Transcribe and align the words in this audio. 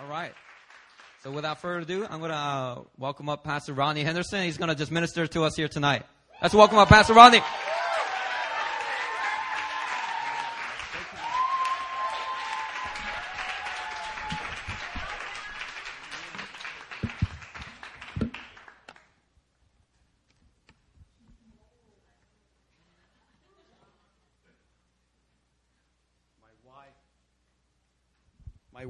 All 0.00 0.08
right. 0.08 0.32
So 1.22 1.30
without 1.30 1.60
further 1.60 1.80
ado, 1.80 2.04
I'm 2.08 2.18
going 2.18 2.30
to 2.30 2.36
uh, 2.36 2.82
welcome 2.98 3.28
up 3.28 3.44
Pastor 3.44 3.72
Rodney 3.72 4.02
Henderson. 4.02 4.42
He's 4.42 4.58
going 4.58 4.68
to 4.68 4.74
just 4.74 4.90
minister 4.90 5.26
to 5.26 5.44
us 5.44 5.54
here 5.54 5.68
tonight. 5.68 6.02
Let's 6.42 6.54
welcome 6.54 6.78
up 6.78 6.88
Pastor 6.88 7.14
Rodney. 7.14 7.40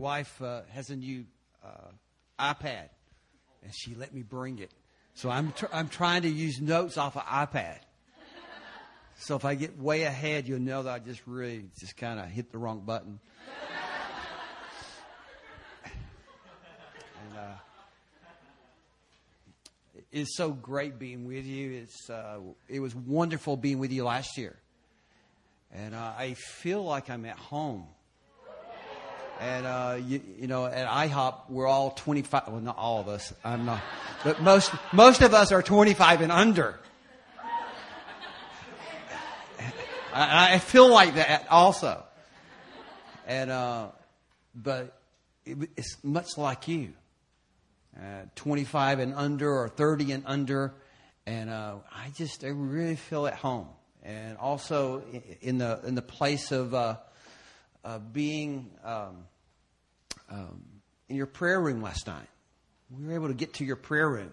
Wife 0.04 0.42
uh, 0.42 0.60
has 0.68 0.90
a 0.90 0.96
new 0.96 1.24
uh, 1.64 1.88
iPad, 2.38 2.90
and 3.62 3.74
she 3.74 3.94
let 3.94 4.12
me 4.12 4.22
bring 4.22 4.58
it. 4.58 4.70
So 5.14 5.30
I'm 5.30 5.52
tr- 5.52 5.72
I'm 5.72 5.88
trying 5.88 6.22
to 6.22 6.28
use 6.28 6.60
notes 6.60 6.98
off 6.98 7.16
of 7.16 7.22
iPad. 7.22 7.78
So 9.16 9.36
if 9.36 9.46
I 9.46 9.54
get 9.54 9.78
way 9.78 10.02
ahead, 10.02 10.46
you'll 10.46 10.60
know 10.60 10.82
that 10.82 10.92
I 10.92 10.98
just 10.98 11.22
really 11.26 11.70
just 11.80 11.96
kind 11.96 12.20
of 12.20 12.26
hit 12.26 12.52
the 12.52 12.58
wrong 12.58 12.80
button. 12.80 13.18
and 15.84 17.38
uh, 17.38 17.54
it's 20.12 20.36
so 20.36 20.50
great 20.50 20.98
being 20.98 21.24
with 21.26 21.46
you. 21.46 21.80
It's 21.80 22.10
uh, 22.10 22.40
it 22.68 22.80
was 22.80 22.94
wonderful 22.94 23.56
being 23.56 23.78
with 23.78 23.90
you 23.90 24.04
last 24.04 24.36
year, 24.36 24.54
and 25.72 25.94
uh, 25.94 26.12
I 26.18 26.34
feel 26.34 26.84
like 26.84 27.08
I'm 27.08 27.24
at 27.24 27.38
home. 27.38 27.86
And, 29.40 29.66
uh, 29.66 29.98
you, 30.04 30.20
you, 30.38 30.46
know, 30.46 30.66
at 30.66 30.86
IHOP, 30.86 31.50
we're 31.50 31.66
all 31.66 31.90
25. 31.90 32.44
Well, 32.48 32.60
not 32.60 32.78
all 32.78 33.00
of 33.00 33.08
us. 33.08 33.32
I'm 33.44 33.64
not. 33.64 33.82
But 34.22 34.40
most, 34.40 34.72
most 34.92 35.22
of 35.22 35.34
us 35.34 35.50
are 35.52 35.62
25 35.62 36.20
and 36.20 36.32
under. 36.32 36.78
I, 40.12 40.54
I 40.54 40.58
feel 40.60 40.88
like 40.88 41.16
that 41.16 41.46
also. 41.50 42.04
And, 43.26 43.50
uh, 43.50 43.88
but 44.54 44.96
it, 45.44 45.68
it's 45.76 45.96
much 46.04 46.38
like 46.38 46.68
you. 46.68 46.92
Uh, 47.96 48.22
25 48.36 49.00
and 49.00 49.14
under 49.14 49.52
or 49.52 49.68
30 49.68 50.12
and 50.12 50.22
under. 50.26 50.74
And, 51.26 51.50
uh, 51.50 51.76
I 51.92 52.10
just, 52.16 52.44
I 52.44 52.48
really 52.48 52.96
feel 52.96 53.26
at 53.26 53.34
home. 53.34 53.68
And 54.04 54.38
also 54.38 55.02
in 55.40 55.58
the, 55.58 55.80
in 55.84 55.94
the 55.96 56.02
place 56.02 56.52
of, 56.52 56.72
uh, 56.72 56.96
uh, 57.84 57.98
being 57.98 58.70
um, 58.82 59.24
um, 60.30 60.64
in 61.08 61.16
your 61.16 61.26
prayer 61.26 61.60
room 61.60 61.82
last 61.82 62.06
night. 62.06 62.28
We 62.90 63.06
were 63.06 63.14
able 63.14 63.28
to 63.28 63.34
get 63.34 63.54
to 63.54 63.64
your 63.64 63.76
prayer 63.76 64.08
room 64.08 64.32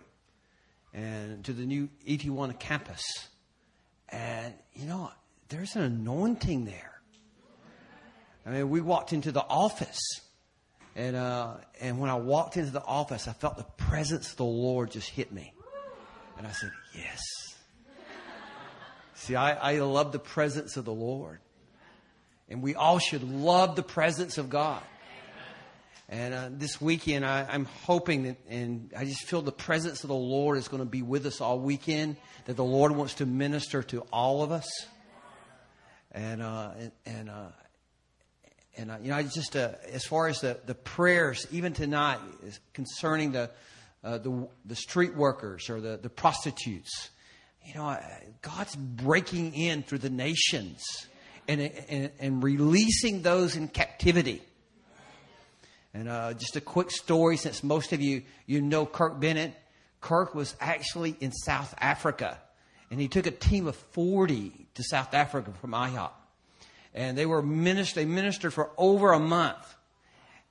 and 0.93 1.43
to 1.45 1.53
the 1.53 1.65
new 1.65 1.89
ET1 2.07 2.59
campus. 2.59 3.01
And, 4.09 4.53
you 4.73 4.85
know, 4.85 5.11
there's 5.49 5.75
an 5.75 5.83
anointing 5.83 6.65
there. 6.65 7.01
I 8.45 8.49
mean, 8.51 8.69
we 8.69 8.81
walked 8.81 9.13
into 9.13 9.31
the 9.31 9.43
office. 9.43 9.99
And, 10.95 11.15
uh, 11.15 11.55
and 11.79 11.99
when 11.99 12.09
I 12.09 12.15
walked 12.15 12.57
into 12.57 12.71
the 12.71 12.83
office, 12.83 13.27
I 13.27 13.33
felt 13.33 13.57
the 13.57 13.63
presence 13.63 14.31
of 14.31 14.37
the 14.37 14.43
Lord 14.43 14.91
just 14.91 15.09
hit 15.09 15.31
me. 15.31 15.53
And 16.37 16.47
I 16.47 16.51
said, 16.51 16.71
Yes. 16.93 17.21
See, 19.13 19.35
I, 19.35 19.53
I 19.73 19.79
love 19.79 20.11
the 20.11 20.19
presence 20.19 20.77
of 20.77 20.85
the 20.85 20.93
Lord. 20.93 21.39
And 22.51 22.61
we 22.61 22.75
all 22.75 22.99
should 22.99 23.23
love 23.23 23.77
the 23.77 23.83
presence 23.83 24.37
of 24.37 24.49
God. 24.49 24.83
And 26.09 26.33
uh, 26.33 26.49
this 26.51 26.81
weekend, 26.81 27.25
I, 27.25 27.47
am 27.49 27.63
hoping 27.63 28.23
that, 28.23 28.35
and 28.49 28.91
I 28.97 29.05
just 29.05 29.23
feel 29.23 29.41
the 29.41 29.53
presence 29.53 30.03
of 30.03 30.09
the 30.09 30.13
Lord 30.13 30.57
is 30.57 30.67
going 30.67 30.83
to 30.83 30.89
be 30.89 31.01
with 31.01 31.25
us 31.25 31.39
all 31.39 31.57
weekend, 31.57 32.17
that 32.45 32.57
the 32.57 32.65
Lord 32.65 32.91
wants 32.91 33.13
to 33.15 33.25
minister 33.25 33.81
to 33.83 34.01
all 34.11 34.43
of 34.43 34.51
us. 34.51 34.67
And, 36.11 36.41
uh, 36.41 36.71
and, 36.77 36.91
and, 37.05 37.29
uh, 37.29 37.47
and 38.75 38.91
uh, 38.91 38.97
you 39.01 39.11
know, 39.11 39.15
I 39.15 39.23
just, 39.23 39.55
uh, 39.55 39.71
as 39.89 40.03
far 40.03 40.27
as 40.27 40.41
the, 40.41 40.59
the 40.65 40.75
prayers, 40.75 41.47
even 41.51 41.71
tonight, 41.71 42.19
concerning 42.73 43.31
the, 43.31 43.49
uh, 44.03 44.17
the, 44.17 44.49
the 44.65 44.75
street 44.75 45.15
workers 45.15 45.69
or 45.69 45.79
the, 45.79 45.95
the 45.95 46.09
prostitutes, 46.09 47.11
you 47.65 47.75
know, 47.75 47.97
God's 48.41 48.75
breaking 48.75 49.53
in 49.53 49.83
through 49.83 49.99
the 49.99 50.09
nations 50.09 50.83
and, 51.59 51.71
and, 51.89 52.11
and 52.19 52.43
releasing 52.43 53.21
those 53.21 53.55
in 53.55 53.67
captivity. 53.67 54.41
And 55.93 56.07
uh, 56.07 56.33
just 56.33 56.55
a 56.55 56.61
quick 56.61 56.89
story, 56.91 57.35
since 57.35 57.63
most 57.63 57.91
of 57.91 58.01
you 58.01 58.23
you 58.45 58.61
know 58.61 58.85
Kirk 58.85 59.19
Bennett. 59.19 59.53
Kirk 59.99 60.33
was 60.33 60.55
actually 60.59 61.15
in 61.19 61.31
South 61.31 61.75
Africa, 61.77 62.39
and 62.89 62.99
he 62.99 63.07
took 63.07 63.27
a 63.27 63.31
team 63.31 63.67
of 63.67 63.75
forty 63.75 64.67
to 64.75 64.83
South 64.83 65.13
Africa 65.13 65.51
from 65.59 65.71
IHOP, 65.71 66.11
and 66.95 67.17
they 67.17 67.25
were 67.25 67.41
minister. 67.41 67.99
They 67.99 68.05
ministered 68.05 68.53
for 68.53 68.71
over 68.77 69.11
a 69.11 69.19
month. 69.19 69.75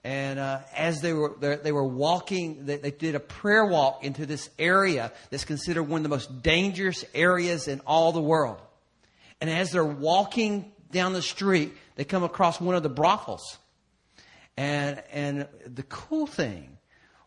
And 0.02 0.38
uh, 0.38 0.60
as 0.74 1.02
they 1.02 1.12
were 1.12 1.36
they 1.38 1.72
were 1.72 1.86
walking, 1.86 2.64
they, 2.64 2.76
they 2.78 2.90
did 2.90 3.14
a 3.14 3.20
prayer 3.20 3.66
walk 3.66 4.02
into 4.02 4.24
this 4.24 4.48
area 4.58 5.12
that's 5.28 5.44
considered 5.44 5.82
one 5.82 5.98
of 5.98 6.02
the 6.04 6.08
most 6.08 6.42
dangerous 6.42 7.04
areas 7.14 7.68
in 7.68 7.80
all 7.86 8.12
the 8.12 8.20
world. 8.20 8.58
And 9.42 9.50
as 9.50 9.72
they're 9.72 9.84
walking 9.84 10.72
down 10.90 11.12
the 11.12 11.22
street, 11.22 11.72
they 11.96 12.04
come 12.04 12.22
across 12.22 12.60
one 12.60 12.74
of 12.74 12.82
the 12.82 12.88
brothels. 12.88 13.58
And, 14.56 15.02
and 15.12 15.48
the 15.66 15.82
cool 15.84 16.26
thing 16.26 16.78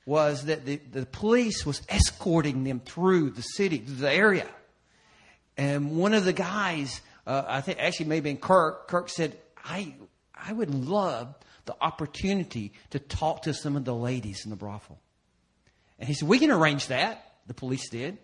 was 0.05 0.45
that 0.45 0.65
the, 0.65 0.77
the 0.77 1.05
police 1.05 1.65
was 1.65 1.81
escorting 1.89 2.63
them 2.63 2.79
through 2.79 3.31
the 3.31 3.41
city, 3.41 3.77
the 3.77 4.11
area. 4.11 4.47
And 5.57 5.97
one 5.97 6.13
of 6.13 6.25
the 6.25 6.33
guys, 6.33 7.01
uh, 7.25 7.43
I 7.47 7.61
think 7.61 7.79
actually 7.79 8.07
maybe 8.07 8.29
in 8.29 8.37
Kirk, 8.37 8.87
Kirk 8.87 9.09
said, 9.09 9.37
I, 9.63 9.95
I 10.35 10.51
would 10.51 10.73
love 10.73 11.33
the 11.65 11.75
opportunity 11.79 12.73
to 12.89 12.99
talk 12.99 13.43
to 13.43 13.53
some 13.53 13.75
of 13.77 13.85
the 13.85 13.95
ladies 13.95 14.41
in 14.43 14.49
the 14.49 14.57
brothel. 14.57 14.99
And 15.99 16.07
he 16.07 16.13
said, 16.13 16.27
We 16.27 16.39
can 16.39 16.51
arrange 16.51 16.87
that. 16.87 17.25
The 17.47 17.53
police 17.53 17.89
did. 17.89 18.17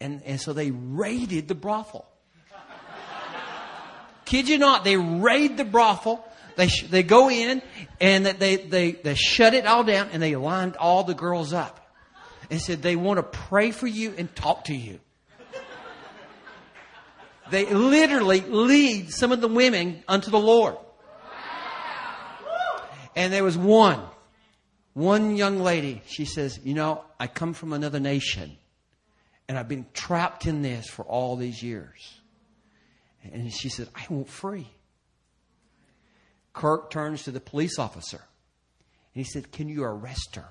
And, 0.00 0.22
and 0.24 0.40
so 0.40 0.52
they 0.52 0.70
raided 0.70 1.48
the 1.48 1.54
brothel. 1.54 2.06
Kid 4.32 4.48
you 4.48 4.56
not, 4.56 4.82
they 4.82 4.96
raid 4.96 5.58
the 5.58 5.64
brothel. 5.64 6.26
They, 6.56 6.68
sh- 6.68 6.86
they 6.88 7.02
go 7.02 7.28
in 7.28 7.60
and 8.00 8.24
they, 8.24 8.56
they, 8.56 8.92
they 8.92 9.14
shut 9.14 9.52
it 9.52 9.66
all 9.66 9.84
down 9.84 10.08
and 10.10 10.22
they 10.22 10.36
lined 10.36 10.76
all 10.76 11.04
the 11.04 11.12
girls 11.12 11.52
up 11.52 11.78
and 12.50 12.58
said 12.58 12.80
they 12.80 12.96
want 12.96 13.18
to 13.18 13.24
pray 13.24 13.72
for 13.72 13.86
you 13.86 14.14
and 14.16 14.34
talk 14.34 14.64
to 14.64 14.74
you. 14.74 15.00
They 17.50 17.66
literally 17.66 18.40
lead 18.40 19.12
some 19.12 19.32
of 19.32 19.42
the 19.42 19.48
women 19.48 20.02
unto 20.08 20.30
the 20.30 20.40
Lord. 20.40 20.78
And 23.14 23.34
there 23.34 23.44
was 23.44 23.58
one, 23.58 24.00
one 24.94 25.36
young 25.36 25.58
lady, 25.58 26.00
she 26.06 26.24
says, 26.24 26.58
You 26.64 26.72
know, 26.72 27.04
I 27.20 27.26
come 27.26 27.52
from 27.52 27.74
another 27.74 28.00
nation 28.00 28.56
and 29.46 29.58
I've 29.58 29.68
been 29.68 29.84
trapped 29.92 30.46
in 30.46 30.62
this 30.62 30.88
for 30.88 31.02
all 31.02 31.36
these 31.36 31.62
years. 31.62 32.21
And 33.30 33.52
she 33.52 33.68
said, 33.68 33.88
I 33.94 34.04
want 34.10 34.28
free. 34.28 34.68
Kirk 36.52 36.90
turns 36.90 37.24
to 37.24 37.30
the 37.30 37.40
police 37.40 37.78
officer 37.78 38.20
and 39.14 39.24
he 39.24 39.30
said, 39.30 39.52
Can 39.52 39.68
you 39.68 39.84
arrest 39.84 40.36
her? 40.36 40.48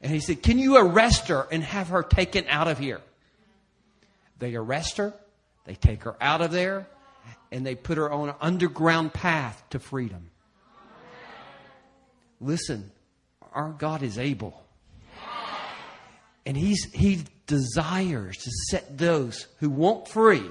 And 0.00 0.12
he 0.12 0.20
said, 0.20 0.42
Can 0.42 0.58
you 0.58 0.76
arrest 0.76 1.28
her 1.28 1.46
and 1.50 1.62
have 1.62 1.88
her 1.88 2.02
taken 2.02 2.44
out 2.48 2.68
of 2.68 2.78
here? 2.78 3.00
They 4.38 4.54
arrest 4.54 4.98
her, 4.98 5.12
they 5.64 5.74
take 5.74 6.04
her 6.04 6.16
out 6.20 6.40
of 6.40 6.52
there, 6.52 6.86
and 7.50 7.66
they 7.66 7.74
put 7.74 7.98
her 7.98 8.10
on 8.10 8.28
an 8.28 8.36
underground 8.40 9.12
path 9.12 9.62
to 9.70 9.80
freedom. 9.80 10.30
Listen, 12.40 12.92
our 13.52 13.70
God 13.70 14.04
is 14.04 14.18
able. 14.18 14.62
And 16.46 16.56
he's, 16.56 16.84
He 16.92 17.24
desires 17.48 18.36
to 18.36 18.50
set 18.70 18.96
those 18.96 19.48
who 19.58 19.68
want 19.68 20.06
free 20.06 20.46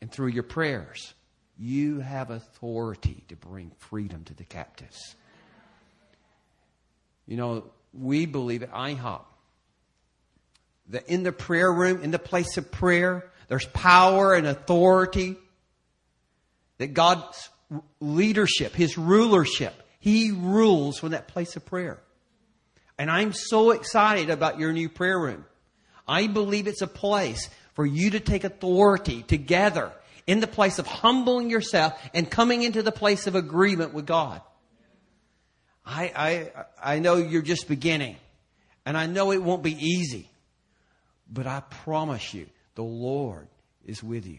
and 0.00 0.10
through 0.10 0.28
your 0.28 0.42
prayers, 0.42 1.12
you 1.58 2.00
have 2.00 2.30
authority 2.30 3.24
to 3.28 3.36
bring 3.36 3.70
freedom 3.78 4.24
to 4.24 4.34
the 4.34 4.44
captives. 4.44 5.14
You 7.26 7.36
know, 7.36 7.64
we 7.92 8.26
believe 8.26 8.62
at 8.62 8.72
IHOP 8.72 9.22
that 10.88 11.08
in 11.08 11.22
the 11.22 11.32
prayer 11.32 11.72
room, 11.72 12.02
in 12.02 12.10
the 12.10 12.18
place 12.18 12.56
of 12.56 12.72
prayer, 12.72 13.30
there's 13.48 13.66
power 13.66 14.34
and 14.34 14.46
authority. 14.46 15.36
That 16.78 16.94
God's 16.94 17.48
leadership, 18.00 18.74
His 18.74 18.98
rulership, 18.98 19.74
He 20.00 20.32
rules 20.32 20.98
from 20.98 21.10
that 21.10 21.28
place 21.28 21.54
of 21.54 21.64
prayer. 21.64 22.00
And 23.02 23.10
I'm 23.10 23.32
so 23.32 23.72
excited 23.72 24.30
about 24.30 24.60
your 24.60 24.72
new 24.72 24.88
prayer 24.88 25.18
room. 25.18 25.44
I 26.06 26.28
believe 26.28 26.68
it's 26.68 26.82
a 26.82 26.86
place 26.86 27.50
for 27.74 27.84
you 27.84 28.10
to 28.10 28.20
take 28.20 28.44
authority 28.44 29.24
together 29.24 29.90
in 30.28 30.38
the 30.38 30.46
place 30.46 30.78
of 30.78 30.86
humbling 30.86 31.50
yourself 31.50 32.00
and 32.14 32.30
coming 32.30 32.62
into 32.62 32.80
the 32.80 32.92
place 32.92 33.26
of 33.26 33.34
agreement 33.34 33.92
with 33.92 34.06
God. 34.06 34.40
I, 35.84 36.12
I, 36.14 36.94
I 36.94 36.98
know 37.00 37.16
you're 37.16 37.42
just 37.42 37.66
beginning, 37.66 38.18
and 38.86 38.96
I 38.96 39.06
know 39.06 39.32
it 39.32 39.42
won't 39.42 39.64
be 39.64 39.74
easy, 39.84 40.28
but 41.28 41.48
I 41.48 41.58
promise 41.58 42.32
you, 42.32 42.46
the 42.76 42.84
Lord 42.84 43.48
is 43.84 44.00
with 44.00 44.28
you. 44.28 44.38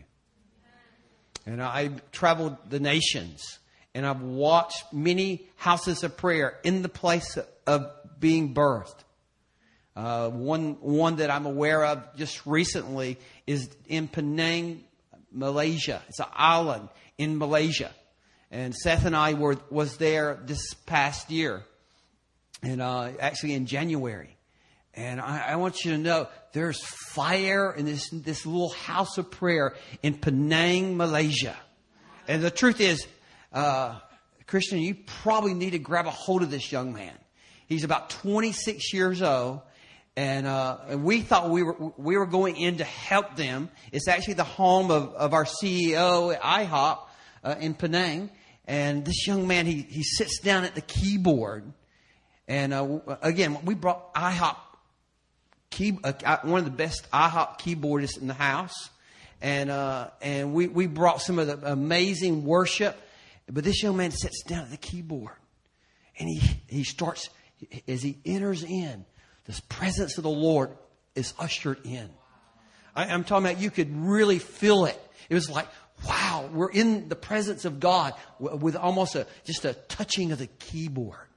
And 1.45 1.62
I've 1.62 2.10
traveled 2.13 2.56
the 2.69 2.80
nations, 2.80 3.60
and 3.94 4.06
I've 4.06 4.21
watched 4.21 4.94
many 4.94 5.50
houses 5.57 6.06
of 6.06 6.15
prayer 6.15 6.60
in 6.63 6.81
the 6.81 6.88
place 6.88 7.38
of 7.68 7.92
being 8.24 8.54
birthed. 8.54 8.96
Uh, 9.98 10.30
one, 10.30 10.78
one 10.80 11.18
that 11.18 11.30
I'm 11.30 11.46
aware 11.46 11.84
of 11.84 12.16
just 12.16 12.48
recently 12.48 13.20
is 13.46 13.70
in 13.86 14.08
Penang, 14.08 14.86
Malaysia. 15.30 16.02
It's 16.08 16.22
an 16.22 16.28
island 16.34 16.88
in 17.18 17.38
Malaysia. 17.38 17.92
And 18.50 18.74
Seth 18.74 19.06
and 19.06 19.14
I 19.14 19.34
were, 19.34 19.58
was 19.70 19.98
there 19.98 20.40
this 20.46 20.74
past 20.86 21.31
year. 21.31 21.64
And, 22.64 22.81
uh, 22.81 23.12
actually 23.20 23.56
in 23.56 23.66
January. 23.66 24.38
And 24.94 25.20
I, 25.20 25.40
I, 25.50 25.56
want 25.58 25.84
you 25.84 25.92
to 25.92 25.98
know 25.98 26.30
there's 26.54 26.81
fire 26.81 27.74
in 27.74 27.86
this, 27.86 28.10
this 28.10 28.46
little 28.46 28.70
house 28.70 29.18
of 29.18 29.30
prayer 29.31 29.75
in 30.02 30.14
Penang, 30.14 30.96
Malaysia. 30.96 31.58
And 32.25 32.42
the 32.42 32.52
truth 32.52 32.80
is, 32.80 33.06
uh, 33.52 34.00
Christian, 34.48 34.80
you 34.80 34.96
probably 34.96 35.54
need 35.54 35.72
to 35.72 35.80
grab 35.80 36.06
a 36.06 36.12
hold 36.12 36.42
of 36.42 36.52
this 36.52 36.72
young 36.72 36.94
man. 36.94 37.18
He's 37.74 37.84
about 37.84 38.10
26 38.10 38.94
years 38.94 39.22
old 39.22 39.62
and, 40.16 40.46
uh, 40.46 40.78
and 40.90 41.04
we 41.04 41.22
thought 41.22 41.50
we 41.50 41.64
were 41.64 41.75
we 41.98 42.18
were 42.18 42.28
going 42.28 42.56
in 42.58 42.78
to 42.78 42.84
help 42.84 43.36
them. 43.36 43.70
It's 43.92 44.08
actually 44.08 44.36
the 44.36 44.44
home 44.44 44.92
of, 44.92 45.14
of 45.16 45.34
our 45.34 45.46
CEO 45.46 46.34
at 46.34 46.42
IHOP 46.42 47.00
uh, 47.44 47.56
in 47.60 47.74
Penang. 47.74 48.30
And 48.66 49.04
this 49.04 49.28
young 49.28 49.48
man, 49.48 49.66
he 49.66 49.81
he 49.81 50.04
sits 50.04 50.40
down 50.40 50.64
at 50.64 50.75
the 50.75 50.81
keyboard, 50.81 51.66
and 52.48 52.74
uh, 52.74 53.00
again, 53.22 53.58
we 53.66 53.74
brought 53.74 54.14
IHOP 54.14 54.56
key 55.70 55.98
uh, 56.04 56.38
one 56.44 56.60
of 56.60 56.66
the 56.66 56.72
best 56.72 57.10
IHOP 57.12 57.60
keyboardists 57.60 58.22
in 58.22 58.28
the 58.28 58.34
house, 58.36 58.90
and 59.42 59.70
uh, 59.70 60.12
and 60.22 60.54
we 60.54 60.68
we 60.68 60.86
brought 60.86 61.22
some 61.22 61.40
of 61.40 61.48
the 61.48 61.72
amazing 61.72 62.46
worship. 62.46 62.96
But 63.52 63.66
this 63.66 63.84
young 63.84 63.98
man 63.98 64.12
sits 64.12 64.44
down 64.44 64.64
at 64.64 64.72
the 64.72 64.78
keyboard, 64.78 65.36
and 66.18 66.30
he 66.30 66.62
he 66.70 66.84
starts 66.84 67.30
as 67.88 68.01
he 68.01 68.18
enters 68.25 68.63
in 68.63 69.06
this 69.45 69.60
presence 69.62 70.18
of 70.18 70.24
the 70.24 70.30
Lord 70.30 70.71
is 71.15 71.33
ushered 71.39 71.80
in. 71.86 72.10
I, 72.95 73.06
am 73.07 73.24
talking 73.24 73.45
about 73.45 73.62
you 73.62 73.71
could 73.71 73.95
really 73.95 74.39
feel 74.39 74.86
it. 74.86 75.00
It 75.30 75.36
was 75.36 75.50
like, 75.50 75.68
wow, 76.07 76.50
we're 76.54 76.71
in 76.71 77.10
the 77.10 77.15
presence 77.15 77.65
of 77.65 77.80
God 77.80 78.13
with 78.39 78.75
almost 78.75 79.15
a, 79.15 79.27
just 79.45 79.65
a 79.65 79.74
touching 79.74 80.31
of 80.31 80.39
the 80.39 80.48
keyboard. 80.48 81.27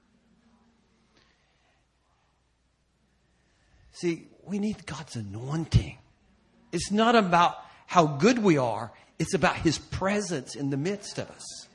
See, 3.93 4.29
we 4.45 4.59
need 4.59 4.85
God's 4.85 5.17
anointing. 5.17 5.97
It's 6.73 6.91
not 6.91 7.17
about 7.17 7.57
how 7.87 8.07
good 8.07 8.39
we 8.39 8.59
are, 8.59 8.93
it's 9.19 9.35
about 9.35 9.57
His 9.57 9.79
presence 9.79 10.55
in 10.55 10.71
the 10.71 10.77
midst 10.77 11.19
of 11.19 11.31
us. 11.31 11.69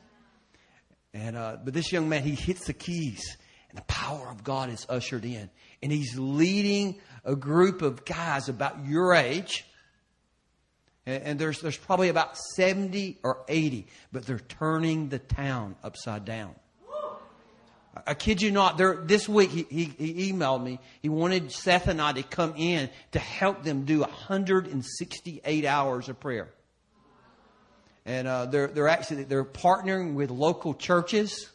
And, 1.14 1.36
uh, 1.36 1.58
but 1.64 1.74
this 1.74 1.92
young 1.92 2.08
man, 2.08 2.24
he 2.24 2.36
hits 2.36 2.66
the 2.66 2.74
keys, 2.74 3.38
and 3.72 3.78
the 3.78 3.86
power 3.86 4.28
of 4.30 4.44
God 4.44 4.70
is 4.70 4.86
ushered 4.90 5.24
in 5.24 5.50
and 5.82 5.92
he's 5.92 6.18
leading 6.18 7.00
a 7.24 7.36
group 7.36 7.82
of 7.82 8.04
guys 8.06 8.50
about 8.50 8.86
your 8.86 9.14
age. 9.14 9.66
And, 11.06 11.24
and 11.24 11.40
there's, 11.40 11.62
there's 11.62 11.78
probably 11.78 12.10
about 12.10 12.38
70 12.56 13.20
or 13.24 13.40
80, 13.48 13.88
but 14.12 14.26
they're 14.26 14.40
turning 14.40 15.08
the 15.10 15.20
town 15.20 15.76
upside 15.84 16.26
down. 16.26 16.54
I 18.08 18.14
kid 18.14 18.42
you 18.42 18.52
not. 18.52 18.78
There, 18.78 18.96
this 18.96 19.28
week 19.28 19.50
he, 19.50 19.66
he, 19.70 19.84
he, 19.84 20.32
emailed 20.32 20.64
me. 20.64 20.80
He 21.02 21.10
wanted 21.10 21.52
Seth 21.52 21.88
and 21.88 22.02
I 22.02 22.14
to 22.14 22.24
come 22.24 22.54
in 22.56 22.90
to 23.12 23.20
help 23.20 23.64
them 23.64 23.84
do 23.84 24.00
168 24.00 25.66
hours 25.66 26.08
of 26.08 26.20
prayer. 26.20 26.50
And 28.06 28.30
uh, 28.30 28.46
they're 28.46 28.68
they're 28.68 28.88
actually 28.88 29.26
they're 29.26 29.44
partnering 29.44 30.14
with 30.14 30.32
local 30.32 30.74
churches 30.74 31.50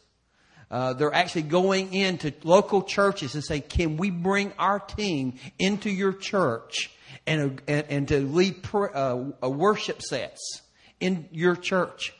uh, 0.69 0.93
they're 0.93 1.13
actually 1.13 1.43
going 1.43 1.93
into 1.93 2.33
local 2.43 2.81
churches 2.81 3.35
and 3.35 3.43
say, 3.43 3.61
"Can 3.61 3.97
we 3.97 4.09
bring 4.09 4.51
our 4.59 4.79
team 4.79 5.35
into 5.57 5.89
your 5.89 6.13
church 6.13 6.91
and 7.25 7.61
and, 7.67 7.85
and 7.89 8.07
to 8.09 8.19
lead 8.19 8.63
pr- 8.63 8.95
uh, 8.95 9.47
worship 9.47 10.01
sets 10.01 10.61
in 10.99 11.29
your 11.31 11.55
church?" 11.55 12.13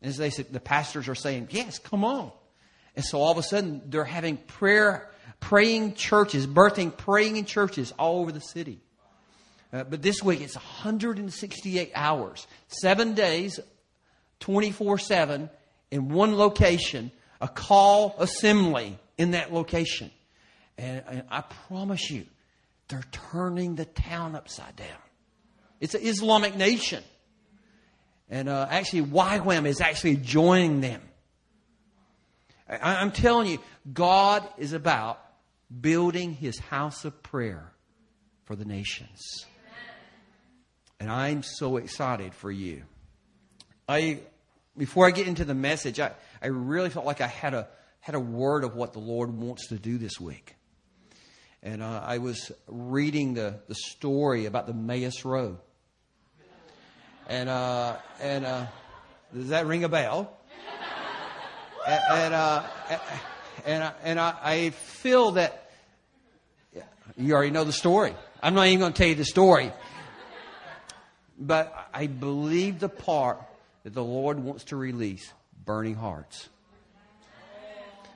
And 0.00 0.08
as 0.08 0.16
they 0.16 0.30
said, 0.30 0.52
the 0.52 0.60
pastors 0.60 1.08
are 1.08 1.14
saying, 1.14 1.48
"Yes, 1.50 1.78
come 1.78 2.04
on." 2.04 2.32
And 2.96 3.04
so 3.04 3.20
all 3.20 3.30
of 3.30 3.38
a 3.38 3.42
sudden, 3.42 3.82
they're 3.86 4.04
having 4.04 4.38
prayer, 4.38 5.10
praying 5.38 5.94
churches, 5.94 6.46
birthing 6.46 6.96
praying 6.96 7.36
in 7.36 7.44
churches 7.44 7.92
all 7.98 8.20
over 8.20 8.32
the 8.32 8.40
city. 8.40 8.80
Uh, 9.72 9.84
but 9.84 10.00
this 10.00 10.22
week 10.22 10.40
it's 10.40 10.56
168 10.56 11.92
hours, 11.94 12.46
seven 12.68 13.12
days, 13.12 13.60
24 14.40 14.98
7 14.98 15.50
in 15.90 16.08
one 16.08 16.36
location 16.36 17.10
a 17.40 17.48
call 17.48 18.14
assembly 18.18 18.98
in 19.16 19.32
that 19.32 19.52
location. 19.52 20.10
And, 20.76 21.02
and 21.08 21.22
I 21.30 21.42
promise 21.42 22.10
you, 22.10 22.26
they're 22.88 23.04
turning 23.32 23.74
the 23.74 23.84
town 23.84 24.34
upside 24.34 24.76
down. 24.76 24.88
It's 25.80 25.94
an 25.94 26.02
Islamic 26.02 26.56
nation. 26.56 27.02
And 28.30 28.48
uh, 28.48 28.66
actually, 28.70 29.02
YWAM 29.02 29.66
is 29.66 29.80
actually 29.80 30.16
joining 30.16 30.80
them. 30.80 31.00
I, 32.68 32.96
I'm 32.96 33.12
telling 33.12 33.48
you, 33.48 33.58
God 33.92 34.46
is 34.58 34.72
about 34.72 35.20
building 35.80 36.34
his 36.34 36.58
house 36.58 37.04
of 37.04 37.22
prayer 37.22 37.72
for 38.44 38.56
the 38.56 38.64
nations. 38.64 39.46
And 41.00 41.10
I'm 41.10 41.42
so 41.42 41.76
excited 41.76 42.34
for 42.34 42.50
you. 42.50 42.82
I 43.88 44.20
before 44.76 45.06
I 45.06 45.10
get 45.10 45.26
into 45.26 45.44
the 45.44 45.54
message, 45.54 46.00
I, 46.00 46.12
I 46.42 46.48
really 46.48 46.90
felt 46.90 47.06
like 47.06 47.20
I 47.20 47.26
had 47.26 47.54
a, 47.54 47.68
had 48.00 48.14
a 48.14 48.20
word 48.20 48.64
of 48.64 48.74
what 48.76 48.92
the 48.92 48.98
Lord 48.98 49.30
wants 49.30 49.68
to 49.68 49.78
do 49.78 49.98
this 49.98 50.20
week. 50.20 50.54
And 51.62 51.82
uh, 51.82 52.02
I 52.04 52.18
was 52.18 52.52
reading 52.68 53.34
the, 53.34 53.60
the 53.66 53.74
story 53.74 54.46
about 54.46 54.66
the 54.66 54.72
Emmaus 54.72 55.24
Road. 55.24 55.58
And, 57.28 57.48
uh, 57.48 57.96
and 58.22 58.46
uh, 58.46 58.66
does 59.34 59.48
that 59.48 59.66
ring 59.66 59.84
a 59.84 59.88
bell? 59.88 60.32
and, 61.86 62.02
and, 62.10 62.34
uh, 62.34 62.62
and, 63.66 63.84
I, 63.84 63.92
and 64.04 64.20
I 64.20 64.70
feel 64.70 65.32
that 65.32 65.70
you 67.16 67.34
already 67.34 67.50
know 67.50 67.64
the 67.64 67.72
story. 67.72 68.14
I'm 68.42 68.54
not 68.54 68.66
even 68.68 68.78
going 68.78 68.92
to 68.92 68.98
tell 68.98 69.08
you 69.08 69.16
the 69.16 69.24
story. 69.24 69.72
But 71.38 71.88
I 71.92 72.06
believe 72.06 72.78
the 72.78 72.88
part 72.88 73.42
that 73.82 73.92
the 73.94 74.04
Lord 74.04 74.38
wants 74.38 74.64
to 74.64 74.76
release 74.76 75.32
burning 75.68 75.96
hearts. 75.96 76.48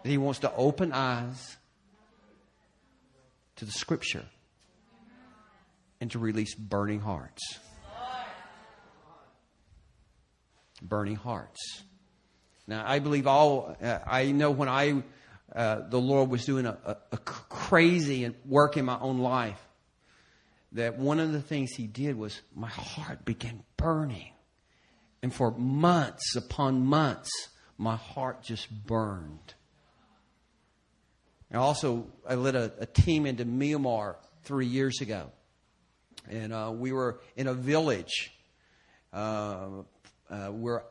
He 0.04 0.16
wants 0.16 0.38
to 0.40 0.50
open 0.54 0.90
eyes 0.90 1.58
to 3.56 3.66
the 3.66 3.70
Scripture 3.70 4.24
and 6.00 6.10
to 6.12 6.18
release 6.18 6.54
burning 6.54 7.00
hearts. 7.00 7.58
Burning 10.80 11.16
hearts. 11.16 11.82
Now, 12.66 12.84
I 12.86 13.00
believe 13.00 13.26
all, 13.26 13.76
uh, 13.82 13.98
I 14.06 14.32
know 14.32 14.50
when 14.50 14.70
I, 14.70 15.02
uh, 15.54 15.80
the 15.90 16.00
Lord 16.00 16.30
was 16.30 16.46
doing 16.46 16.64
a, 16.64 16.78
a, 16.86 16.96
a 17.12 17.18
crazy 17.18 18.34
work 18.46 18.78
in 18.78 18.86
my 18.86 18.98
own 18.98 19.18
life, 19.18 19.60
that 20.72 20.98
one 20.98 21.20
of 21.20 21.32
the 21.32 21.42
things 21.42 21.72
He 21.76 21.86
did 21.86 22.16
was 22.16 22.40
my 22.56 22.70
heart 22.70 23.26
began 23.26 23.62
burning 23.76 24.32
and 25.22 25.32
for 25.32 25.52
months 25.52 26.34
upon 26.36 26.84
months, 26.84 27.30
my 27.78 27.96
heart 27.96 28.42
just 28.42 28.68
burned. 28.86 29.54
And 31.50 31.60
also, 31.60 32.06
I 32.28 32.34
led 32.34 32.56
a, 32.56 32.72
a 32.80 32.86
team 32.86 33.26
into 33.26 33.44
Myanmar 33.44 34.16
three 34.42 34.66
years 34.66 35.00
ago. 35.00 35.30
And 36.28 36.52
uh, 36.52 36.72
we 36.74 36.92
were 36.92 37.20
in 37.36 37.46
a 37.46 37.54
village. 37.54 38.32
Uh, 39.12 39.82
uh, 40.30 40.50
we're 40.50 40.82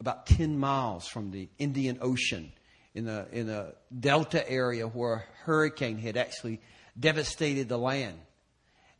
about 0.00 0.26
10 0.26 0.58
miles 0.58 1.06
from 1.06 1.30
the 1.30 1.48
Indian 1.58 1.98
Ocean 2.00 2.52
in 2.94 3.04
the, 3.04 3.26
in 3.32 3.46
the 3.46 3.74
delta 3.98 4.48
area 4.48 4.86
where 4.86 5.14
a 5.14 5.24
hurricane 5.44 5.98
had 5.98 6.16
actually 6.16 6.60
devastated 6.98 7.68
the 7.68 7.78
land. 7.78 8.18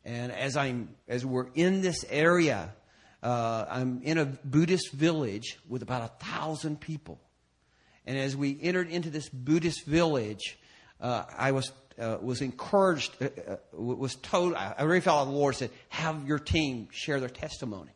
And 0.05 0.31
as 0.31 0.57
I'm, 0.57 0.95
as 1.09 1.25
we're 1.25 1.49
in 1.55 1.81
this 1.81 2.05
area, 2.11 2.75
uh, 3.25 3.67
I'm 3.69 4.03
in 4.03 4.19
a 4.19 4.27
Buddhist 4.27 4.93
village 4.93 5.59
with 5.69 5.83
about 5.83 6.03
a 6.03 6.25
thousand 6.25 6.81
people. 6.81 7.21
And 8.07 8.19
as 8.19 8.37
we 8.37 8.59
entered 8.61 8.91
into 8.91 9.11
this 9.11 9.29
Buddhist 9.31 9.87
village, 9.87 10.59
uh, 11.01 11.25
I 11.37 11.53
was 11.53 11.73
uh, 11.99 12.19
was 12.21 12.41
encouraged, 12.41 13.17
uh, 13.23 13.29
uh, 13.53 13.57
was 13.73 14.17
told, 14.17 14.55
I 14.55 14.83
really 14.83 15.01
felt 15.01 15.27
like 15.27 15.33
the 15.33 15.39
Lord 15.39 15.55
said, 15.55 15.71
have 15.91 16.27
your 16.27 16.41
team 16.41 16.89
share 16.91 17.21
their 17.21 17.29
testimony. 17.29 17.93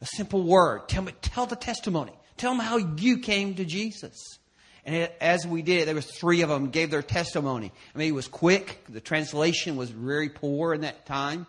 A 0.00 0.06
simple 0.06 0.42
word. 0.42 0.88
Tell 0.88 1.02
me, 1.02 1.12
tell 1.22 1.46
the 1.46 1.56
testimony. 1.56 2.12
Tell 2.36 2.52
them 2.52 2.60
how 2.60 2.76
you 2.76 3.18
came 3.18 3.54
to 3.54 3.64
Jesus. 3.64 4.38
And 4.84 4.94
it, 4.94 5.16
as 5.20 5.46
we 5.46 5.62
did, 5.62 5.86
there 5.86 5.94
was 5.94 6.06
three 6.06 6.42
of 6.42 6.48
them 6.48 6.70
gave 6.70 6.90
their 6.90 7.02
testimony. 7.02 7.72
I 7.94 7.98
mean, 7.98 8.08
it 8.08 8.16
was 8.16 8.28
quick. 8.28 8.84
The 8.88 9.00
translation 9.00 9.76
was 9.76 9.90
very 9.90 10.28
poor 10.28 10.74
in 10.74 10.80
that 10.80 11.06
time. 11.06 11.46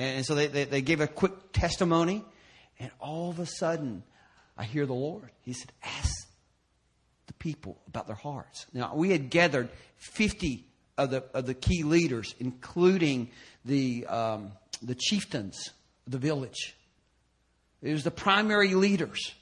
And 0.00 0.24
so 0.24 0.34
they, 0.34 0.46
they, 0.46 0.64
they 0.64 0.80
gave 0.80 1.02
a 1.02 1.06
quick 1.06 1.52
testimony. 1.52 2.24
And 2.78 2.90
all 3.00 3.28
of 3.28 3.38
a 3.38 3.44
sudden, 3.44 4.02
I 4.56 4.64
hear 4.64 4.86
the 4.86 4.94
Lord. 4.94 5.28
He 5.42 5.52
said, 5.52 5.70
ask 5.82 6.26
the 7.26 7.34
people 7.34 7.78
about 7.86 8.06
their 8.06 8.16
hearts. 8.16 8.64
Now, 8.72 8.94
we 8.94 9.10
had 9.10 9.28
gathered 9.28 9.68
50 9.98 10.64
of 10.96 11.10
the, 11.10 11.24
of 11.34 11.44
the 11.44 11.52
key 11.52 11.82
leaders, 11.82 12.34
including 12.40 13.30
the, 13.66 14.06
um, 14.06 14.52
the 14.80 14.94
chieftains 14.94 15.68
of 16.06 16.12
the 16.12 16.18
village. 16.18 16.74
It 17.82 17.92
was 17.92 18.02
the 18.02 18.10
primary 18.10 18.72
leaders. 18.72 19.34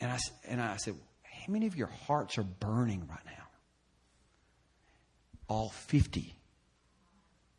And 0.00 0.10
I, 0.10 0.18
and 0.48 0.60
I 0.60 0.78
said, 0.78 0.96
How 1.22 1.52
many 1.52 1.68
of 1.68 1.76
your 1.76 1.90
hearts 2.08 2.38
are 2.38 2.42
burning 2.42 3.06
right 3.08 3.24
now? 3.24 3.46
All 5.46 5.68
50 5.70 6.34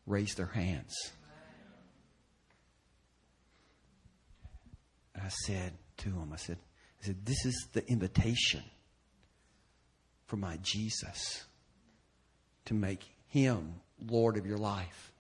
raised 0.06 0.36
their 0.36 0.46
hands. 0.48 0.94
And 5.22 5.28
I 5.28 5.30
said 5.46 5.74
to 5.98 6.10
them, 6.10 6.32
I 6.34 6.38
said, 6.38 6.58
I 7.02 7.06
said, 7.06 7.24
This 7.24 7.46
is 7.46 7.68
the 7.74 7.88
invitation 7.88 8.64
for 10.26 10.36
my 10.36 10.58
Jesus 10.64 11.46
to 12.66 12.74
make 12.74 13.04
him 13.28 13.76
Lord 14.04 14.38
of 14.38 14.48
your 14.48 14.58
life. 14.58 15.12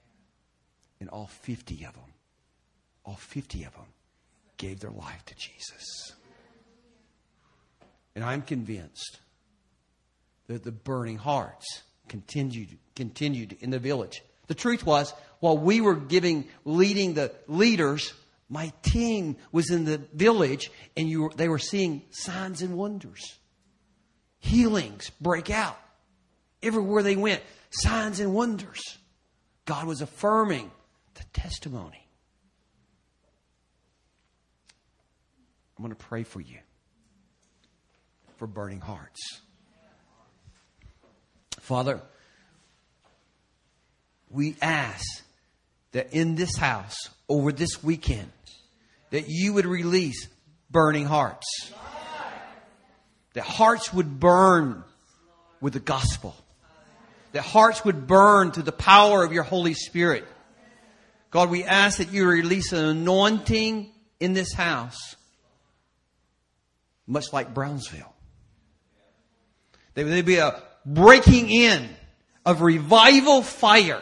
And 0.99 1.09
all 1.09 1.27
50 1.27 1.85
of 1.85 1.93
them, 1.93 2.13
all 3.05 3.15
50 3.15 3.63
of 3.63 3.73
them 3.73 3.85
gave 4.57 4.79
their 4.79 4.91
life 4.91 5.23
to 5.25 5.35
Jesus. 5.35 6.13
And 8.15 8.23
I'm 8.23 8.41
convinced 8.41 9.19
that 10.47 10.63
the 10.63 10.71
burning 10.71 11.17
hearts 11.17 11.83
continued, 12.07 12.77
continued 12.95 13.55
in 13.61 13.69
the 13.69 13.79
village. 13.79 14.23
The 14.47 14.55
truth 14.55 14.83
was, 14.83 15.13
while 15.39 15.57
we 15.57 15.79
were 15.79 15.95
giving, 15.95 16.47
leading 16.65 17.13
the 17.13 17.31
leaders, 17.47 18.13
my 18.51 18.73
team 18.83 19.37
was 19.53 19.71
in 19.71 19.85
the 19.85 19.97
village 20.13 20.71
and 20.97 21.09
you 21.09 21.23
were, 21.23 21.29
they 21.29 21.47
were 21.47 21.57
seeing 21.57 22.01
signs 22.09 22.61
and 22.61 22.77
wonders. 22.77 23.39
Healings 24.39 25.09
break 25.21 25.49
out 25.49 25.79
everywhere 26.61 27.01
they 27.01 27.15
went. 27.15 27.41
Signs 27.69 28.19
and 28.19 28.33
wonders. 28.33 28.81
God 29.63 29.87
was 29.87 30.01
affirming 30.01 30.69
the 31.13 31.23
testimony. 31.31 32.05
I'm 35.77 35.85
going 35.85 35.95
to 35.95 36.05
pray 36.05 36.23
for 36.23 36.41
you 36.41 36.57
for 38.35 38.47
burning 38.47 38.81
hearts. 38.81 39.39
Father, 41.61 42.01
we 44.29 44.57
ask 44.61 45.23
that 45.91 46.13
in 46.13 46.35
this 46.35 46.55
house 46.57 47.09
over 47.27 47.51
this 47.51 47.83
weekend 47.83 48.31
that 49.11 49.25
you 49.27 49.53
would 49.53 49.65
release 49.65 50.27
burning 50.69 51.05
hearts. 51.05 51.71
That 53.33 53.43
hearts 53.43 53.93
would 53.93 54.19
burn 54.19 54.83
with 55.59 55.73
the 55.73 55.79
gospel. 55.79 56.35
That 57.33 57.43
hearts 57.43 57.85
would 57.85 58.07
burn 58.07 58.51
through 58.51 58.63
the 58.63 58.71
power 58.71 59.23
of 59.23 59.31
your 59.31 59.43
Holy 59.43 59.73
Spirit. 59.73 60.25
God, 61.29 61.49
we 61.49 61.63
ask 61.63 61.99
that 61.99 62.11
you 62.11 62.27
release 62.27 62.73
an 62.73 62.83
anointing 62.83 63.89
in 64.19 64.33
this 64.33 64.53
house, 64.53 65.15
much 67.07 67.31
like 67.31 67.53
Brownsville. 67.53 68.13
There 69.93 70.05
would 70.05 70.25
be 70.25 70.37
a 70.37 70.61
breaking 70.85 71.49
in 71.49 71.89
of 72.45 72.61
revival 72.61 73.41
fire 73.41 74.01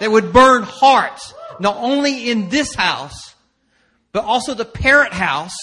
that 0.00 0.10
would 0.10 0.32
burn 0.32 0.62
hearts, 0.62 1.34
not 1.60 1.76
only 1.76 2.30
in 2.30 2.48
this 2.48 2.74
house, 2.74 3.34
but 4.12 4.24
also 4.24 4.54
the 4.54 4.64
parent 4.64 5.12
house. 5.12 5.56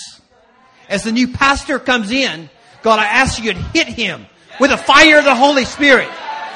As 0.87 1.03
the 1.03 1.11
new 1.11 1.29
pastor 1.29 1.79
comes 1.79 2.11
in, 2.11 2.49
God, 2.83 2.99
I 2.99 3.05
ask 3.05 3.43
you 3.43 3.53
to 3.53 3.59
hit 3.59 3.87
him 3.87 4.27
with 4.59 4.69
the 4.69 4.77
fire 4.77 5.17
of 5.17 5.25
the 5.25 5.35
Holy 5.35 5.65
Spirit. 5.65 6.09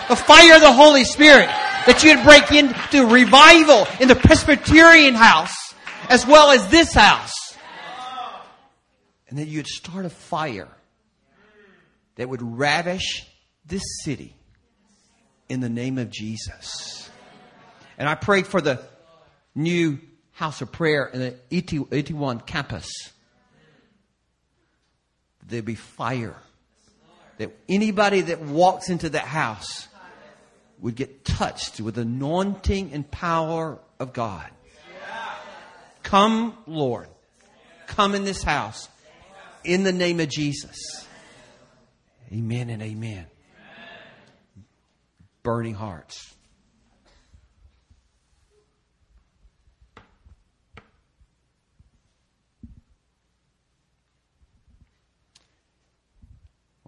The 0.08 0.16
fire 0.16 0.56
of 0.56 0.62
the 0.62 0.72
Holy 0.72 1.04
Spirit. 1.04 1.48
That 1.88 2.04
you'd 2.04 2.24
break 2.24 2.52
into 2.52 3.08
revival 3.08 3.88
in 4.00 4.08
the 4.08 4.16
Presbyterian 4.16 5.16
house 5.16 5.74
as 6.10 6.26
well 6.28 6.52
as 6.52 6.68
this 6.70 6.94
house. 6.94 7.34
And 9.30 9.40
that 9.40 9.48
you'd 9.48 9.68
start 9.68 10.06
a 10.06 10.10
fire 10.10 10.68
that 12.16 12.30
would 12.30 12.42
ravish 12.42 13.26
this 13.66 13.84
city 14.04 14.36
in 15.48 15.62
the 15.62 15.70
name 15.70 15.98
of 15.98 16.10
Jesus. 16.10 17.09
And 18.00 18.08
I 18.08 18.16
pray 18.16 18.44
for 18.44 18.62
the 18.62 18.82
new 19.54 20.00
house 20.32 20.62
of 20.62 20.72
prayer 20.72 21.06
in 21.06 21.20
the 21.20 21.36
81 21.52 22.40
campus. 22.40 22.90
There'd 25.46 25.66
be 25.66 25.76
fire. 25.76 26.36
That 27.40 27.52
anybody 27.68 28.22
that 28.22 28.42
walks 28.42 28.90
into 28.90 29.10
that 29.10 29.26
house 29.26 29.88
would 30.80 30.96
get 30.96 31.26
touched 31.26 31.82
with 31.82 31.98
anointing 31.98 32.94
and 32.94 33.10
power 33.10 33.80
of 34.00 34.14
God. 34.14 34.50
Come, 36.04 36.58
Lord. 36.66 37.08
Come 37.88 38.16
in 38.16 38.24
this 38.24 38.44
house 38.44 38.88
in 39.66 39.84
the 39.84 39.92
name 39.92 40.22
of 40.22 40.30
Jesus. 40.30 41.06
Amen 42.32 42.70
and 42.70 42.82
amen. 42.82 43.26
Burning 45.44 45.74
hearts. 45.74 46.34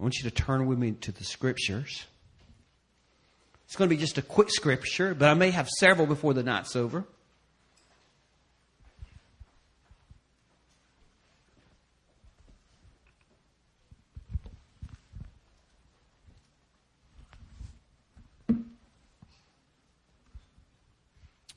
I 0.02 0.04
want 0.04 0.16
you 0.16 0.28
to 0.28 0.34
turn 0.34 0.66
with 0.66 0.80
me 0.80 0.90
to 0.90 1.12
the 1.12 1.22
scriptures. 1.22 2.06
It's 3.66 3.76
going 3.76 3.88
to 3.88 3.94
be 3.94 4.00
just 4.00 4.18
a 4.18 4.22
quick 4.22 4.50
scripture, 4.50 5.14
but 5.14 5.28
I 5.28 5.34
may 5.34 5.52
have 5.52 5.68
several 5.68 6.08
before 6.08 6.34
the 6.34 6.42
night's 6.42 6.74
over. 6.74 7.04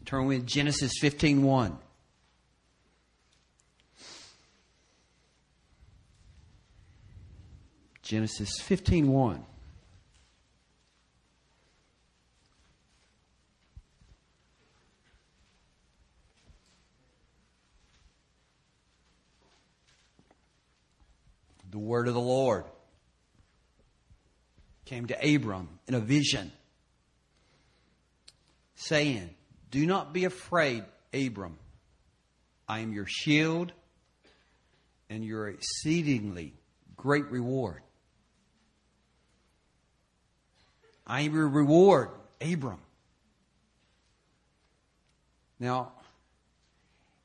Turn 0.05 0.27
with 0.27 0.45
Genesis 0.45 0.91
15 1.01 1.41
1. 1.41 1.77
Genesis 8.05 8.61
15 8.61 9.11
1. 9.11 9.43
The 21.71 21.79
word 21.79 22.07
of 22.07 22.13
the 22.13 22.19
Lord 22.19 22.65
came 24.85 25.07
to 25.07 25.35
Abram 25.35 25.67
in 25.87 25.95
a 25.95 25.99
vision, 25.99 26.51
saying, 28.75 29.31
Do 29.71 29.83
not 29.87 30.13
be 30.13 30.25
afraid, 30.25 30.83
Abram. 31.11 31.57
I 32.67 32.81
am 32.81 32.93
your 32.93 33.07
shield 33.07 33.73
and 35.09 35.25
your 35.25 35.49
exceedingly 35.49 36.53
great 36.95 37.25
reward. 37.31 37.81
I 41.07 41.27
will 41.27 41.47
reward 41.47 42.09
Abram. 42.41 42.79
Now, 45.59 45.93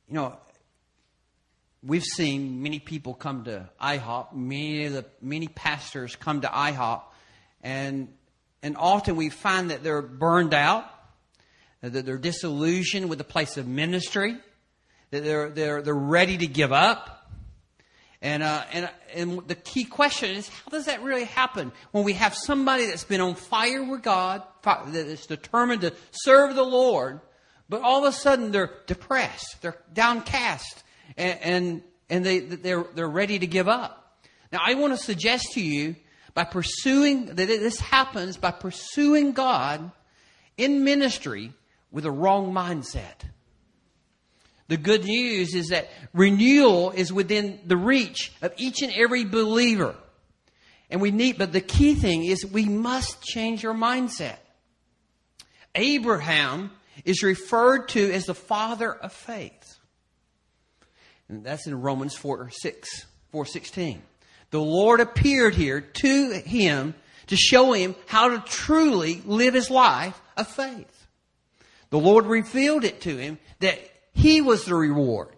you 0.08 0.14
know, 0.14 0.36
we've 1.82 2.04
seen 2.04 2.62
many 2.62 2.78
people 2.78 3.14
come 3.14 3.44
to 3.44 3.68
IHOP, 3.80 4.34
many 4.34 4.86
of 4.86 4.92
the 4.92 5.04
many 5.20 5.48
pastors 5.48 6.16
come 6.16 6.42
to 6.42 6.48
IHOP, 6.48 7.02
and 7.62 8.08
and 8.62 8.76
often 8.76 9.16
we 9.16 9.30
find 9.30 9.70
that 9.70 9.82
they're 9.82 10.02
burned 10.02 10.54
out, 10.54 10.84
that 11.80 12.04
they're 12.04 12.18
disillusioned 12.18 13.08
with 13.08 13.18
the 13.18 13.24
place 13.24 13.56
of 13.56 13.66
ministry, 13.66 14.36
that 15.10 15.24
they're 15.24 15.50
they're 15.50 15.82
they're 15.82 15.94
ready 15.94 16.36
to 16.38 16.46
give 16.46 16.72
up. 16.72 17.19
And, 18.22 18.42
uh, 18.42 18.64
and, 18.72 18.90
and 19.14 19.48
the 19.48 19.54
key 19.54 19.84
question 19.84 20.30
is, 20.30 20.48
how 20.48 20.70
does 20.70 20.86
that 20.86 21.02
really 21.02 21.24
happen 21.24 21.72
when 21.92 22.04
we 22.04 22.12
have 22.14 22.34
somebody 22.34 22.86
that's 22.86 23.04
been 23.04 23.20
on 23.20 23.34
fire 23.34 23.82
with 23.82 24.02
God, 24.02 24.42
that 24.62 24.94
is 24.94 25.26
determined 25.26 25.80
to 25.82 25.94
serve 26.10 26.54
the 26.54 26.62
Lord, 26.62 27.20
but 27.68 27.80
all 27.80 28.04
of 28.04 28.12
a 28.12 28.16
sudden 28.16 28.50
they're 28.50 28.74
depressed, 28.86 29.62
they're 29.62 29.78
downcast, 29.94 30.82
and, 31.16 31.38
and, 31.40 31.82
and 32.10 32.26
they, 32.26 32.40
they're, 32.40 32.84
they're 32.94 33.08
ready 33.08 33.38
to 33.38 33.46
give 33.46 33.68
up. 33.68 34.18
Now, 34.52 34.58
I 34.62 34.74
want 34.74 34.92
to 34.92 35.02
suggest 35.02 35.52
to 35.52 35.62
you 35.62 35.96
by 36.34 36.44
pursuing, 36.44 37.26
that 37.26 37.36
this 37.36 37.80
happens 37.80 38.36
by 38.36 38.50
pursuing 38.50 39.32
God 39.32 39.90
in 40.56 40.84
ministry 40.84 41.52
with 41.90 42.04
a 42.04 42.10
wrong 42.10 42.52
mindset. 42.52 43.14
The 44.70 44.76
good 44.76 45.04
news 45.04 45.56
is 45.56 45.70
that 45.70 45.90
renewal 46.14 46.92
is 46.92 47.12
within 47.12 47.58
the 47.66 47.76
reach 47.76 48.30
of 48.40 48.54
each 48.56 48.82
and 48.82 48.92
every 48.92 49.24
believer. 49.24 49.96
And 50.88 51.00
we 51.00 51.10
need, 51.10 51.38
but 51.38 51.52
the 51.52 51.60
key 51.60 51.96
thing 51.96 52.24
is 52.24 52.46
we 52.46 52.66
must 52.66 53.20
change 53.20 53.64
our 53.64 53.74
mindset. 53.74 54.36
Abraham 55.74 56.70
is 57.04 57.24
referred 57.24 57.88
to 57.88 58.12
as 58.12 58.26
the 58.26 58.34
father 58.34 58.94
of 58.94 59.12
faith. 59.12 59.76
And 61.28 61.42
that's 61.42 61.66
in 61.66 61.80
Romans 61.80 62.14
4 62.14 62.50
6, 62.52 63.06
416. 63.32 64.00
The 64.52 64.60
Lord 64.60 65.00
appeared 65.00 65.56
here 65.56 65.80
to 65.80 66.32
him 66.44 66.94
to 67.26 67.34
show 67.34 67.72
him 67.72 67.96
how 68.06 68.28
to 68.28 68.38
truly 68.46 69.20
live 69.26 69.54
his 69.54 69.68
life 69.68 70.20
of 70.36 70.46
faith. 70.46 71.08
The 71.90 71.98
Lord 71.98 72.26
revealed 72.26 72.84
it 72.84 73.00
to 73.00 73.16
him 73.16 73.40
that 73.58 73.80
he 74.12 74.40
was 74.40 74.64
the 74.64 74.74
reward. 74.74 75.28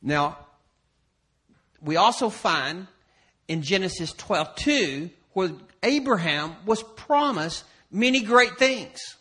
Now, 0.00 0.38
we 1.80 1.96
also 1.96 2.30
find 2.30 2.86
in 3.48 3.62
Genesis 3.62 4.12
12 4.12 4.54
2 4.56 5.10
where 5.32 5.50
Abraham 5.82 6.56
was 6.66 6.82
promised 6.82 7.64
many 7.90 8.20
great 8.20 8.58
things. 8.58 9.16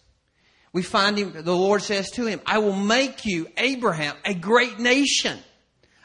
We 0.74 0.84
find 0.84 1.18
him, 1.18 1.34
the 1.34 1.56
Lord 1.56 1.82
says 1.82 2.12
to 2.12 2.26
him, 2.26 2.40
I 2.46 2.60
will 2.60 2.76
make 2.76 3.26
you, 3.26 3.48
Abraham, 3.58 4.16
a 4.24 4.34
great 4.34 4.80
nation. 4.80 5.38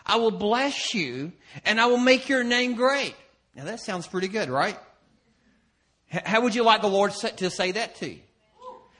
I 0.05 0.17
will 0.17 0.33
bless 0.33 0.95
you 0.95 1.33
and 1.65 1.81
I 1.81 1.87
will 1.87 1.99
make 1.99 2.29
your 2.29 2.43
name 2.43 2.75
great. 2.75 3.15
Now 3.55 3.65
that 3.65 3.81
sounds 3.81 4.07
pretty 4.07 4.29
good, 4.29 4.49
right? 4.49 4.79
How 6.09 6.41
would 6.43 6.55
you 6.55 6.63
like 6.63 6.83
the 6.83 6.89
Lord 6.89 7.13
to 7.13 7.51
say 7.51 7.73
that 7.73 7.97
to 7.97 8.11
you? 8.11 8.21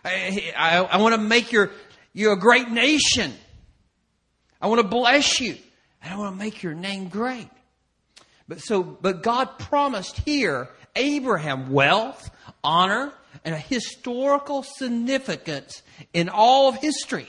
I, 0.05 0.53
I, 0.57 0.79
I 0.83 0.97
want 0.99 1.15
to 1.15 1.21
make 1.21 1.51
your, 1.53 1.71
you 2.17 2.33
a 2.33 2.37
great 2.37 2.71
nation. 2.71 3.33
I 4.61 4.69
want 4.69 4.81
to 4.81 4.89
bless 4.89 5.39
you. 5.39 5.57
And 6.03 6.15
I 6.15 6.17
want 6.17 6.35
to 6.35 6.39
make 6.39 6.63
your 6.63 6.73
name 6.73 7.09
great. 7.09 7.49
But 8.49 8.61
so, 8.61 8.83
but 8.83 9.23
God 9.23 9.59
promised 9.59 10.19
here 10.21 10.69
Abraham 10.95 11.73
wealth, 11.73 12.31
honor, 12.65 13.13
and 13.45 13.55
a 13.55 13.59
historical 13.59 14.63
significance 14.63 15.83
in 16.15 16.31
all 16.31 16.71
of 16.71 16.77
history. 16.77 17.29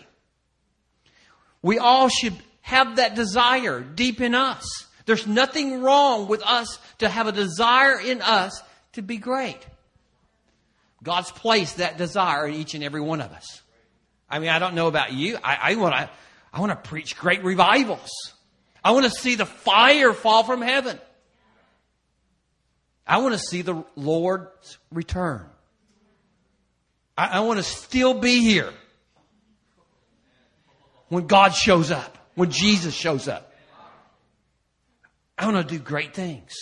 We 1.62 1.80
all 1.80 2.08
should 2.08 2.36
have 2.62 2.96
that 2.96 3.14
desire 3.14 3.82
deep 3.82 4.22
in 4.22 4.34
us. 4.34 4.66
There's 5.06 5.28
nothing 5.28 5.82
wrong 5.82 6.28
with 6.28 6.42
us 6.44 6.80
to 7.00 7.10
have 7.10 7.28
a 7.28 7.34
desire 7.34 8.00
in 8.00 8.22
us 8.22 8.62
to 8.94 9.02
be 9.02 9.18
great. 9.18 9.60
God's 11.04 11.32
placed 11.32 11.78
that 11.78 11.98
desire 11.98 12.48
in 12.48 12.54
each 12.54 12.74
and 12.74 12.84
every 12.84 13.02
one 13.02 13.20
of 13.20 13.32
us. 13.32 13.62
I 14.30 14.40
mean, 14.40 14.50
I 14.50 14.60
don't 14.60 14.76
know 14.76 14.88
about 14.88 15.14
you. 15.14 15.38
I, 15.44 15.72
I 15.72 15.76
want 15.76 15.96
to, 15.96 16.10
I 16.54 16.60
want 16.60 16.72
to 16.72 16.90
preach 16.90 17.18
great 17.18 17.44
revivals. 17.44 18.10
I 18.84 18.92
want 18.92 19.06
to 19.06 19.12
see 19.12 19.36
the 19.36 19.46
fire 19.46 20.14
fall 20.14 20.44
from 20.44 20.62
heaven. 20.62 21.00
I 23.06 23.20
want 23.20 23.34
to 23.34 23.40
see 23.40 23.62
the 23.62 23.86
Lord's 23.96 24.78
return. 24.92 25.46
I, 27.18 27.28
I 27.28 27.40
want 27.42 27.58
to 27.58 27.64
still 27.64 28.14
be 28.14 28.42
here 28.42 28.74
when 31.08 31.28
God 31.28 31.54
shows 31.54 31.90
up, 31.90 32.18
when 32.36 32.52
Jesus 32.52 32.94
shows 32.94 33.28
up. 33.28 33.54
I 35.38 35.46
want 35.46 35.68
to 35.68 35.78
do 35.78 35.82
great 35.82 36.14
things. 36.14 36.54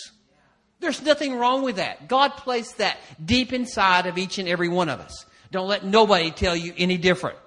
There's 0.80 1.02
nothing 1.02 1.36
wrong 1.36 1.62
with 1.62 1.76
that. 1.76 2.06
God 2.06 2.30
placed 2.36 2.78
that 2.78 2.98
deep 3.24 3.52
inside 3.52 4.06
of 4.06 4.18
each 4.18 4.38
and 4.38 4.48
every 4.48 4.68
one 4.68 4.88
of 4.88 5.00
us. 5.00 5.24
Don't 5.50 5.68
let 5.68 5.84
nobody 5.84 6.30
tell 6.30 6.54
you 6.54 6.74
any 6.76 6.98
different. 6.98 7.38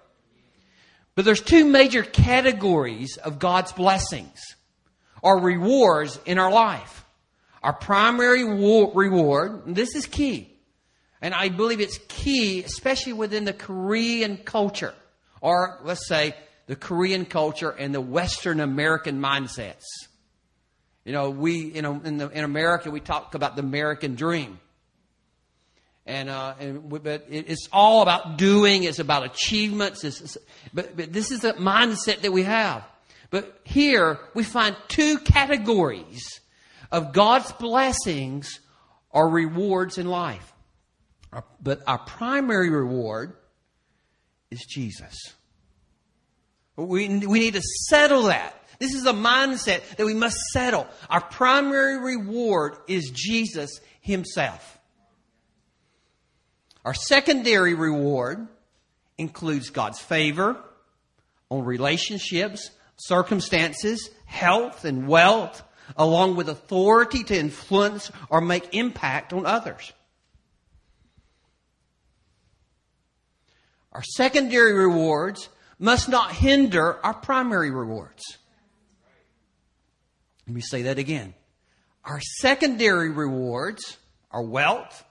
But 1.16 1.26
there's 1.26 1.42
two 1.42 1.66
major 1.66 2.04
categories 2.04 3.18
of 3.18 3.40
God's 3.40 3.72
blessings 3.72 4.40
or 5.22 5.40
rewards 5.40 6.20
in 6.26 6.40
our 6.40 6.52
life. 6.52 7.06
Our 7.62 7.74
primary 7.74 8.44
reward, 8.46 9.64
this 9.66 9.96
is 9.96 10.06
key, 10.06 10.50
and 11.22 11.34
I 11.34 11.50
believe 11.50 11.82
it's 11.82 12.00
key, 12.08 12.64
especially 12.64 13.14
within 13.14 13.44
the 13.44 13.54
Korean 13.54 14.38
culture, 14.38 14.94
or 15.42 15.80
let's 15.84 16.08
say 16.08 16.36
the 16.68 16.78
Korean 16.78 17.26
culture 17.26 17.72
and 17.72 17.94
the 17.94 18.00
Western 18.00 18.62
American 18.62 19.20
mindsets. 19.20 19.84
You 21.04 21.12
know, 21.12 21.32
we, 21.32 21.72
you 21.72 21.82
know, 21.82 22.00
in, 22.04 22.18
the, 22.18 22.30
in 22.30 22.44
America, 22.44 22.92
we 22.92 23.00
talk 23.00 23.36
about 23.36 23.56
the 23.56 23.62
American 23.62 24.16
dream. 24.16 24.60
And, 26.10 26.28
uh, 26.28 26.56
and 26.60 26.90
but 26.90 27.28
it's 27.30 27.70
all 27.72 28.02
about 28.02 28.40
doing. 28.40 28.84
It's 28.84 28.98
about 28.98 29.26
achievements. 29.26 30.04
It's, 30.04 30.40
but, 30.74 30.98
but 30.98 31.14
this 31.14 31.30
is 31.30 31.42
the 31.42 31.54
mindset 31.54 32.22
that 32.22 32.32
we 32.32 32.42
have. 32.42 32.84
But 33.30 33.60
here 33.64 34.20
we 34.34 34.44
find 34.44 34.76
two 34.88 35.20
categories 35.20 36.42
of 36.92 37.14
God's 37.14 37.52
blessings 37.52 38.60
or 39.12 39.30
rewards 39.30 40.00
in 40.00 40.08
life. 40.08 40.52
But 41.62 41.84
our 41.86 42.00
primary 42.00 42.72
reward 42.72 43.36
is 44.50 44.66
Jesus. 44.68 45.16
We, 46.76 47.08
we 47.20 47.40
need 47.40 47.54
to 47.54 47.62
settle 47.62 48.24
that. 48.24 48.56
This 48.80 48.96
is 48.96 49.06
a 49.06 49.14
mindset 49.14 49.98
that 49.98 50.06
we 50.06 50.16
must 50.16 50.38
settle. 50.54 50.88
Our 51.08 51.22
primary 51.22 52.00
reward 52.00 52.78
is 52.88 53.12
Jesus 53.12 53.80
Himself. 54.02 54.79
Our 56.90 56.96
secondary 56.96 57.76
reward 57.76 58.48
includes 59.20 59.70
God's 59.70 60.00
favor 60.00 60.58
on 61.52 61.64
relationships, 61.64 62.72
circumstances, 62.98 64.10
health, 64.26 64.86
and 64.86 65.08
wealth, 65.08 65.62
along 65.96 66.36
with 66.36 66.50
authority 66.50 67.24
to 67.26 67.38
influence 67.38 68.12
or 68.32 68.42
make 68.42 68.74
impact 68.74 69.34
on 69.34 69.46
others. 69.46 69.94
Our 73.92 74.02
secondary 74.02 74.74
rewards 74.74 75.48
must 75.78 76.10
not 76.10 76.32
hinder 76.32 76.98
our 77.06 77.14
primary 77.14 77.70
rewards. 77.70 78.24
Let 80.48 80.56
me 80.56 80.62
say 80.62 80.82
that 80.82 80.98
again. 80.98 81.36
Our 82.04 82.20
secondary 82.40 83.12
rewards, 83.12 83.98
our 84.32 84.42
wealth, 84.42 85.04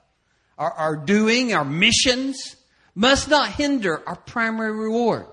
our, 0.58 0.72
our 0.72 0.96
doing, 0.96 1.54
our 1.54 1.64
missions, 1.64 2.56
must 2.94 3.28
not 3.28 3.52
hinder 3.52 4.02
our 4.06 4.16
primary 4.16 4.72
reward. 4.72 5.26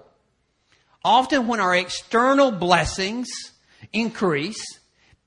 Often 1.03 1.47
when 1.47 1.59
our 1.59 1.75
external 1.75 2.51
blessings 2.51 3.27
increase, 3.91 4.63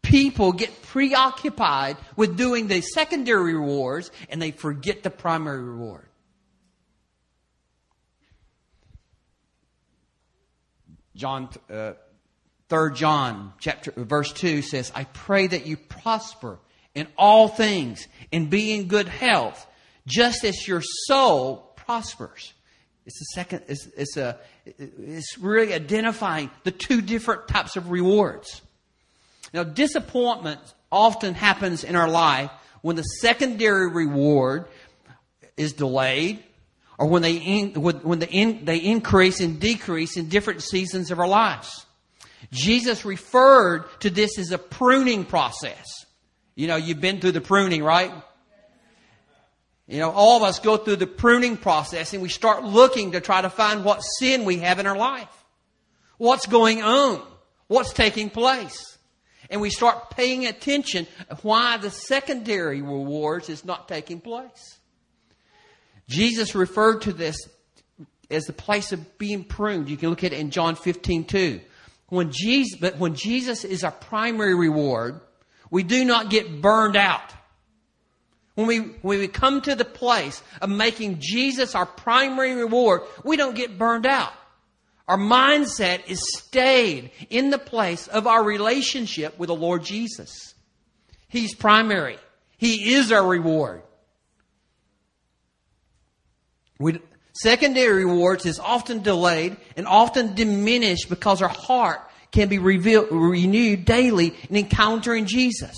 people 0.03 0.53
get 0.53 0.83
preoccupied 0.83 1.97
with 2.17 2.37
doing 2.37 2.67
the 2.67 2.81
secondary 2.81 3.55
rewards 3.55 4.11
and 4.29 4.41
they 4.41 4.51
forget 4.51 5.03
the 5.03 5.11
primary 5.11 5.63
reward. 5.63 6.09
John 11.15 11.49
uh, 11.69 11.95
3 12.69 12.95
John 12.95 13.53
chapter 13.59 13.93
verse 13.97 14.33
2 14.33 14.63
says, 14.63 14.93
I 14.95 15.05
pray 15.05 15.47
that 15.47 15.67
you 15.67 15.77
prosper 15.77 16.59
in 16.95 17.09
all 17.17 17.49
things 17.49 18.07
and 18.33 18.51
be 18.51 18.73
in 18.73 18.89
good 18.89 19.09
health, 19.09 19.67
just 20.09 20.45
as 20.45 20.67
your 20.67 20.83
soul 20.83 21.73
prospers. 21.77 22.53
It's 23.07 23.21
a 23.21 23.25
second, 23.35 23.63
it's, 23.69 23.87
it's 23.97 24.17
a, 24.17 24.39
it's 24.67 25.39
really 25.39 25.73
identifying 25.73 26.51
the 26.65 26.71
two 26.71 27.01
different 27.01 27.49
types 27.49 27.77
of 27.77 27.91
rewards. 27.91 28.61
Now, 29.55 29.65
disappointment 29.65 30.61
often 30.93 31.35
happens 31.35 31.85
in 31.85 31.97
our 31.97 32.09
life 32.09 32.51
when 32.83 32.97
the 32.97 33.03
secondary 33.03 33.91
reward 33.91 34.67
is 35.57 35.73
delayed 35.73 36.43
or 36.99 37.07
when 37.07 37.23
they, 37.23 37.37
in, 37.37 37.73
when 37.81 38.23
in, 38.23 38.65
they 38.65 38.79
increase 38.79 39.41
and 39.41 39.61
decrease 39.61 40.17
in 40.17 40.29
different 40.29 40.63
seasons 40.63 41.11
of 41.11 41.19
our 41.19 41.29
lives. 41.29 41.87
Jesus 42.51 43.05
referred 43.05 43.85
to 44.01 44.11
this 44.11 44.39
as 44.39 44.53
a 44.53 44.59
pruning 44.59 45.25
process. 45.25 45.87
You 46.55 46.67
know, 46.67 46.77
you've 46.77 47.01
been 47.01 47.21
through 47.21 47.33
the 47.33 47.41
pruning, 47.41 47.83
right? 47.83 48.13
You 49.89 50.01
know, 50.01 50.11
all 50.11 50.37
of 50.37 50.43
us 50.43 50.59
go 50.59 50.77
through 50.77 50.97
the 50.97 51.07
pruning 51.07 51.57
process 51.57 52.13
and 52.13 52.23
we 52.23 52.29
start 52.29 52.63
looking 52.63 53.13
to 53.13 53.21
try 53.23 53.41
to 53.41 53.49
find 53.49 53.85
what 53.85 54.01
sin 54.01 54.45
we 54.45 54.59
have 54.59 54.79
in 54.79 54.87
our 54.87 54.97
life. 54.97 55.29
What's 56.19 56.47
going 56.47 56.83
on? 56.83 57.23
What's 57.69 57.95
taking 57.95 58.29
place? 58.29 58.99
And 59.49 59.63
we 59.63 59.71
start 59.71 60.11
paying 60.11 60.45
attention 60.45 61.07
why 61.41 61.79
the 61.79 61.91
secondary 61.91 62.83
rewards 62.83 63.49
is 63.49 63.65
not 63.65 63.89
taking 63.89 64.21
place. 64.21 64.79
Jesus 66.07 66.55
referred 66.55 67.03
to 67.03 67.15
this 67.15 67.37
as 68.31 68.45
the 68.45 68.53
place 68.53 68.93
of 68.93 69.17
being 69.17 69.43
pruned. 69.43 69.89
You 69.89 69.97
can 69.97 70.11
look 70.11 70.23
at 70.23 70.35
it 70.35 70.39
in 70.39 70.51
John 70.51 70.75
15, 70.75 71.25
2. 71.25 71.61
when 72.11 72.31
Jesus, 72.31 72.79
but 72.79 72.99
when 72.99 73.15
Jesus 73.15 73.65
is 73.65 73.85
our 73.85 73.93
primary 73.93 74.55
reward, 74.55 75.21
we 75.71 75.83
do 75.83 76.05
not 76.05 76.29
get 76.29 76.61
burned 76.61 76.97
out. 76.97 77.33
When 78.59 78.67
we, 78.67 78.79
when 78.79 79.21
we 79.21 79.29
come 79.29 79.61
to 79.61 79.77
the 79.77 79.85
place 79.85 80.43
of 80.61 80.69
making 80.69 81.19
Jesus 81.21 81.77
our 81.77 81.87
primary 81.87 82.57
reward, 82.57 83.03
we 83.23 83.37
don't 83.37 83.55
get 83.55 83.79
burned 83.79 84.05
out. 84.05 84.33
Our 85.07 85.17
mindset 85.17 86.09
is 86.09 86.21
stayed 86.37 87.13
in 87.31 87.51
the 87.51 87.59
place 87.59 88.09
of 88.09 88.27
our 88.27 88.43
relationship 88.43 89.39
with 89.39 89.47
the 89.47 89.55
Lord 89.55 89.85
Jesus. 89.85 90.55
He's 91.29 91.55
primary. 91.55 92.19
He 92.57 92.95
is 92.95 93.13
our 93.13 93.25
reward. 93.25 93.83
We, 96.81 96.99
secondary 97.35 98.05
rewards 98.05 98.45
is 98.45 98.59
often 98.59 99.05
delayed 99.05 99.57
and 99.77 99.87
often 99.87 100.35
diminished 100.35 101.09
because 101.09 101.43
our 101.43 101.49
heart 101.49 102.01
can 102.33 102.49
be 102.49 102.59
revealed, 102.59 103.07
renewed 103.13 103.85
daily 103.85 104.35
in 104.51 104.57
encountering 104.57 105.27
Jesus. 105.27 105.77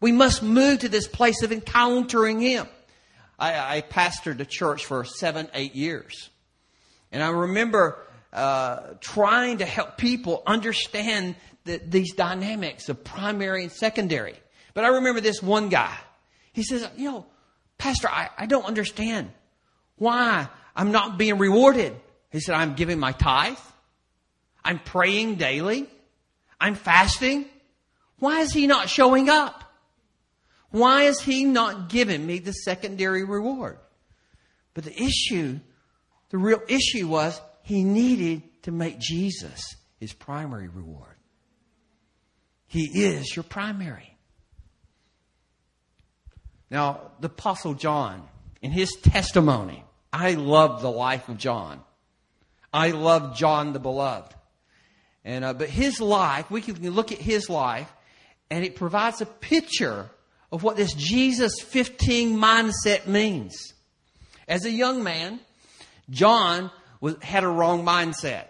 We 0.00 0.12
must 0.12 0.42
move 0.42 0.80
to 0.80 0.88
this 0.88 1.08
place 1.08 1.42
of 1.42 1.52
encountering 1.52 2.40
Him. 2.40 2.66
I, 3.38 3.78
I 3.78 3.80
pastored 3.82 4.40
a 4.40 4.44
church 4.44 4.84
for 4.84 5.04
seven, 5.04 5.48
eight 5.54 5.74
years. 5.74 6.30
And 7.12 7.22
I 7.22 7.30
remember 7.30 7.98
uh, 8.32 8.94
trying 9.00 9.58
to 9.58 9.64
help 9.64 9.96
people 9.96 10.42
understand 10.46 11.36
the, 11.64 11.78
these 11.78 12.14
dynamics 12.14 12.88
of 12.88 13.04
primary 13.04 13.62
and 13.62 13.72
secondary. 13.72 14.34
But 14.74 14.84
I 14.84 14.88
remember 14.88 15.20
this 15.20 15.42
one 15.42 15.68
guy. 15.68 15.96
He 16.52 16.62
says, 16.62 16.88
You 16.96 17.10
know, 17.10 17.26
Pastor, 17.78 18.08
I, 18.08 18.30
I 18.36 18.46
don't 18.46 18.64
understand 18.64 19.30
why 19.96 20.48
I'm 20.74 20.92
not 20.92 21.18
being 21.18 21.38
rewarded. 21.38 21.94
He 22.30 22.40
said, 22.40 22.54
I'm 22.54 22.74
giving 22.74 22.98
my 22.98 23.12
tithe. 23.12 23.58
I'm 24.64 24.78
praying 24.78 25.36
daily. 25.36 25.88
I'm 26.60 26.74
fasting. 26.74 27.46
Why 28.18 28.40
is 28.40 28.52
he 28.52 28.66
not 28.66 28.88
showing 28.88 29.28
up? 29.28 29.62
Why 30.76 31.04
is 31.04 31.18
he 31.22 31.44
not 31.44 31.88
giving 31.88 32.26
me 32.26 32.38
the 32.38 32.52
secondary 32.52 33.24
reward? 33.24 33.78
But 34.74 34.84
the 34.84 35.02
issue, 35.02 35.58
the 36.28 36.36
real 36.36 36.60
issue 36.68 37.08
was 37.08 37.40
he 37.62 37.82
needed 37.82 38.42
to 38.64 38.72
make 38.72 38.98
Jesus 38.98 39.74
his 39.98 40.12
primary 40.12 40.68
reward. 40.68 41.16
He 42.66 43.04
is 43.04 43.34
your 43.34 43.42
primary. 43.44 44.18
Now, 46.70 47.12
the 47.20 47.28
Apostle 47.28 47.72
John, 47.72 48.28
in 48.60 48.70
his 48.70 48.92
testimony, 49.00 49.82
I 50.12 50.32
love 50.32 50.82
the 50.82 50.90
life 50.90 51.30
of 51.30 51.38
John. 51.38 51.80
I 52.70 52.90
love 52.90 53.34
John 53.34 53.72
the 53.72 53.78
Beloved. 53.78 54.34
And, 55.24 55.42
uh, 55.42 55.54
but 55.54 55.70
his 55.70 56.02
life, 56.02 56.50
we 56.50 56.60
can 56.60 56.90
look 56.90 57.12
at 57.12 57.18
his 57.18 57.48
life, 57.48 57.90
and 58.50 58.62
it 58.62 58.76
provides 58.76 59.22
a 59.22 59.26
picture 59.26 60.10
of 60.56 60.62
what 60.62 60.78
this 60.78 60.94
Jesus 60.94 61.60
15 61.60 62.34
mindset 62.38 63.06
means. 63.06 63.74
As 64.48 64.64
a 64.64 64.70
young 64.70 65.02
man, 65.02 65.38
John 66.08 66.70
was, 66.98 67.14
had 67.20 67.44
a 67.44 67.48
wrong 67.48 67.84
mindset. 67.84 68.46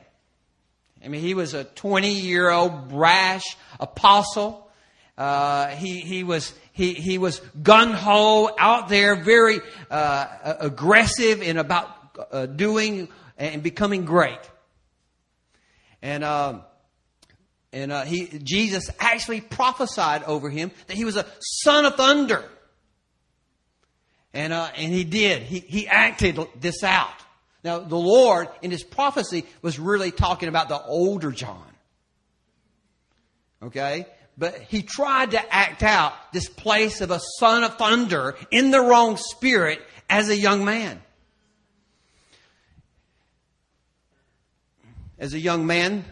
I 1.04 1.08
mean, 1.08 1.20
he 1.20 1.34
was 1.34 1.52
a 1.52 1.64
20 1.64 2.12
year 2.12 2.48
old 2.48 2.88
brash 2.88 3.42
apostle. 3.80 4.70
Uh, 5.18 5.66
he, 5.70 5.98
he 5.98 6.22
was, 6.22 6.54
he, 6.70 6.94
he 6.94 7.18
was 7.18 7.40
gun 7.60 7.92
ho 7.92 8.54
out 8.56 8.88
there, 8.88 9.24
very 9.24 9.58
uh, 9.90 10.54
aggressive 10.60 11.42
in 11.42 11.56
about 11.56 11.88
uh, 12.30 12.46
doing 12.46 13.08
and 13.36 13.64
becoming 13.64 14.04
great. 14.04 14.38
And, 16.02 16.22
um, 16.22 16.62
and 17.72 17.92
uh, 17.92 18.02
he, 18.02 18.26
Jesus 18.42 18.90
actually 18.98 19.40
prophesied 19.40 20.22
over 20.24 20.48
him 20.48 20.70
that 20.86 20.96
he 20.96 21.04
was 21.04 21.16
a 21.16 21.26
son 21.40 21.84
of 21.84 21.96
thunder. 21.96 22.44
And, 24.32 24.52
uh, 24.52 24.68
and 24.76 24.92
he 24.92 25.04
did. 25.04 25.42
He, 25.42 25.60
he 25.60 25.88
acted 25.88 26.38
this 26.60 26.82
out. 26.82 27.14
Now, 27.64 27.78
the 27.80 27.96
Lord, 27.96 28.48
in 28.62 28.70
his 28.70 28.84
prophecy, 28.84 29.44
was 29.62 29.78
really 29.78 30.10
talking 30.10 30.48
about 30.48 30.68
the 30.68 30.80
older 30.80 31.32
John. 31.32 31.66
Okay? 33.62 34.06
But 34.38 34.60
he 34.60 34.82
tried 34.82 35.32
to 35.32 35.54
act 35.54 35.82
out 35.82 36.12
this 36.32 36.48
place 36.48 37.00
of 37.00 37.10
a 37.10 37.20
son 37.38 37.64
of 37.64 37.76
thunder 37.76 38.36
in 38.50 38.70
the 38.70 38.80
wrong 38.80 39.16
spirit 39.16 39.80
as 40.08 40.28
a 40.28 40.36
young 40.36 40.64
man. 40.64 41.00
As 45.18 45.32
a 45.32 45.38
young 45.38 45.66
man, 45.66 46.04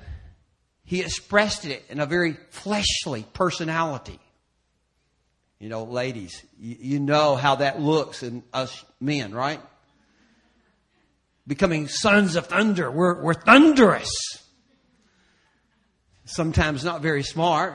he 0.85 1.01
expressed 1.01 1.65
it 1.65 1.85
in 1.89 1.99
a 1.99 2.07
very 2.07 2.37
fleshly 2.51 3.25
personality. 3.33 4.21
You 5.59 5.69
know, 5.71 5.85
ladies, 5.85 6.45
you, 6.59 6.77
you 6.79 7.01
know 7.01 7.37
how 7.37 7.57
that 7.57 7.81
looks 7.81 8.23
in 8.23 8.43
us 8.53 8.85
men, 9.01 9.35
right? 9.35 9.61
Becoming 11.47 11.89
sons 11.89 12.37
of 12.37 12.47
thunder. 12.49 12.91
We're, 12.91 13.23
we're 13.23 13.35
thunderous. 13.35 14.11
Sometimes 16.27 16.85
not 16.85 17.01
very 17.01 17.23
smart. 17.23 17.75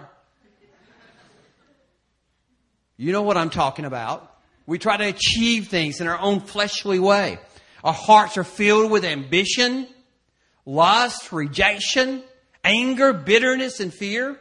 You 2.98 3.12
know 3.12 3.22
what 3.22 3.38
I'm 3.38 3.50
talking 3.50 3.86
about. 3.86 4.36
We 4.68 4.78
try 4.78 4.98
to 4.98 5.06
achieve 5.06 5.68
things 5.68 6.02
in 6.02 6.08
our 6.08 6.20
own 6.20 6.42
fleshly 6.42 7.00
way. 7.00 7.40
Our 7.84 7.94
hearts 7.94 8.38
are 8.38 8.44
filled 8.44 8.92
with 8.92 9.06
ambition, 9.06 9.88
lust, 10.66 11.32
rejection, 11.32 12.24
anger, 12.64 13.14
bitterness, 13.14 13.80
and 13.80 13.94
fear. 13.94 14.40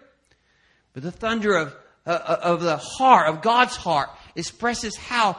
But 0.93 1.03
the 1.03 1.13
thunder 1.13 1.57
of, 1.57 1.77
uh, 2.07 2.11
uh, 2.11 2.39
of 2.43 2.63
the 2.63 2.77
heart, 2.77 3.29
of 3.29 3.43
God's 3.43 3.77
heart, 3.77 4.11
expresses 4.35 4.97
how 4.97 5.37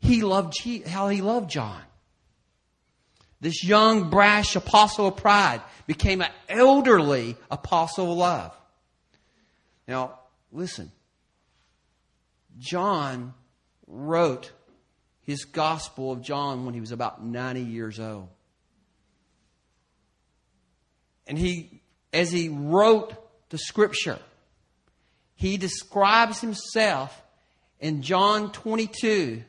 he 0.00 0.22
loved, 0.22 0.54
how 0.86 1.08
he 1.08 1.20
loved 1.20 1.50
John. 1.50 1.80
This 3.40 3.64
young, 3.64 4.08
brash 4.08 4.54
apostle 4.54 5.08
of 5.08 5.16
pride 5.16 5.62
became 5.86 6.22
an 6.22 6.30
elderly 6.48 7.36
apostle 7.50 8.12
of 8.12 8.18
love. 8.18 8.56
Now, 9.88 10.20
listen. 10.52 10.92
John 12.58 13.34
wrote 13.88 14.52
his 15.22 15.44
gospel 15.44 16.12
of 16.12 16.22
John 16.22 16.64
when 16.64 16.74
he 16.74 16.80
was 16.80 16.92
about 16.92 17.24
90 17.24 17.60
years 17.62 17.98
old. 17.98 18.28
And 21.26 21.38
he 21.38 21.81
as 22.12 22.30
he 22.30 22.48
wrote 22.48 23.14
the 23.50 23.58
scripture, 23.58 24.18
he 25.34 25.56
describes 25.56 26.40
himself 26.40 27.22
in 27.80 28.02
John 28.02 28.52
22 28.52 29.42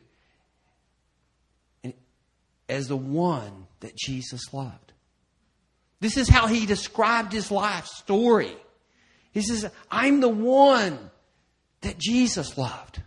as 2.70 2.88
the 2.88 2.98
one 2.98 3.68
that 3.82 3.96
Jesus 3.96 4.54
loved. 4.54 4.94
This 6.00 6.18
is 6.18 6.28
how 6.28 6.48
he 6.48 6.66
described 6.66 7.32
his 7.32 7.52
life 7.52 7.86
story. 7.86 8.56
He 9.32 9.42
says, 9.42 9.70
I'm 9.90 10.20
the 10.20 10.30
one 10.30 10.98
that 11.82 11.98
Jesus 11.98 12.58
loved. 12.58 13.02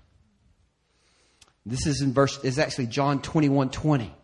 This 1.65 1.87
is 1.87 2.01
in 2.01 2.13
verse, 2.13 2.39
is 2.45 2.59
actually 2.59 2.87
John 2.87 3.21
21 3.21 3.71
20. 3.71 4.15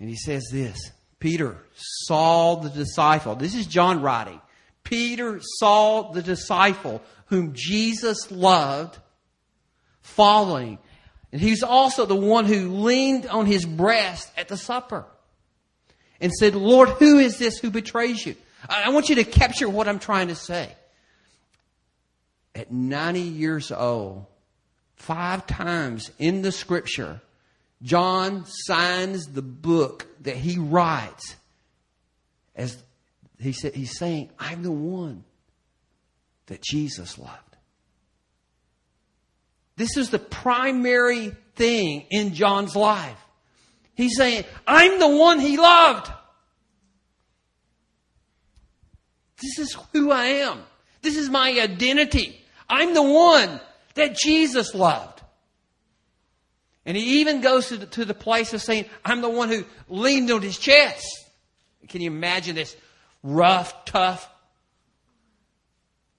And 0.00 0.08
he 0.08 0.16
says 0.16 0.44
this 0.52 0.92
Peter 1.20 1.58
saw 1.74 2.56
the 2.56 2.70
disciple. 2.70 3.34
This 3.34 3.54
is 3.54 3.66
John 3.66 4.02
writing. 4.02 4.40
Peter 4.84 5.40
saw 5.58 6.12
the 6.12 6.22
disciple 6.22 7.02
whom 7.26 7.52
Jesus 7.54 8.30
loved 8.30 8.98
following. 10.00 10.78
And 11.32 11.40
he's 11.40 11.62
also 11.62 12.06
the 12.06 12.16
one 12.16 12.46
who 12.46 12.68
leaned 12.68 13.26
on 13.26 13.46
his 13.46 13.64
breast 13.64 14.30
at 14.36 14.48
the 14.48 14.56
supper 14.56 15.04
and 16.20 16.32
said, 16.32 16.54
Lord, 16.54 16.88
who 16.88 17.18
is 17.18 17.38
this 17.38 17.58
who 17.58 17.70
betrays 17.70 18.24
you? 18.24 18.34
I 18.68 18.90
want 18.90 19.08
you 19.08 19.16
to 19.16 19.24
capture 19.24 19.68
what 19.68 19.88
I'm 19.88 19.98
trying 19.98 20.28
to 20.28 20.34
say. 20.34 20.74
At 22.54 22.72
90 22.72 23.20
years 23.20 23.70
old, 23.70 24.26
five 24.96 25.46
times 25.46 26.10
in 26.18 26.42
the 26.42 26.50
scripture, 26.50 27.20
John 27.82 28.44
signs 28.46 29.28
the 29.28 29.42
book 29.42 30.06
that 30.22 30.36
he 30.36 30.58
writes 30.58 31.36
as 32.56 32.76
he 33.38 33.52
said, 33.52 33.74
he's 33.74 33.96
saying, 33.96 34.30
I'm 34.38 34.62
the 34.62 34.72
one 34.72 35.24
that 36.46 36.60
Jesus 36.60 37.18
loved. 37.18 37.56
This 39.76 39.96
is 39.96 40.10
the 40.10 40.18
primary 40.18 41.36
thing 41.54 42.06
in 42.10 42.34
John's 42.34 42.74
life. 42.74 43.16
He's 43.94 44.16
saying, 44.16 44.44
I'm 44.66 44.98
the 44.98 45.08
one 45.08 45.38
he 45.38 45.56
loved. 45.56 46.10
This 49.40 49.58
is 49.60 49.76
who 49.92 50.10
I 50.10 50.24
am. 50.24 50.64
This 51.02 51.16
is 51.16 51.30
my 51.30 51.50
identity. 51.50 52.44
I'm 52.68 52.92
the 52.92 53.02
one 53.02 53.60
that 53.94 54.16
Jesus 54.16 54.74
loved. 54.74 55.17
And 56.88 56.96
he 56.96 57.20
even 57.20 57.42
goes 57.42 57.68
to 57.68 57.76
the, 57.76 57.84
to 57.84 58.06
the 58.06 58.14
place 58.14 58.54
of 58.54 58.62
saying, 58.62 58.86
I'm 59.04 59.20
the 59.20 59.28
one 59.28 59.50
who 59.50 59.66
leaned 59.90 60.30
on 60.30 60.40
his 60.40 60.56
chest. 60.58 61.04
Can 61.86 62.00
you 62.00 62.10
imagine 62.10 62.54
this 62.54 62.74
rough, 63.22 63.84
tough 63.84 64.26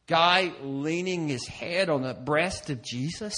guy 0.06 0.52
leaning 0.62 1.28
his 1.28 1.48
head 1.48 1.90
on 1.90 2.04
the 2.04 2.14
breast 2.14 2.70
of 2.70 2.84
Jesus? 2.84 3.36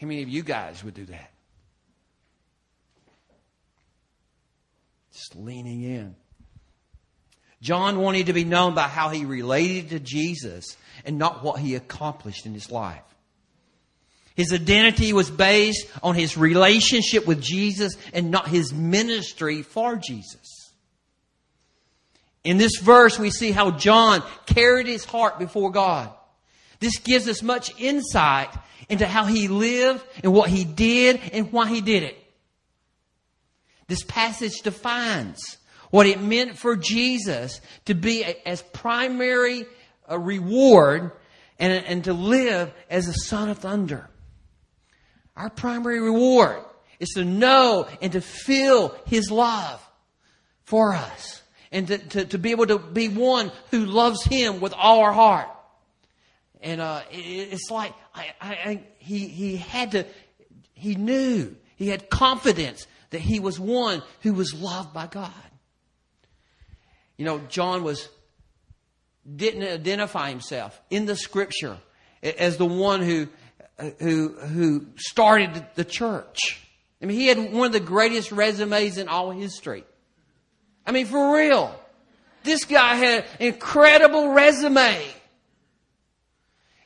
How 0.00 0.08
many 0.08 0.24
of 0.24 0.28
you 0.28 0.42
guys 0.42 0.82
would 0.82 0.94
do 0.94 1.04
that? 1.04 1.30
Just 5.12 5.36
leaning 5.36 5.84
in. 5.84 6.16
John 7.60 7.98
wanted 7.98 8.26
to 8.26 8.32
be 8.32 8.44
known 8.44 8.74
by 8.74 8.88
how 8.88 9.08
he 9.08 9.24
related 9.24 9.90
to 9.90 10.00
Jesus 10.00 10.76
and 11.04 11.18
not 11.18 11.42
what 11.42 11.60
he 11.60 11.74
accomplished 11.74 12.46
in 12.46 12.54
his 12.54 12.70
life. 12.70 13.02
His 14.36 14.52
identity 14.52 15.12
was 15.12 15.30
based 15.30 15.86
on 16.00 16.14
his 16.14 16.36
relationship 16.36 17.26
with 17.26 17.42
Jesus 17.42 17.96
and 18.12 18.30
not 18.30 18.46
his 18.46 18.72
ministry 18.72 19.62
for 19.62 19.96
Jesus. 19.96 20.72
In 22.44 22.56
this 22.56 22.76
verse, 22.76 23.18
we 23.18 23.30
see 23.30 23.50
how 23.50 23.72
John 23.72 24.22
carried 24.46 24.86
his 24.86 25.04
heart 25.04 25.40
before 25.40 25.72
God. 25.72 26.10
This 26.78 26.98
gives 26.98 27.26
us 27.26 27.42
much 27.42 27.78
insight 27.80 28.50
into 28.88 29.06
how 29.06 29.24
he 29.24 29.48
lived 29.48 30.04
and 30.22 30.32
what 30.32 30.48
he 30.48 30.64
did 30.64 31.20
and 31.32 31.50
why 31.52 31.68
he 31.68 31.80
did 31.80 32.04
it. 32.04 32.16
This 33.88 34.04
passage 34.04 34.60
defines 34.62 35.58
what 35.90 36.06
it 36.06 36.20
meant 36.20 36.58
for 36.58 36.76
Jesus 36.76 37.60
to 37.86 37.94
be 37.94 38.22
a, 38.22 38.48
as 38.48 38.62
primary 38.62 39.66
a 40.06 40.18
reward 40.18 41.12
and, 41.58 41.84
and 41.84 42.04
to 42.04 42.12
live 42.12 42.72
as 42.90 43.08
a 43.08 43.12
son 43.12 43.48
of 43.48 43.58
thunder. 43.58 44.08
Our 45.36 45.50
primary 45.50 46.00
reward 46.00 46.64
is 46.98 47.10
to 47.10 47.24
know 47.24 47.86
and 48.02 48.12
to 48.12 48.20
feel 48.20 48.94
His 49.06 49.30
love 49.30 49.86
for 50.64 50.94
us 50.94 51.42
and 51.70 51.86
to, 51.88 51.98
to, 51.98 52.24
to 52.26 52.38
be 52.38 52.50
able 52.50 52.66
to 52.66 52.78
be 52.78 53.08
one 53.08 53.52
who 53.70 53.84
loves 53.84 54.24
Him 54.24 54.60
with 54.60 54.72
all 54.72 55.00
our 55.00 55.12
heart. 55.12 55.48
And 56.60 56.80
uh, 56.80 57.02
it, 57.10 57.16
it's 57.16 57.70
like 57.70 57.92
I, 58.14 58.26
I, 58.40 58.50
I, 58.50 58.82
he, 58.98 59.28
he 59.28 59.56
had 59.56 59.92
to, 59.92 60.06
he 60.74 60.94
knew, 60.96 61.54
he 61.76 61.88
had 61.88 62.10
confidence 62.10 62.86
that 63.10 63.20
he 63.20 63.40
was 63.40 63.60
one 63.60 64.02
who 64.22 64.34
was 64.34 64.52
loved 64.52 64.92
by 64.92 65.06
God. 65.06 65.32
You 67.18 67.26
know, 67.26 67.40
John 67.48 67.84
was 67.84 68.08
didn't 69.36 69.64
identify 69.64 70.30
himself 70.30 70.80
in 70.88 71.04
the 71.04 71.16
scripture 71.16 71.76
as 72.22 72.56
the 72.56 72.64
one 72.64 73.02
who 73.02 73.28
who 73.98 74.30
who 74.30 74.86
started 74.96 75.66
the 75.74 75.84
church. 75.84 76.60
I 77.02 77.06
mean, 77.06 77.18
he 77.18 77.26
had 77.26 77.52
one 77.52 77.66
of 77.66 77.72
the 77.72 77.80
greatest 77.80 78.32
resumes 78.32 78.96
in 78.96 79.08
all 79.08 79.30
history. 79.30 79.84
I 80.86 80.92
mean, 80.92 81.06
for 81.06 81.36
real. 81.36 81.78
This 82.44 82.64
guy 82.64 82.94
had 82.94 83.24
an 83.40 83.46
incredible 83.48 84.32
resume. 84.32 85.04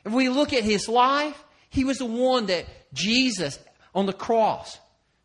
If 0.03 0.11
we 0.11 0.27
look 0.29 0.51
at 0.51 0.63
his 0.63 0.89
life, 0.89 1.41
he 1.69 1.85
was 1.85 1.99
the 1.99 2.05
one 2.05 2.47
that 2.47 2.65
Jesus 2.93 3.57
on 3.95 4.05
the 4.05 4.13
cross 4.13 4.77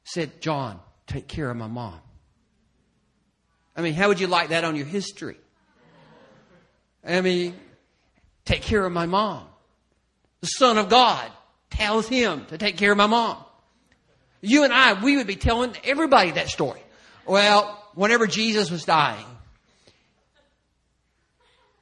said, 0.05 0.41
John, 0.41 0.81
take 1.07 1.27
care 1.27 1.51
of 1.51 1.57
my 1.57 1.67
mom. 1.67 1.99
I 3.79 3.81
mean, 3.81 3.95
how 3.95 4.09
would 4.09 4.19
you 4.19 4.27
like 4.27 4.49
that 4.49 4.65
on 4.65 4.75
your 4.75 4.87
history? 4.87 5.37
I 7.07 7.21
mean, 7.21 7.55
take 8.45 8.63
care 8.63 8.85
of 8.85 8.93
my 8.93 9.07
mom. 9.07 9.47
The 10.41 10.49
Son 10.49 10.79
of 10.79 10.89
God 10.89 11.31
tells 11.71 12.09
him 12.09 12.45
to 12.47 12.59
take 12.59 12.77
care 12.77 12.91
of 12.91 12.99
my 12.99 13.07
mom. 13.07 13.37
You 14.41 14.65
and 14.65 14.73
I, 14.73 15.01
we 15.01 15.17
would 15.17 15.29
be 15.29 15.37
telling 15.37 15.77
everybody 15.85 16.33
that 16.33 16.49
story. 16.49 16.81
Well, 17.25 17.81
whenever 17.95 18.27
Jesus 18.27 18.69
was 18.69 18.85
dying, 18.85 19.25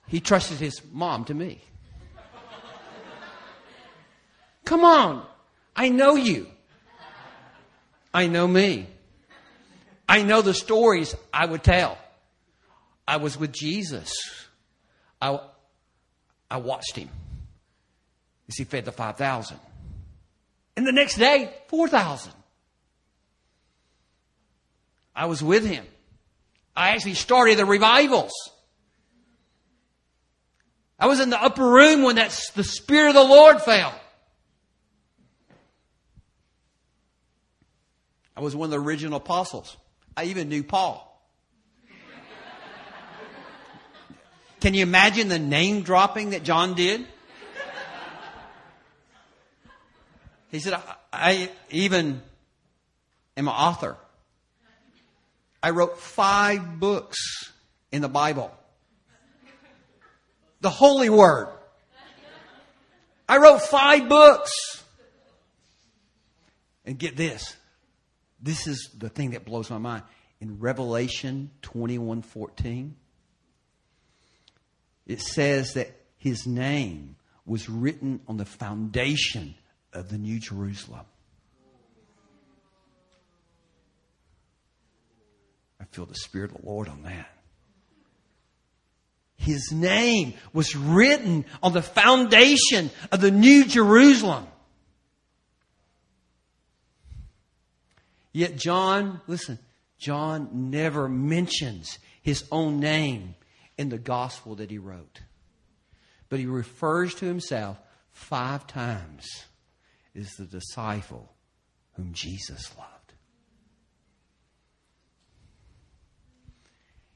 he 0.06 0.20
trusted 0.20 0.58
his 0.58 0.82
mom 0.92 1.24
to 1.24 1.34
me. 1.34 1.62
Come 4.66 4.84
on. 4.84 5.26
I 5.74 5.88
know 5.88 6.14
you. 6.14 6.46
I 8.12 8.26
know 8.26 8.46
me. 8.46 8.86
I 10.08 10.22
know 10.22 10.42
the 10.42 10.54
stories 10.54 11.14
I 11.32 11.46
would 11.46 11.64
tell. 11.64 11.98
I 13.06 13.16
was 13.16 13.38
with 13.38 13.52
Jesus. 13.52 14.12
I, 15.20 15.40
I 16.50 16.58
watched 16.58 16.96
him 16.96 17.08
as 18.48 18.56
he 18.56 18.64
fed 18.64 18.84
the 18.84 18.92
5,000. 18.92 19.58
And 20.76 20.86
the 20.86 20.92
next 20.92 21.16
day, 21.16 21.52
4,000. 21.68 22.32
I 25.14 25.26
was 25.26 25.42
with 25.42 25.64
him. 25.64 25.84
I 26.76 26.90
actually 26.90 27.14
started 27.14 27.58
the 27.58 27.64
revivals. 27.64 28.32
I 30.98 31.06
was 31.06 31.20
in 31.20 31.30
the 31.30 31.42
upper 31.42 31.66
room 31.66 32.02
when 32.02 32.16
that, 32.16 32.38
the 32.54 32.64
Spirit 32.64 33.08
of 33.08 33.14
the 33.14 33.24
Lord 33.24 33.62
fell. 33.62 33.98
I 38.36 38.40
was 38.40 38.54
one 38.54 38.66
of 38.66 38.70
the 38.70 38.80
original 38.80 39.16
apostles. 39.16 39.76
I 40.16 40.24
even 40.24 40.48
knew 40.48 40.62
Paul. 40.62 41.02
Can 44.60 44.74
you 44.74 44.82
imagine 44.82 45.28
the 45.28 45.38
name 45.38 45.82
dropping 45.82 46.30
that 46.30 46.42
John 46.42 46.74
did? 46.74 47.06
He 50.50 50.60
said, 50.60 50.74
I, 50.74 50.80
I 51.12 51.50
even 51.70 52.22
am 53.36 53.48
an 53.48 53.54
author. 53.54 53.96
I 55.62 55.70
wrote 55.70 55.98
five 55.98 56.78
books 56.78 57.52
in 57.92 58.00
the 58.00 58.08
Bible. 58.08 58.50
The 60.60 60.70
Holy 60.70 61.10
Word. 61.10 61.48
I 63.28 63.38
wrote 63.38 63.62
five 63.62 64.08
books. 64.08 64.52
And 66.84 66.98
get 66.98 67.16
this. 67.16 67.55
This 68.40 68.66
is 68.66 68.90
the 68.96 69.08
thing 69.08 69.30
that 69.30 69.44
blows 69.44 69.70
my 69.70 69.78
mind. 69.78 70.02
In 70.40 70.58
Revelation 70.58 71.50
21 71.62 72.22
14, 72.22 72.94
it 75.06 75.20
says 75.20 75.74
that 75.74 75.88
his 76.18 76.46
name 76.46 77.16
was 77.46 77.68
written 77.68 78.20
on 78.26 78.36
the 78.36 78.44
foundation 78.44 79.54
of 79.92 80.10
the 80.10 80.18
New 80.18 80.38
Jerusalem. 80.38 81.06
I 85.80 85.84
feel 85.84 86.06
the 86.06 86.14
Spirit 86.14 86.50
of 86.50 86.60
the 86.60 86.66
Lord 86.66 86.88
on 86.88 87.04
that. 87.04 87.30
His 89.36 89.70
name 89.70 90.34
was 90.52 90.74
written 90.74 91.44
on 91.62 91.72
the 91.72 91.82
foundation 91.82 92.90
of 93.12 93.20
the 93.20 93.30
New 93.30 93.64
Jerusalem. 93.64 94.46
Yet 98.36 98.56
John, 98.56 99.22
listen, 99.26 99.58
John 99.96 100.70
never 100.70 101.08
mentions 101.08 101.98
his 102.20 102.44
own 102.52 102.80
name 102.80 103.34
in 103.78 103.88
the 103.88 103.96
gospel 103.96 104.56
that 104.56 104.70
he 104.70 104.76
wrote. 104.76 105.22
But 106.28 106.40
he 106.40 106.44
refers 106.44 107.14
to 107.14 107.24
himself 107.24 107.80
five 108.12 108.66
times 108.66 109.24
as 110.14 110.28
the 110.32 110.44
disciple 110.44 111.32
whom 111.94 112.12
Jesus 112.12 112.70
loved. 112.76 113.12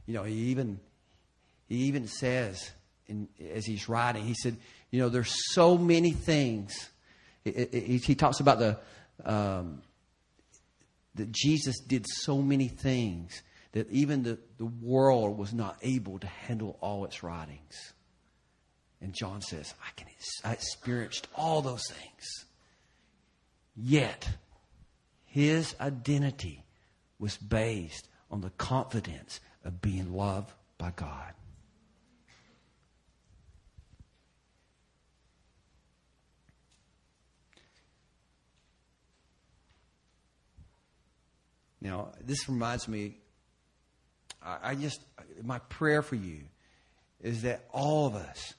You 0.06 0.14
know, 0.14 0.22
he 0.22 0.32
even 0.32 0.80
he 1.68 1.76
even 1.80 2.06
says 2.06 2.70
in, 3.08 3.28
as 3.52 3.66
he's 3.66 3.90
writing, 3.90 4.24
he 4.24 4.32
said, 4.32 4.56
you 4.90 4.98
know, 4.98 5.10
there's 5.10 5.34
so 5.52 5.76
many 5.76 6.12
things. 6.12 6.88
He, 7.44 8.00
he 8.02 8.14
talks 8.14 8.40
about 8.40 8.58
the 8.58 8.78
um, 9.22 9.82
that 11.14 11.32
Jesus 11.32 11.80
did 11.80 12.06
so 12.08 12.40
many 12.40 12.68
things 12.68 13.42
that 13.72 13.90
even 13.90 14.22
the, 14.22 14.38
the 14.58 14.66
world 14.66 15.38
was 15.38 15.52
not 15.52 15.76
able 15.82 16.18
to 16.18 16.26
handle 16.26 16.76
all 16.80 17.04
its 17.04 17.22
writings. 17.22 17.92
And 19.00 19.14
John 19.14 19.40
says, 19.40 19.74
I 19.82 19.90
can 19.96 20.08
I 20.44 20.52
experienced 20.52 21.28
all 21.34 21.62
those 21.62 21.86
things. 21.88 22.44
Yet 23.76 24.28
his 25.24 25.74
identity 25.80 26.64
was 27.18 27.36
based 27.36 28.08
on 28.30 28.40
the 28.40 28.50
confidence 28.50 29.40
of 29.64 29.80
being 29.80 30.12
loved 30.12 30.52
by 30.78 30.92
God. 30.94 31.32
Now, 41.80 42.08
this 42.22 42.48
reminds 42.48 42.88
me, 42.88 43.16
I 44.42 44.74
just, 44.74 45.00
my 45.42 45.58
prayer 45.58 46.02
for 46.02 46.16
you 46.16 46.42
is 47.20 47.42
that 47.42 47.66
all 47.72 48.06
of 48.06 48.14
us 48.14 48.54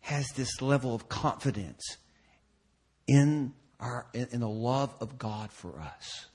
has 0.00 0.26
this 0.36 0.60
level 0.60 0.94
of 0.94 1.08
confidence 1.08 1.96
in 3.06 3.52
our, 3.78 4.06
in 4.14 4.40
the 4.40 4.48
love 4.48 4.94
of 5.00 5.18
God 5.18 5.52
for 5.52 5.78
us. 5.80 6.26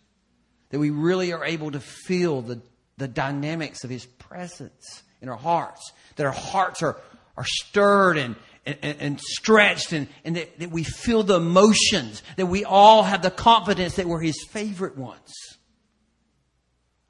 that 0.71 0.80
we 0.80 0.89
really 0.89 1.32
are 1.34 1.45
able 1.45 1.71
to 1.71 1.80
feel 1.80 2.41
the, 2.41 2.62
the 2.97 3.08
dynamics 3.08 3.84
of 3.84 3.89
His 3.89 4.06
presence 4.06 5.04
in 5.21 5.30
our 5.30 5.38
hearts, 5.38 5.91
that 6.15 6.26
our 6.26 6.32
hearts 6.32 6.82
are, 6.82 6.97
are 7.38 7.45
stirred 7.45 8.17
and, 8.17 8.36
and, 8.65 8.78
and 8.82 9.21
stretched, 9.21 9.91
and, 9.91 10.08
and 10.26 10.36
that, 10.38 10.60
that 10.60 10.71
we 10.71 10.84
feel 10.84 11.24
the 11.24 11.36
emotions, 11.36 12.24
that 12.38 12.47
we 12.47 12.65
all 12.65 13.04
have 13.04 13.21
the 13.21 13.32
confidence 13.32 13.95
that 13.95 14.08
we're 14.08 14.21
His 14.21 14.43
favorite 14.50 14.97
ones. 14.97 15.32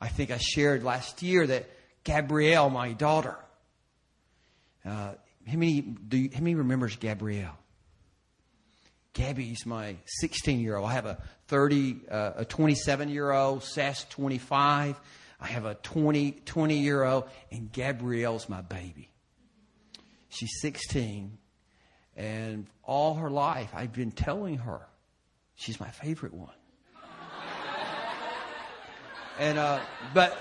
I 0.02 0.08
think 0.08 0.32
I 0.32 0.38
shared 0.38 0.84
last 0.84 1.22
year 1.22 1.46
that 1.46 1.70
Gabrielle, 2.04 2.72
my 2.72 2.94
daughter, 2.94 3.38
uh, 4.84 5.14
how 5.48 5.58
many 5.58 5.82
do 5.82 6.18
you, 6.18 6.30
how 6.34 6.40
many 6.40 6.56
remembers 6.56 6.96
Gabrielle? 6.96 7.58
Gabby's 9.14 9.66
my 9.66 9.98
16 10.06 10.60
year 10.60 10.78
old. 10.78 10.90
I 10.90 10.94
have 10.94 11.06
a 11.06 11.22
30, 11.48 12.02
uh, 12.10 12.32
a 12.38 12.46
27 12.46 13.10
year 13.10 13.32
old, 13.32 13.64
Sass 13.64 14.06
25. 14.10 15.00
I 15.40 15.48
have 15.48 15.66
a 15.66 15.76
20, 15.76 16.32
20 16.46 16.78
year 16.78 17.04
old, 17.04 17.26
and 17.52 17.72
Gabrielle's 17.72 18.50
my 18.50 18.62
baby. 18.62 19.10
She's 20.30 20.62
16, 20.62 21.38
and 22.16 22.68
all 22.84 23.16
her 23.16 23.30
life 23.30 23.72
I've 23.74 23.92
been 23.92 24.12
telling 24.12 24.60
her 24.60 24.82
she's 25.56 25.80
my 25.80 25.90
favorite 25.90 26.34
one. 26.34 26.54
And 29.42 29.58
uh, 29.58 29.80
but 30.14 30.38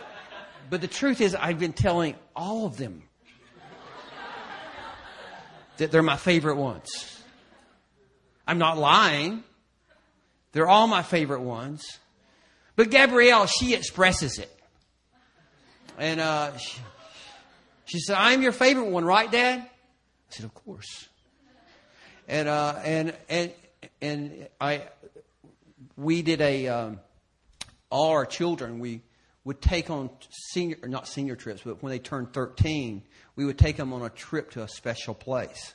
but 0.69 0.83
the 0.83 0.87
truth 0.87 1.23
is, 1.23 1.35
I've 1.35 1.59
been 1.59 1.73
telling 1.73 2.17
all 2.37 2.67
of 2.67 2.77
them 2.77 3.03
that 5.79 5.91
they're 5.91 6.03
my 6.03 6.19
favorite 6.19 6.57
ones. 6.57 7.23
I'm 8.47 8.59
not 8.59 8.77
lying. 8.77 9.43
They're 10.53 10.69
all 10.69 10.87
my 10.87 11.03
favorite 11.03 11.41
ones. 11.41 11.99
But 12.77 12.91
Gabrielle, 12.91 13.47
she 13.47 13.73
expresses 13.73 14.39
it. 14.39 14.55
And 15.99 16.21
uh, 16.21 16.57
she, 16.59 16.81
she, 17.87 18.01
said, 18.01 18.17
I'm 18.19 18.43
your 18.43 18.53
favorite 18.53 18.91
one, 18.91 19.07
right, 19.07 19.31
Dad? 19.31 19.61
I 19.61 19.69
said, 20.29 20.45
Of 20.45 20.55
course. 20.55 21.09
And, 22.29 22.49
uh, 22.49 22.75
and, 22.85 23.15
and, 23.31 23.53
and 24.03 24.49
I, 24.61 24.83
we 25.97 26.21
did 26.21 26.43
a, 26.43 26.69
um, 26.69 27.01
all 27.91 28.11
our 28.11 28.25
children, 28.25 28.79
we 28.79 29.03
would 29.45 29.61
take 29.61 29.91
on 29.91 30.11
senior, 30.53 30.77
not 30.85 31.09
senior 31.09 31.37
trips, 31.37 31.63
but 31.65 31.83
when 31.83 31.91
they 31.91 31.99
turned 31.99 32.33
13, 32.33 33.03
we 33.37 33.45
would 33.45 33.59
take 33.59 33.77
them 33.77 33.93
on 33.93 34.03
a 34.03 34.11
trip 34.11 34.51
to 34.53 34.63
a 34.63 34.69
special 34.69 35.15
place. 35.15 35.75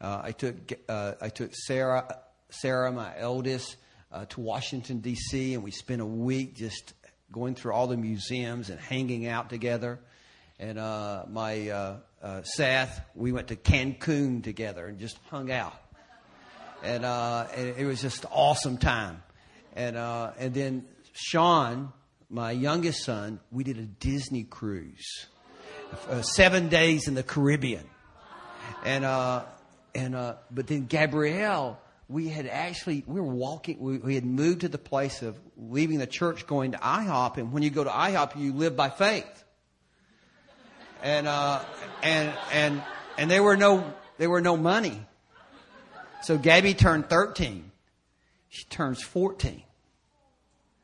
Uh, 0.00 0.20
I 0.24 0.32
took 0.32 0.54
uh, 0.88 1.12
I 1.20 1.28
took 1.28 1.54
Sarah 1.54 2.18
Sarah, 2.50 2.92
my 2.92 3.12
eldest, 3.16 3.76
uh, 4.10 4.26
to 4.26 4.40
Washington 4.40 4.98
D.C. 4.98 5.54
and 5.54 5.62
we 5.62 5.70
spent 5.70 6.00
a 6.00 6.06
week 6.06 6.54
just 6.54 6.92
going 7.30 7.54
through 7.54 7.72
all 7.72 7.86
the 7.86 7.96
museums 7.96 8.68
and 8.68 8.78
hanging 8.78 9.26
out 9.26 9.48
together. 9.48 10.00
And 10.58 10.78
uh, 10.78 11.24
my 11.30 11.70
uh, 11.70 11.96
uh, 12.22 12.42
Seth, 12.42 13.00
we 13.14 13.32
went 13.32 13.48
to 13.48 13.56
Cancun 13.56 14.42
together 14.42 14.86
and 14.86 14.98
just 14.98 15.18
hung 15.30 15.50
out. 15.50 15.74
And, 16.82 17.04
and 17.04 17.78
it 17.78 17.86
was 17.86 18.02
just 18.02 18.24
an 18.24 18.30
awesome 18.32 18.76
time. 18.76 19.22
And 19.74 19.96
and 19.96 20.52
then 20.52 20.84
Sean, 21.12 21.92
my 22.28 22.50
youngest 22.50 23.04
son, 23.04 23.40
we 23.50 23.64
did 23.64 23.78
a 23.78 23.84
Disney 23.84 24.44
cruise, 24.44 25.26
seven 26.22 26.68
days 26.68 27.08
in 27.08 27.14
the 27.14 27.22
Caribbean. 27.22 27.84
And 28.84 29.04
and 29.94 30.14
uh, 30.14 30.34
but 30.50 30.66
then 30.66 30.86
Gabrielle, 30.86 31.78
we 32.08 32.28
had 32.28 32.46
actually 32.46 33.04
we 33.06 33.20
were 33.20 33.26
walking. 33.26 33.78
We, 33.78 33.98
we, 33.98 34.14
had 34.14 34.24
moved 34.24 34.62
to 34.62 34.68
the 34.68 34.78
place 34.78 35.22
of 35.22 35.38
leaving 35.56 35.98
the 35.98 36.06
church, 36.06 36.46
going 36.46 36.72
to 36.72 36.78
IHOP, 36.78 37.36
and 37.36 37.52
when 37.52 37.62
you 37.62 37.70
go 37.70 37.84
to 37.84 37.90
IHOP, 37.90 38.38
you 38.38 38.52
live 38.52 38.76
by 38.76 38.90
faith. 38.90 39.44
And 41.02 41.26
uh, 41.26 41.62
and 42.02 42.32
and 42.52 42.82
and 43.18 43.30
there 43.30 43.42
were 43.42 43.56
no 43.56 43.92
there 44.18 44.30
were 44.30 44.40
no 44.40 44.56
money. 44.56 45.04
So 46.22 46.38
Gabby 46.38 46.74
turned 46.74 47.08
thirteen. 47.08 47.70
She 48.48 48.64
turns 48.66 49.02
fourteen, 49.02 49.62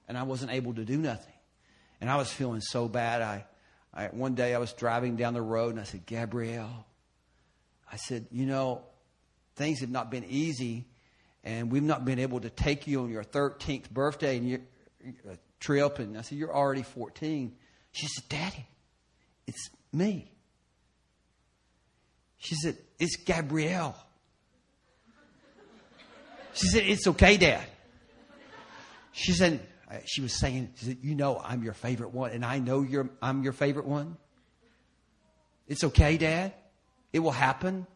and 0.09 0.16
I 0.16 0.25
wasn't 0.25 0.51
able 0.53 0.75
to 0.75 0.85
do 0.85 0.97
nothing. 0.97 1.35
And 2.01 2.11
I 2.11 2.16
was 2.16 2.33
feeling 2.33 2.61
so 2.61 2.88
bad. 2.88 3.23
I, 3.23 3.44
I 3.92 4.07
one 4.07 4.35
day 4.35 4.55
I 4.55 4.59
was 4.59 4.73
driving 4.73 5.16
down 5.16 5.35
the 5.35 5.42
road, 5.42 5.71
and 5.71 5.81
I 5.81 5.85
said, 5.85 6.07
Gabrielle. 6.07 6.87
I 7.90 7.97
said, 7.97 8.27
you 8.31 8.47
know, 8.47 8.83
things 9.57 9.81
have 9.81 9.90
not 9.90 10.11
been 10.11 10.25
easy, 10.25 10.87
and 11.44 11.71
we've 11.71 11.83
not 11.83 12.05
been 12.05 12.18
able 12.18 12.40
to 12.40 12.51
take 12.51 12.87
you 12.87 13.03
on 13.03 13.11
your 13.11 13.25
13th 13.25 13.90
birthday 13.90 14.37
and 14.37 14.49
your, 14.49 14.61
uh, 15.31 15.35
trip. 15.61 15.99
And 15.99 16.16
I 16.16 16.23
said, 16.23 16.38
You're 16.38 16.55
already 16.55 16.83
14. 16.83 17.55
She 17.92 18.07
said, 18.07 18.29
Daddy, 18.29 18.66
it's 19.47 19.71
me. 19.92 20.31
She 22.38 22.55
said, 22.55 22.77
It's 22.99 23.16
Gabrielle. 23.16 23.97
She 26.55 26.68
said, 26.68 26.85
It's 26.85 27.07
okay, 27.07 27.37
Dad. 27.37 27.64
She 29.12 29.33
said, 29.33 29.61
she 30.05 30.20
was 30.20 30.38
saying, 30.38 30.72
she 30.77 30.87
said, 30.87 30.98
You 31.03 31.14
know, 31.14 31.40
I'm 31.42 31.62
your 31.62 31.74
favorite 31.74 32.12
one, 32.12 32.33
and 32.33 32.44
I 32.44 32.59
know 32.59 32.83
you're, 32.83 33.09
I'm 33.22 33.42
your 33.42 33.53
favorite 33.53 33.87
one. 33.87 34.16
It's 35.66 35.85
okay, 35.85 36.16
Dad. 36.16 36.55
It 37.12 37.20
will 37.20 37.33
happen 37.33 37.87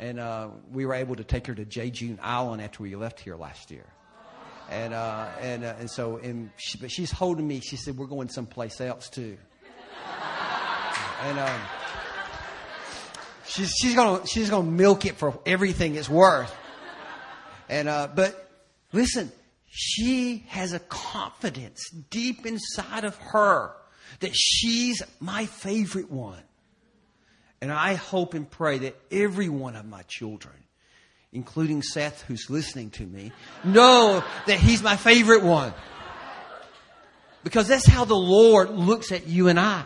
and 0.00 0.18
uh, 0.18 0.48
we 0.72 0.86
were 0.86 0.94
able 0.94 1.14
to 1.14 1.24
take 1.24 1.46
her 1.46 1.54
to 1.54 1.64
Jeju 1.64 2.18
Island 2.22 2.62
after 2.62 2.82
we 2.82 2.96
left 2.96 3.20
here 3.20 3.36
last 3.36 3.70
year. 3.70 3.84
And 4.70 4.94
uh, 4.94 5.28
and 5.40 5.62
uh, 5.62 5.74
and 5.78 5.90
so 5.90 6.16
and 6.16 6.50
she, 6.56 6.78
but 6.78 6.90
she's 6.90 7.10
holding 7.10 7.46
me. 7.46 7.60
She 7.60 7.76
said 7.76 7.98
we're 7.98 8.06
going 8.06 8.28
someplace 8.28 8.80
else 8.80 9.10
too. 9.10 9.36
and 11.22 11.38
um, 11.38 11.60
she's 13.46 13.72
she's 13.80 13.94
gonna 13.94 14.26
she's 14.26 14.48
gonna 14.48 14.70
milk 14.70 15.04
it 15.06 15.16
for 15.16 15.38
everything 15.44 15.96
it's 15.96 16.08
worth. 16.08 16.54
And 17.68 17.88
uh, 17.88 18.08
but 18.14 18.48
listen, 18.92 19.30
she 19.70 20.44
has 20.48 20.72
a 20.72 20.80
confidence 20.80 21.88
deep 22.10 22.44
inside 22.44 23.04
of 23.04 23.16
her 23.16 23.72
that 24.18 24.34
she's 24.34 25.00
my 25.20 25.46
favorite 25.46 26.10
one. 26.10 26.42
And 27.60 27.72
I 27.72 27.94
hope 27.94 28.34
and 28.34 28.50
pray 28.50 28.78
that 28.78 29.00
every 29.12 29.48
one 29.48 29.76
of 29.76 29.86
my 29.86 30.02
children, 30.02 30.56
including 31.32 31.82
Seth, 31.82 32.22
who's 32.22 32.50
listening 32.50 32.90
to 32.90 33.06
me, 33.06 33.30
know 33.62 34.24
that 34.46 34.58
he's 34.58 34.82
my 34.82 34.96
favorite 34.96 35.44
one. 35.44 35.72
Because 37.44 37.68
that's 37.68 37.86
how 37.86 38.04
the 38.04 38.16
Lord 38.16 38.70
looks 38.70 39.12
at 39.12 39.28
you 39.28 39.48
and 39.48 39.60
I. 39.60 39.84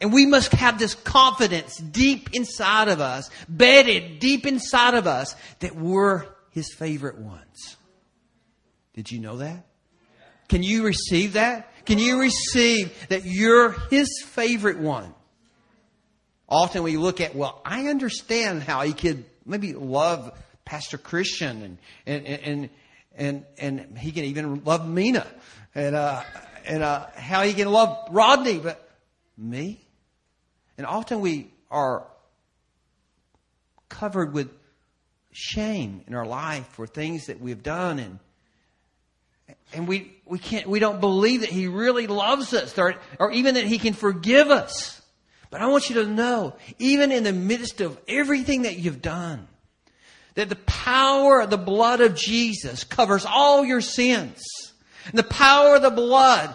And 0.00 0.12
we 0.12 0.26
must 0.26 0.52
have 0.52 0.80
this 0.80 0.96
confidence 0.96 1.76
deep 1.76 2.30
inside 2.34 2.88
of 2.88 3.00
us, 3.00 3.30
bedded 3.48 4.18
deep 4.18 4.44
inside 4.44 4.94
of 4.94 5.06
us, 5.06 5.36
that 5.60 5.76
we're 5.76 6.26
His 6.50 6.74
favorite 6.74 7.18
ones. 7.18 7.76
Did 8.94 9.10
you 9.10 9.20
know 9.20 9.38
that? 9.38 9.66
Can 10.48 10.62
you 10.62 10.84
receive 10.84 11.34
that? 11.34 11.68
Can 11.86 11.98
you 11.98 12.20
receive 12.20 13.08
that 13.08 13.24
you're 13.24 13.72
His 13.90 14.22
favorite 14.24 14.78
one? 14.78 15.14
often 16.52 16.82
we 16.82 16.98
look 16.98 17.20
at, 17.20 17.34
well, 17.34 17.60
I 17.64 17.88
understand 17.88 18.62
how 18.62 18.82
he 18.82 18.92
could 18.92 19.24
maybe 19.46 19.72
love 19.72 20.38
Pastor 20.64 20.98
Christian 20.98 21.62
and, 21.62 21.78
and, 22.06 22.26
and, 22.26 22.70
and, 23.16 23.44
and 23.58 23.98
he 23.98 24.12
can 24.12 24.24
even 24.24 24.62
love 24.64 24.86
Mina 24.86 25.26
and, 25.74 25.96
uh, 25.96 26.22
and, 26.66 26.82
uh, 26.82 27.06
how 27.16 27.42
he 27.42 27.54
can 27.54 27.72
love 27.72 28.08
Rodney, 28.10 28.58
but 28.58 28.86
me? 29.36 29.80
And 30.76 30.86
often 30.86 31.20
we 31.20 31.50
are 31.70 32.06
covered 33.88 34.34
with 34.34 34.50
shame 35.32 36.02
in 36.06 36.14
our 36.14 36.26
life 36.26 36.66
for 36.68 36.86
things 36.86 37.26
that 37.26 37.40
we've 37.40 37.62
done 37.62 37.98
and, 37.98 38.18
and 39.72 39.88
we, 39.88 40.16
we 40.26 40.38
can't, 40.38 40.66
we 40.66 40.78
don't 40.78 41.00
believe 41.00 41.40
that 41.40 41.50
he 41.50 41.66
really 41.66 42.06
loves 42.06 42.52
us 42.54 42.76
or, 42.78 42.94
or 43.18 43.32
even 43.32 43.54
that 43.54 43.64
he 43.64 43.78
can 43.78 43.94
forgive 43.94 44.50
us. 44.50 45.00
But 45.50 45.60
I 45.60 45.66
want 45.66 45.90
you 45.90 45.96
to 45.96 46.06
know, 46.06 46.56
even 46.78 47.12
in 47.12 47.24
the 47.24 47.32
midst 47.32 47.80
of 47.80 47.98
everything 48.08 48.62
that 48.62 48.76
you've 48.76 49.02
done, 49.02 49.48
that 50.34 50.48
the 50.48 50.56
power 50.56 51.40
of 51.40 51.50
the 51.50 51.58
blood 51.58 52.00
of 52.00 52.14
Jesus 52.14 52.84
covers 52.84 53.26
all 53.26 53.64
your 53.64 53.82
sins. 53.82 54.42
And 55.06 55.18
the 55.18 55.24
power 55.24 55.76
of 55.76 55.82
the 55.82 55.90
blood, 55.90 56.54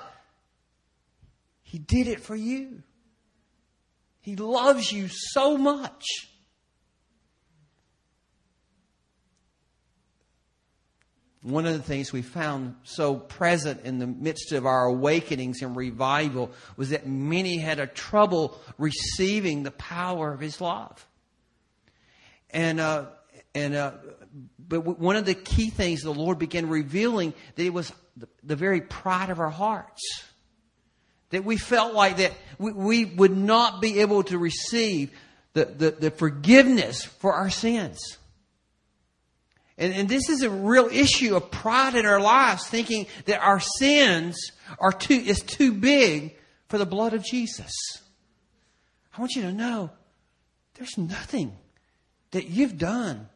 He 1.61 1.77
did 1.77 2.07
it 2.07 2.21
for 2.21 2.35
you. 2.35 2.81
He 4.21 4.35
loves 4.35 4.91
you 4.91 5.07
so 5.09 5.57
much. 5.57 6.27
One 11.47 11.65
of 11.65 11.73
the 11.73 11.81
things 11.81 12.11
we 12.11 12.21
found 12.21 12.75
so 12.83 13.15
present 13.15 13.85
in 13.85 13.99
the 13.99 14.07
midst 14.07 14.51
of 14.51 14.65
our 14.65 14.85
awakenings 14.85 15.61
and 15.61 15.75
revival 15.75 16.51
was 16.75 16.89
that 16.89 17.07
many 17.07 17.57
had 17.57 17.79
a 17.79 17.87
trouble 17.87 18.59
receiving 18.77 19.63
the 19.63 19.71
power 19.71 20.33
of 20.33 20.39
his 20.39 20.59
love. 20.59 21.07
And, 22.49 22.79
uh, 22.79 23.05
and 23.55 23.75
uh, 23.75 23.93
but 24.59 24.81
one 24.99 25.15
of 25.15 25.25
the 25.25 25.33
key 25.33 25.69
things 25.69 26.01
the 26.01 26.11
Lord 26.11 26.37
began 26.37 26.67
revealing 26.67 27.33
that 27.55 27.63
it 27.63 27.73
was 27.73 27.93
the, 28.17 28.27
the 28.43 28.55
very 28.55 28.81
pride 28.81 29.29
of 29.29 29.39
our 29.39 29.49
hearts. 29.49 30.01
That 31.29 31.45
we 31.45 31.57
felt 31.57 31.93
like 31.93 32.17
that 32.17 32.33
we, 32.57 32.71
we 32.71 33.05
would 33.05 33.35
not 33.35 33.81
be 33.81 34.01
able 34.01 34.23
to 34.23 34.37
receive 34.37 35.11
the, 35.53 35.65
the, 35.65 35.91
the 35.91 36.11
forgiveness 36.11 37.03
for 37.03 37.33
our 37.33 37.49
sins. 37.49 38.17
And, 39.77 39.93
and 39.93 40.09
this 40.09 40.29
is 40.29 40.41
a 40.41 40.49
real 40.49 40.87
issue 40.87 41.35
of 41.35 41.51
pride 41.51 41.95
in 41.95 42.05
our 42.05 42.19
lives, 42.19 42.67
thinking 42.67 43.07
that 43.25 43.41
our 43.41 43.59
sins 43.59 44.51
are 44.79 44.91
too, 44.91 45.13
is 45.13 45.39
too 45.41 45.71
big 45.71 46.35
for 46.67 46.77
the 46.77 46.85
blood 46.85 47.13
of 47.13 47.23
Jesus. 47.23 47.71
I 49.15 49.21
want 49.21 49.35
you 49.35 49.43
to 49.43 49.51
know 49.51 49.91
there's 50.75 50.97
nothing 50.97 51.57
that 52.31 52.47
you've 52.49 52.77
done 52.77 53.29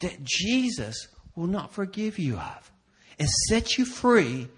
that 0.00 0.22
Jesus 0.22 1.08
will 1.34 1.46
not 1.46 1.72
forgive 1.72 2.18
you 2.18 2.36
of 2.36 2.72
and 3.18 3.28
set 3.48 3.78
you 3.78 3.84
free 3.84 4.48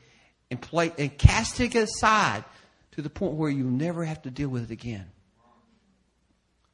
and, 0.50 0.60
play, 0.60 0.92
and 0.98 1.16
cast 1.16 1.60
it 1.60 1.74
aside 1.74 2.44
to 2.92 3.02
the 3.02 3.10
point 3.10 3.34
where 3.34 3.50
you'll 3.50 3.70
never 3.70 4.04
have 4.04 4.22
to 4.22 4.30
deal 4.30 4.48
with 4.48 4.64
it 4.64 4.70
again. 4.70 5.06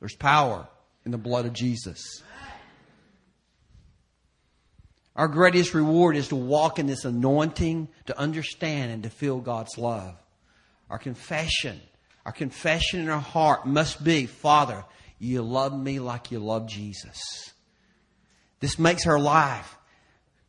There's 0.01 0.17
power 0.17 0.69
in 1.05 1.13
the 1.13 1.19
blood 1.19 1.47
of 1.47 1.53
Jesus. 1.53 2.23
Our 5.17 5.29
greatest 5.29 5.75
reward 5.75 6.17
is 6.17 6.29
to 6.29 6.37
walk 6.37 6.79
in 6.79 6.87
this 6.87 7.05
anointing, 7.05 7.89
to 8.07 8.19
understand 8.19 8.91
and 8.91 9.03
to 9.05 9.11
feel 9.11 9.39
God's 9.39 9.79
love. 9.79 10.17
Our 10.91 10.99
confession, 10.99 11.81
our 12.27 12.33
confession 12.33 13.01
in 13.01 13.09
our 13.09 13.21
heart 13.21 13.65
must 13.65 14.03
be, 14.03 14.27
Father, 14.27 14.85
you 15.19 15.43
love 15.43 15.77
me 15.77 16.01
like 16.01 16.33
you 16.33 16.41
love 16.41 16.67
Jesus. 16.69 17.21
This 18.61 18.79
makes 18.79 19.07
our 19.07 19.19
life 19.19 19.77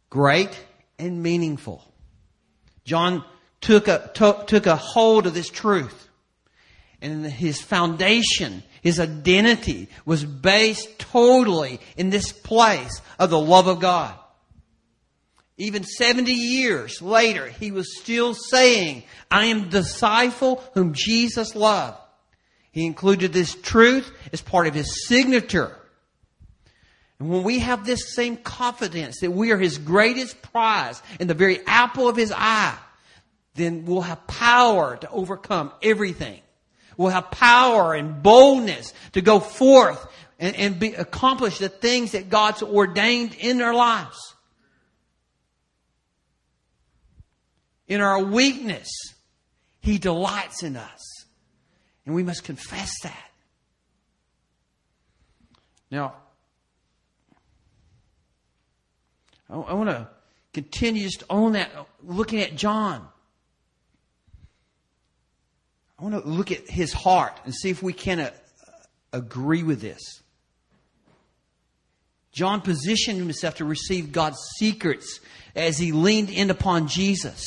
great 0.09 0.59
and 0.97 1.21
meaningful. 1.21 1.83
John 2.85 3.23
took 3.61 3.87
a, 3.87 4.09
took, 4.13 4.47
took 4.47 4.65
a 4.65 4.75
hold 4.75 5.27
of 5.27 5.33
this 5.33 5.49
truth. 5.49 6.09
And 7.01 7.25
his 7.25 7.61
foundation, 7.61 8.63
his 8.81 8.99
identity 8.99 9.89
was 10.05 10.23
based 10.23 10.97
totally 10.97 11.79
in 11.97 12.09
this 12.09 12.31
place 12.31 13.01
of 13.19 13.29
the 13.29 13.39
love 13.39 13.67
of 13.67 13.79
God. 13.79 14.17
Even 15.57 15.83
70 15.83 16.31
years 16.31 17.01
later, 17.01 17.47
he 17.47 17.71
was 17.71 17.97
still 17.97 18.33
saying, 18.33 19.03
I 19.31 19.45
am 19.45 19.69
the 19.69 19.81
disciple 19.81 20.61
whom 20.73 20.93
Jesus 20.93 21.55
loved. 21.55 21.97
He 22.71 22.85
included 22.85 23.31
this 23.31 23.55
truth 23.55 24.11
as 24.33 24.41
part 24.41 24.67
of 24.67 24.73
his 24.73 25.07
signature. 25.07 25.73
And 27.19 27.29
when 27.29 27.43
we 27.43 27.59
have 27.59 27.85
this 27.85 28.13
same 28.13 28.35
confidence 28.35 29.21
that 29.21 29.31
we 29.31 29.51
are 29.51 29.57
his 29.57 29.77
greatest 29.77 30.41
prize 30.41 31.01
and 31.21 31.29
the 31.29 31.33
very 31.33 31.65
apple 31.65 32.09
of 32.09 32.17
his 32.17 32.33
eye, 32.35 32.77
then 33.53 33.85
we'll 33.85 34.01
have 34.01 34.27
power 34.27 34.97
to 34.97 35.09
overcome 35.09 35.71
everything. 35.81 36.41
We'll 36.97 37.09
have 37.09 37.31
power 37.31 37.93
and 37.93 38.21
boldness 38.21 38.93
to 39.13 39.21
go 39.21 39.39
forth 39.39 40.05
and, 40.37 40.53
and 40.57 40.77
be, 40.77 40.93
accomplish 40.93 41.59
the 41.59 41.69
things 41.69 42.11
that 42.11 42.29
God's 42.29 42.61
ordained 42.61 43.35
in 43.35 43.61
our 43.61 43.73
lives. 43.73 44.34
In 47.87 48.01
our 48.01 48.23
weakness, 48.23 48.89
He 49.79 49.97
delights 49.97 50.63
in 50.63 50.75
us. 50.75 51.25
And 52.05 52.13
we 52.13 52.23
must 52.23 52.43
confess 52.43 52.91
that. 53.03 53.31
Now, 55.89 56.15
I, 59.49 59.55
I 59.55 59.73
want 59.73 59.89
to 59.89 60.07
continue 60.53 61.03
just 61.03 61.23
on 61.29 61.53
that, 61.53 61.71
looking 62.03 62.41
at 62.41 62.55
John. 62.55 63.07
I 65.97 66.03
want 66.03 66.15
to 66.15 66.29
look 66.29 66.51
at 66.51 66.69
his 66.69 66.91
heart 66.91 67.39
and 67.45 67.53
see 67.53 67.69
if 67.69 67.81
we 67.81 67.93
can 67.93 68.19
uh, 68.19 68.31
agree 69.13 69.63
with 69.63 69.81
this. 69.81 70.01
John 72.33 72.59
positioned 72.59 73.17
himself 73.17 73.55
to 73.55 73.65
receive 73.65 74.11
God's 74.11 74.37
secrets 74.57 75.21
as 75.55 75.77
he 75.77 75.93
leaned 75.93 76.29
in 76.29 76.49
upon 76.49 76.89
Jesus. 76.89 77.45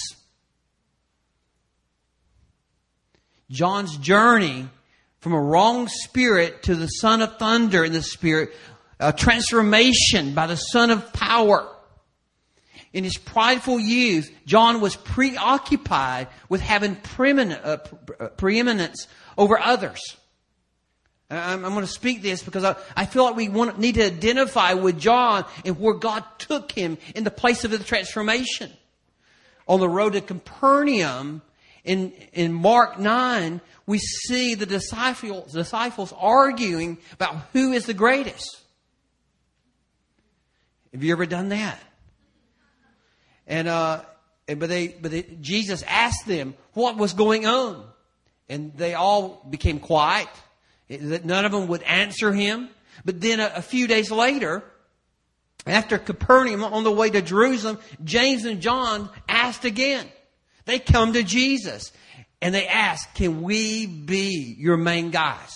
John's 3.50 3.96
journey 3.96 4.68
from 5.20 5.32
a 5.32 5.40
wrong 5.40 5.88
spirit 5.88 6.64
to 6.64 6.74
the 6.74 6.86
son 6.86 7.22
of 7.22 7.38
thunder 7.38 7.84
in 7.84 7.92
the 7.92 8.02
spirit, 8.02 8.54
a 9.00 9.12
transformation 9.12 10.34
by 10.34 10.46
the 10.46 10.56
son 10.56 10.90
of 10.90 11.12
power. 11.12 11.68
In 12.92 13.04
his 13.04 13.18
prideful 13.18 13.78
youth, 13.78 14.30
John 14.46 14.80
was 14.80 14.96
preoccupied 14.96 16.28
with 16.48 16.60
having 16.60 16.96
uh, 17.18 17.78
uh, 18.18 18.28
preeminence 18.28 19.06
over 19.36 19.58
others. 19.58 20.00
I'm, 21.30 21.60
going 21.60 21.80
to 21.80 21.86
speak 21.86 22.22
this 22.22 22.42
because 22.42 22.64
I, 22.96 23.04
feel 23.04 23.24
like 23.24 23.36
we 23.36 23.48
need 23.48 23.96
to 23.96 24.06
identify 24.06 24.72
with 24.72 24.98
John 24.98 25.44
and 25.62 25.78
where 25.78 25.94
God 25.94 26.24
took 26.38 26.72
him 26.72 26.96
in 27.14 27.24
the 27.24 27.30
place 27.30 27.64
of 27.64 27.70
the 27.70 27.78
transformation. 27.78 28.72
On 29.66 29.78
the 29.78 29.88
road 29.90 30.14
to 30.14 30.22
Capernaum, 30.22 31.42
in, 31.84 32.12
in 32.32 32.52
Mark 32.52 32.98
9, 32.98 33.60
we 33.86 33.98
see 33.98 34.54
the 34.54 34.66
disciples, 34.66 35.52
disciples 35.52 36.12
arguing 36.16 36.98
about 37.14 37.36
who 37.52 37.72
is 37.72 37.86
the 37.86 37.94
greatest. 37.94 38.60
Have 40.92 41.02
you 41.02 41.12
ever 41.12 41.26
done 41.26 41.50
that? 41.50 41.80
And, 43.46 43.68
uh, 43.68 44.02
but 44.46 44.68
they, 44.68 44.88
but 44.88 45.10
they, 45.10 45.22
Jesus 45.40 45.82
asked 45.86 46.26
them 46.26 46.54
what 46.74 46.96
was 46.96 47.12
going 47.14 47.46
on. 47.46 47.84
And 48.48 48.74
they 48.76 48.94
all 48.94 49.44
became 49.48 49.78
quiet. 49.78 50.28
That 50.88 51.24
None 51.24 51.44
of 51.44 51.52
them 51.52 51.68
would 51.68 51.82
answer 51.82 52.32
him. 52.32 52.70
But 53.04 53.20
then 53.20 53.40
a, 53.40 53.52
a 53.56 53.62
few 53.62 53.86
days 53.86 54.10
later, 54.10 54.64
after 55.66 55.98
Capernaum 55.98 56.64
on 56.64 56.84
the 56.84 56.90
way 56.90 57.10
to 57.10 57.20
Jerusalem, 57.20 57.78
James 58.04 58.44
and 58.44 58.60
John 58.60 59.10
asked 59.28 59.64
again. 59.64 60.06
They 60.68 60.78
come 60.78 61.14
to 61.14 61.22
Jesus 61.22 61.92
and 62.42 62.54
they 62.54 62.66
ask, 62.66 63.14
Can 63.14 63.40
we 63.40 63.86
be 63.86 64.54
your 64.58 64.76
main 64.76 65.10
guys? 65.10 65.50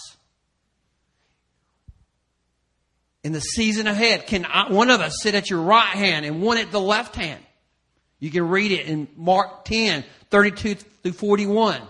In 3.22 3.32
the 3.32 3.40
season 3.40 3.86
ahead, 3.86 4.26
can 4.26 4.46
I, 4.46 4.72
one 4.72 4.88
of 4.88 5.02
us 5.02 5.18
sit 5.20 5.34
at 5.34 5.50
your 5.50 5.60
right 5.60 5.94
hand 5.94 6.24
and 6.24 6.40
one 6.40 6.56
at 6.56 6.72
the 6.72 6.80
left 6.80 7.14
hand? 7.14 7.42
You 8.20 8.30
can 8.30 8.48
read 8.48 8.72
it 8.72 8.86
in 8.86 9.06
Mark 9.14 9.66
10, 9.66 10.02
32 10.30 10.76
through 10.76 11.12
41. 11.12 11.82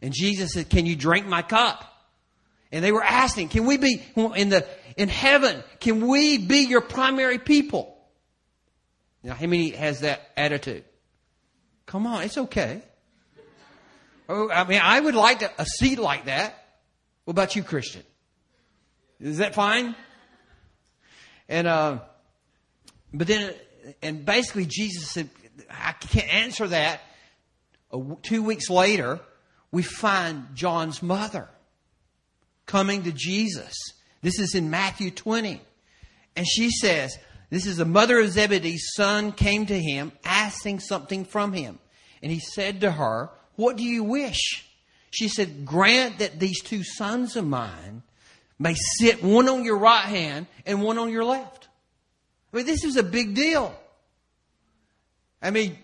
And 0.00 0.14
Jesus 0.14 0.54
said, 0.54 0.70
Can 0.70 0.86
you 0.86 0.96
drink 0.96 1.26
my 1.26 1.42
cup? 1.42 1.84
And 2.72 2.82
they 2.82 2.92
were 2.92 3.04
asking, 3.04 3.50
Can 3.50 3.66
we 3.66 3.76
be 3.76 4.02
in 4.16 4.48
the 4.48 4.66
in 4.96 5.10
heaven? 5.10 5.62
Can 5.80 6.08
we 6.08 6.38
be 6.38 6.60
your 6.60 6.80
primary 6.80 7.38
people? 7.38 7.94
Now, 9.22 9.34
how 9.34 9.46
many 9.46 9.72
has 9.72 10.00
that 10.00 10.30
attitude? 10.34 10.84
Come 11.90 12.06
on, 12.06 12.22
it's 12.22 12.38
okay. 12.38 12.82
Oh, 14.28 14.48
I 14.48 14.62
mean, 14.62 14.80
I 14.80 15.00
would 15.00 15.16
like 15.16 15.40
to, 15.40 15.50
a 15.58 15.66
seat 15.66 15.98
like 15.98 16.26
that. 16.26 16.54
What 17.24 17.32
about 17.32 17.56
you, 17.56 17.64
Christian? 17.64 18.04
Is 19.18 19.38
that 19.38 19.56
fine? 19.56 19.96
And, 21.48 21.66
uh, 21.66 21.98
but 23.12 23.26
then, 23.26 23.52
and 24.02 24.24
basically 24.24 24.66
Jesus 24.66 25.10
said, 25.10 25.30
I 25.68 25.90
can't 25.90 26.32
answer 26.32 26.68
that. 26.68 27.00
two 28.22 28.44
weeks 28.44 28.70
later, 28.70 29.18
we 29.72 29.82
find 29.82 30.46
John's 30.54 31.02
mother 31.02 31.48
coming 32.66 33.02
to 33.02 33.10
Jesus. 33.10 33.74
This 34.22 34.38
is 34.38 34.54
in 34.54 34.70
Matthew 34.70 35.10
20. 35.10 35.60
And 36.36 36.46
she 36.46 36.70
says, 36.70 37.18
this 37.50 37.66
is 37.66 37.78
the 37.78 37.84
mother 37.84 38.20
of 38.20 38.30
Zebedee's 38.30 38.92
son 38.94 39.32
came 39.32 39.66
to 39.66 39.76
him 39.76 40.12
asking 40.24 40.78
something 40.78 41.24
from 41.24 41.52
him. 41.52 41.79
And 42.22 42.30
he 42.30 42.38
said 42.38 42.82
to 42.82 42.90
her, 42.92 43.30
What 43.56 43.76
do 43.76 43.84
you 43.84 44.04
wish? 44.04 44.66
She 45.10 45.28
said, 45.28 45.64
Grant 45.64 46.18
that 46.18 46.38
these 46.38 46.62
two 46.62 46.84
sons 46.84 47.36
of 47.36 47.46
mine 47.46 48.02
may 48.58 48.74
sit 48.98 49.22
one 49.22 49.48
on 49.48 49.64
your 49.64 49.78
right 49.78 50.04
hand 50.04 50.46
and 50.66 50.82
one 50.82 50.98
on 50.98 51.10
your 51.10 51.24
left. 51.24 51.68
I 52.52 52.58
mean, 52.58 52.66
this 52.66 52.84
is 52.84 52.96
a 52.96 53.02
big 53.02 53.34
deal. 53.34 53.74
I 55.42 55.50
mean, 55.50 55.78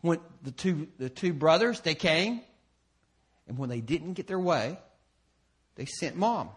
when 0.00 0.20
the 0.42 0.52
two, 0.52 0.88
the 0.98 1.10
two 1.10 1.32
brothers, 1.32 1.80
they 1.80 1.94
came, 1.94 2.40
and 3.48 3.58
when 3.58 3.68
they 3.68 3.80
didn't 3.80 4.14
get 4.14 4.26
their 4.26 4.38
way, 4.38 4.78
they 5.74 5.86
sent 5.86 6.16
mom. 6.16 6.50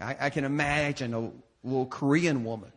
I, 0.00 0.16
I 0.20 0.30
can 0.30 0.44
imagine 0.44 1.14
a 1.14 1.30
little 1.62 1.86
Korean 1.86 2.44
woman 2.44 2.72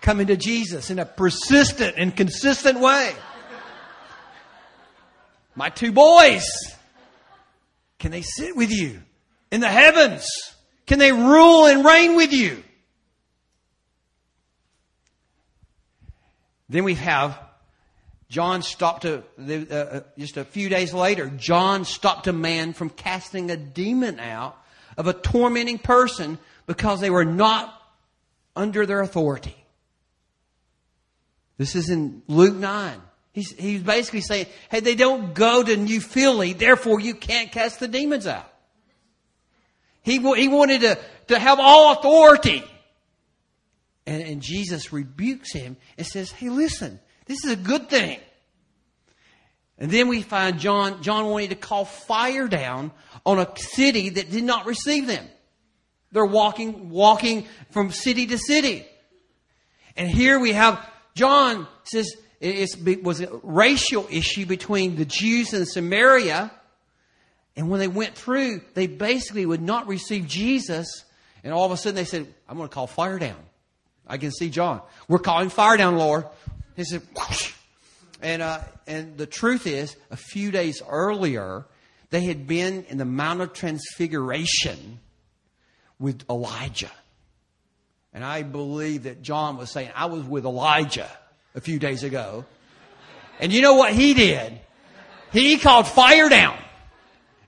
coming 0.00 0.28
to 0.28 0.36
Jesus 0.36 0.90
in 0.90 0.98
a 0.98 1.04
persistent 1.04 1.94
and 1.96 2.14
consistent 2.16 2.80
way. 2.80 3.14
My 5.54 5.68
two 5.68 5.92
boys. 5.92 6.46
Can 7.98 8.10
they 8.10 8.22
sit 8.22 8.56
with 8.56 8.70
you 8.70 9.02
in 9.50 9.60
the 9.60 9.68
heavens? 9.68 10.26
Can 10.86 10.98
they 10.98 11.12
rule 11.12 11.66
and 11.66 11.84
reign 11.84 12.16
with 12.16 12.32
you? 12.32 12.62
Then 16.70 16.84
we 16.84 16.94
have 16.94 17.38
John 18.30 18.62
stopped 18.62 19.04
a, 19.04 19.24
uh, 19.38 19.74
uh, 19.74 20.00
just 20.16 20.36
a 20.36 20.44
few 20.44 20.68
days 20.68 20.94
later, 20.94 21.28
John 21.36 21.84
stopped 21.84 22.28
a 22.28 22.32
man 22.32 22.72
from 22.72 22.88
casting 22.88 23.50
a 23.50 23.56
demon 23.56 24.20
out 24.20 24.56
of 24.96 25.08
a 25.08 25.12
tormenting 25.12 25.78
person 25.78 26.38
because 26.68 27.00
they 27.00 27.10
were 27.10 27.24
not 27.24 27.74
under 28.54 28.86
their 28.86 29.00
authority. 29.00 29.59
This 31.60 31.76
is 31.76 31.90
in 31.90 32.22
Luke 32.26 32.54
9. 32.54 33.02
He's, 33.32 33.50
he's 33.50 33.82
basically 33.82 34.22
saying, 34.22 34.46
hey, 34.70 34.80
they 34.80 34.94
don't 34.94 35.34
go 35.34 35.62
to 35.62 35.76
New 35.76 36.00
Philly, 36.00 36.54
therefore 36.54 37.00
you 37.00 37.14
can't 37.14 37.52
cast 37.52 37.80
the 37.80 37.86
demons 37.86 38.26
out. 38.26 38.50
He, 40.02 40.12
he 40.12 40.48
wanted 40.48 40.80
to, 40.80 40.98
to 41.28 41.38
have 41.38 41.60
all 41.60 41.92
authority. 41.92 42.64
And, 44.06 44.22
and 44.22 44.40
Jesus 44.40 44.90
rebukes 44.90 45.52
him 45.52 45.76
and 45.98 46.06
says, 46.06 46.30
hey, 46.30 46.48
listen, 46.48 46.98
this 47.26 47.44
is 47.44 47.52
a 47.52 47.56
good 47.56 47.90
thing. 47.90 48.20
And 49.76 49.90
then 49.90 50.08
we 50.08 50.22
find 50.22 50.58
John, 50.58 51.02
John 51.02 51.26
wanted 51.26 51.50
to 51.50 51.56
call 51.56 51.84
fire 51.84 52.48
down 52.48 52.90
on 53.26 53.38
a 53.38 53.46
city 53.56 54.08
that 54.08 54.30
did 54.30 54.44
not 54.44 54.64
receive 54.64 55.06
them. 55.06 55.26
They're 56.10 56.24
walking, 56.24 56.88
walking 56.88 57.46
from 57.70 57.90
city 57.90 58.28
to 58.28 58.38
city. 58.38 58.86
And 59.94 60.08
here 60.08 60.40
we 60.40 60.54
have 60.54 60.86
John 61.14 61.66
says 61.84 62.10
it 62.40 63.02
was 63.02 63.20
a 63.20 63.28
racial 63.42 64.06
issue 64.10 64.46
between 64.46 64.96
the 64.96 65.04
Jews 65.04 65.52
and 65.52 65.68
Samaria. 65.68 66.50
And 67.56 67.68
when 67.68 67.80
they 67.80 67.88
went 67.88 68.14
through, 68.14 68.62
they 68.74 68.86
basically 68.86 69.44
would 69.44 69.60
not 69.60 69.86
receive 69.88 70.26
Jesus. 70.26 71.04
And 71.44 71.52
all 71.52 71.66
of 71.66 71.72
a 71.72 71.76
sudden 71.76 71.96
they 71.96 72.04
said, 72.04 72.26
I'm 72.48 72.56
going 72.56 72.68
to 72.68 72.74
call 72.74 72.86
fire 72.86 73.18
down. 73.18 73.36
I 74.06 74.18
can 74.18 74.30
see 74.30 74.50
John. 74.50 74.80
We're 75.08 75.18
calling 75.18 75.50
fire 75.50 75.76
down, 75.76 75.96
Lord. 75.96 76.26
He 76.76 76.84
said, 76.84 77.02
Whoosh. 77.14 77.52
and 78.22 78.42
uh, 78.42 78.60
and 78.86 79.16
the 79.16 79.26
truth 79.26 79.66
is, 79.66 79.96
a 80.10 80.16
few 80.16 80.50
days 80.50 80.82
earlier, 80.88 81.66
they 82.10 82.22
had 82.22 82.46
been 82.46 82.84
in 82.88 82.98
the 82.98 83.04
Mount 83.04 83.40
of 83.40 83.52
Transfiguration 83.52 84.98
with 85.98 86.24
Elijah, 86.28 86.90
and 88.12 88.24
I 88.24 88.42
believe 88.42 89.04
that 89.04 89.22
John 89.22 89.56
was 89.56 89.70
saying, 89.70 89.90
"I 89.94 90.06
was 90.06 90.24
with 90.24 90.44
Elijah 90.44 91.10
a 91.54 91.60
few 91.60 91.78
days 91.78 92.02
ago," 92.02 92.44
and 93.38 93.52
you 93.52 93.62
know 93.62 93.74
what 93.74 93.92
he 93.92 94.14
did? 94.14 94.60
He 95.32 95.58
called 95.58 95.86
fire 95.86 96.28
down. 96.28 96.58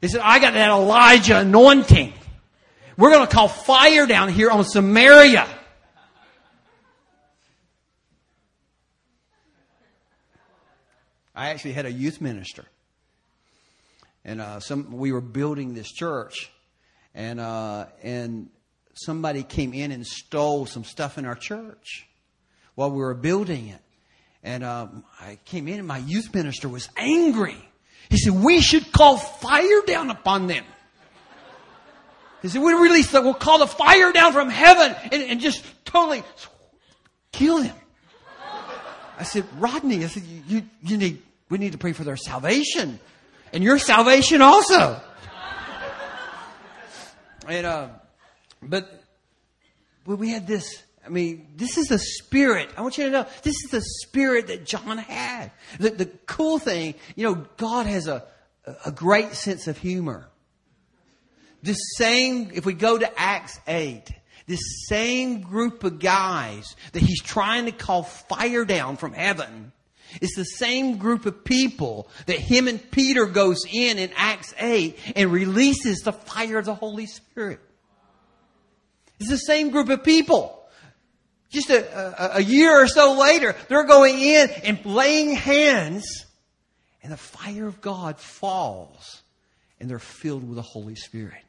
He 0.00 0.08
said, 0.08 0.20
"I 0.22 0.38
got 0.38 0.54
that 0.54 0.70
Elijah 0.70 1.38
anointing. 1.38 2.12
We're 2.96 3.10
going 3.10 3.26
to 3.26 3.32
call 3.32 3.48
fire 3.48 4.06
down 4.06 4.28
here 4.28 4.50
on 4.50 4.64
Samaria." 4.64 5.48
I 11.34 11.48
actually 11.48 11.72
had 11.72 11.86
a 11.86 11.92
youth 11.92 12.20
minister, 12.20 12.66
and 14.24 14.40
uh, 14.40 14.60
some 14.60 14.92
we 14.92 15.12
were 15.12 15.22
building 15.22 15.74
this 15.74 15.90
church, 15.90 16.52
and 17.14 17.40
uh, 17.40 17.86
and 18.02 18.50
somebody 18.94 19.42
came 19.42 19.72
in 19.72 19.92
and 19.92 20.06
stole 20.06 20.66
some 20.66 20.84
stuff 20.84 21.18
in 21.18 21.24
our 21.24 21.34
church 21.34 22.06
while 22.74 22.90
we 22.90 22.98
were 22.98 23.14
building 23.14 23.68
it, 23.68 23.80
and 24.42 24.64
um, 24.64 25.04
I 25.20 25.38
came 25.44 25.68
in 25.68 25.78
and 25.78 25.88
my 25.88 25.98
youth 25.98 26.34
minister 26.34 26.68
was 26.68 26.88
angry. 26.96 27.56
He 28.08 28.16
said, 28.16 28.32
"We 28.32 28.60
should 28.60 28.92
call 28.92 29.16
fire 29.16 29.82
down 29.86 30.10
upon 30.10 30.46
them." 30.46 30.64
He 32.42 32.48
said, 32.48 32.62
"We 32.62 32.72
release 32.72 33.10
the, 33.10 33.22
we'll 33.22 33.34
call 33.34 33.58
the 33.58 33.66
fire 33.66 34.12
down 34.12 34.32
from 34.32 34.50
heaven 34.50 34.94
and, 35.12 35.22
and 35.22 35.40
just 35.40 35.64
totally 35.84 36.22
kill 37.32 37.62
them." 37.62 37.76
I 39.22 39.24
said, 39.24 39.44
Rodney, 39.58 40.02
I 40.04 40.08
said, 40.08 40.24
you, 40.48 40.62
you 40.82 40.96
need, 40.96 41.22
we 41.48 41.56
need 41.58 41.72
to 41.72 41.78
pray 41.78 41.92
for 41.92 42.02
their 42.02 42.16
salvation 42.16 42.98
and 43.52 43.62
your 43.62 43.78
salvation 43.78 44.42
also. 44.42 45.00
and, 47.46 47.64
uh, 47.64 47.88
but, 48.62 49.02
we 50.06 50.30
had 50.30 50.46
this, 50.46 50.82
I 51.04 51.08
mean, 51.08 51.48
this 51.56 51.78
is 51.78 51.88
the 51.88 51.98
spirit. 51.98 52.70
I 52.76 52.82
want 52.82 52.98
you 52.98 53.04
to 53.04 53.10
know, 53.10 53.26
this 53.42 53.56
is 53.64 53.70
the 53.70 53.80
spirit 53.80 54.48
that 54.48 54.64
John 54.64 54.98
had. 54.98 55.52
The, 55.78 55.90
the 55.90 56.06
cool 56.26 56.58
thing, 56.58 56.94
you 57.14 57.24
know, 57.24 57.46
God 57.56 57.86
has 57.86 58.08
a, 58.08 58.24
a 58.84 58.90
great 58.90 59.34
sense 59.34 59.68
of 59.68 59.78
humor. 59.78 60.28
The 61.62 61.74
same, 61.74 62.50
if 62.54 62.66
we 62.66 62.72
go 62.72 62.98
to 62.98 63.20
Acts 63.20 63.60
8, 63.68 64.02
this 64.46 64.86
same 64.88 65.42
group 65.42 65.84
of 65.84 66.00
guys 66.00 66.74
that 66.92 67.02
he's 67.02 67.22
trying 67.22 67.66
to 67.66 67.72
call 67.72 68.02
fire 68.02 68.64
down 68.64 68.96
from 68.96 69.12
heaven 69.12 69.72
it's 70.20 70.36
the 70.36 70.44
same 70.44 70.98
group 70.98 71.26
of 71.26 71.44
people 71.44 72.08
that 72.26 72.38
him 72.38 72.68
and 72.68 72.90
Peter 72.90 73.26
goes 73.26 73.64
in 73.70 73.98
in 73.98 74.10
Acts 74.16 74.52
8 74.58 74.98
and 75.16 75.32
releases 75.32 76.00
the 76.00 76.12
fire 76.12 76.58
of 76.58 76.66
the 76.66 76.74
Holy 76.74 77.06
Spirit. 77.06 77.60
It's 79.20 79.30
the 79.30 79.36
same 79.36 79.70
group 79.70 79.88
of 79.88 80.02
people. 80.02 80.58
Just 81.50 81.70
a, 81.70 82.34
a, 82.34 82.38
a 82.38 82.42
year 82.42 82.82
or 82.82 82.88
so 82.88 83.18
later, 83.18 83.54
they're 83.68 83.84
going 83.84 84.18
in 84.18 84.48
and 84.64 84.84
laying 84.86 85.32
hands 85.32 86.26
and 87.02 87.12
the 87.12 87.16
fire 87.16 87.66
of 87.66 87.80
God 87.80 88.18
falls 88.18 89.22
and 89.78 89.90
they're 89.90 89.98
filled 89.98 90.46
with 90.46 90.56
the 90.56 90.62
Holy 90.62 90.94
Spirit. 90.94 91.42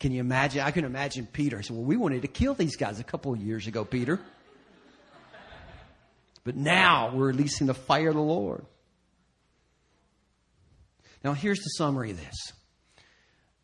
Can 0.00 0.12
you 0.12 0.20
imagine? 0.20 0.60
I 0.60 0.70
can 0.70 0.84
imagine 0.84 1.26
Peter. 1.26 1.58
I 1.58 1.60
said, 1.62 1.76
Well, 1.76 1.84
we 1.84 1.96
wanted 1.96 2.22
to 2.22 2.28
kill 2.28 2.54
these 2.54 2.76
guys 2.76 3.00
a 3.00 3.04
couple 3.04 3.32
of 3.32 3.40
years 3.40 3.66
ago, 3.66 3.84
Peter. 3.84 4.20
But 6.44 6.56
now 6.56 7.14
we're 7.14 7.28
releasing 7.28 7.66
the 7.66 7.74
fire 7.74 8.10
of 8.10 8.14
the 8.14 8.20
Lord. 8.20 8.66
Now, 11.24 11.32
here's 11.32 11.60
the 11.60 11.70
summary 11.70 12.10
of 12.10 12.18
this 12.18 12.52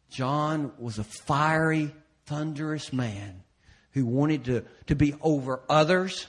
John 0.09 0.73
was 0.79 0.99
a 0.99 1.05
fiery, 1.05 1.93
thunderous 2.31 2.93
man 2.93 3.43
who 3.91 4.07
wanted 4.07 4.45
to, 4.45 4.65
to 4.87 4.95
be 4.95 5.15
over 5.21 5.61
others. 5.69 6.29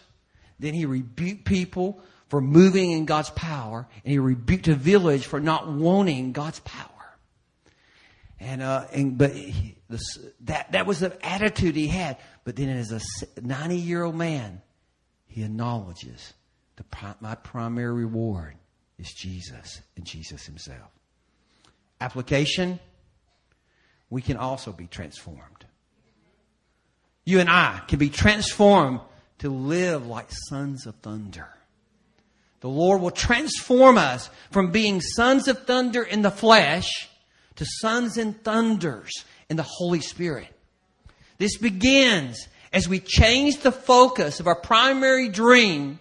Then 0.60 0.74
he 0.74 0.86
rebuked 0.86 1.46
people 1.46 2.02
for 2.28 2.42
moving 2.42 2.92
in 2.92 3.06
God's 3.06 3.30
power, 3.30 3.88
and 4.04 4.12
he 4.12 4.18
rebuked 4.18 4.68
a 4.68 4.74
village 4.74 5.28
for 5.28 5.40
not 5.40 5.72
wanting 5.72 6.32
God's 6.32 6.60
power. 6.62 6.88
And, 8.40 8.64
uh, 8.64 8.88
and 8.92 9.16
but 9.16 9.34
he, 9.34 9.78
that, 10.42 10.72
that 10.72 10.88
was 10.88 11.02
the 11.02 11.16
attitude 11.24 11.76
he 11.76 11.88
had. 11.88 12.18
But 12.46 12.56
then 12.56 12.70
as 12.70 12.92
a 12.92 13.42
90 13.42 13.76
year 13.78 14.04
old 14.04 14.16
man, 14.16 14.64
he 15.28 15.44
acknowledges 15.44 16.34
the, 16.78 16.86
my 17.20 17.36
primary 17.36 17.94
reward 17.94 18.56
is 18.98 19.14
Jesus 19.14 19.82
and 19.96 20.04
Jesus 20.04 20.46
himself. 20.46 20.90
Application, 22.00 22.80
we 24.10 24.24
can 24.24 24.38
also 24.38 24.72
be 24.72 24.88
transformed. 24.88 25.66
You 27.26 27.40
and 27.40 27.50
I 27.50 27.82
can 27.88 28.00
be 28.00 28.10
transformed 28.10 29.02
to 29.40 29.50
live 29.50 30.08
like 30.08 30.28
sons 30.50 30.86
of 30.86 30.96
thunder. 30.96 31.50
The 32.62 32.70
Lord 32.70 33.02
will 33.02 33.12
transform 33.12 33.98
us 33.98 34.30
from 34.52 34.72
being 34.72 35.02
sons 35.02 35.48
of 35.48 35.66
thunder 35.66 36.04
in 36.04 36.22
the 36.22 36.32
flesh 36.32 37.10
to 37.56 37.66
sons 37.66 38.18
and 38.18 38.42
thunders 38.44 39.12
in 39.50 39.58
the 39.58 39.64
Holy 39.64 40.02
Spirit. 40.02 40.48
This 41.38 41.58
begins 41.58 42.48
as 42.72 42.88
we 42.88 43.00
change 43.00 43.60
the 43.60 43.72
focus 43.72 44.40
of 44.40 44.48
our 44.48 44.56
primary 44.56 45.28
dream 45.28 46.00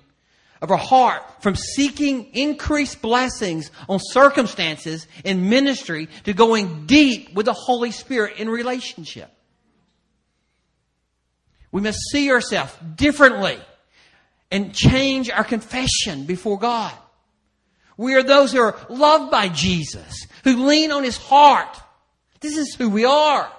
of 0.63 0.71
our 0.71 0.77
heart 0.77 1.23
from 1.43 1.57
seeking 1.57 2.27
increased 2.35 3.01
blessings 3.01 3.71
on 3.89 3.99
circumstances 3.99 5.07
in 5.25 5.49
ministry 5.49 6.09
to 6.25 6.35
going 6.35 6.87
deep 6.87 7.35
with 7.35 7.47
the 7.47 7.53
Holy 7.55 7.91
Spirit 7.91 8.37
in 8.37 8.49
relationship. 8.49 9.31
We 11.73 11.81
must 11.81 11.99
see 12.11 12.31
ourselves 12.31 12.73
differently 12.97 13.59
and 14.51 14.75
change 14.75 15.31
our 15.31 15.45
confession 15.45 16.25
before 16.25 16.59
God. 16.59 16.93
We 17.97 18.15
are 18.15 18.23
those 18.23 18.53
who 18.53 18.61
are 18.61 18.77
loved 18.89 19.31
by 19.31 19.49
Jesus, 19.49 20.27
who 20.43 20.67
lean 20.67 20.91
on 20.91 21.05
His 21.05 21.17
heart. 21.17 21.79
This 22.41 22.57
is 22.57 22.75
who 22.75 22.89
we 22.89 23.05
are. 23.05 23.51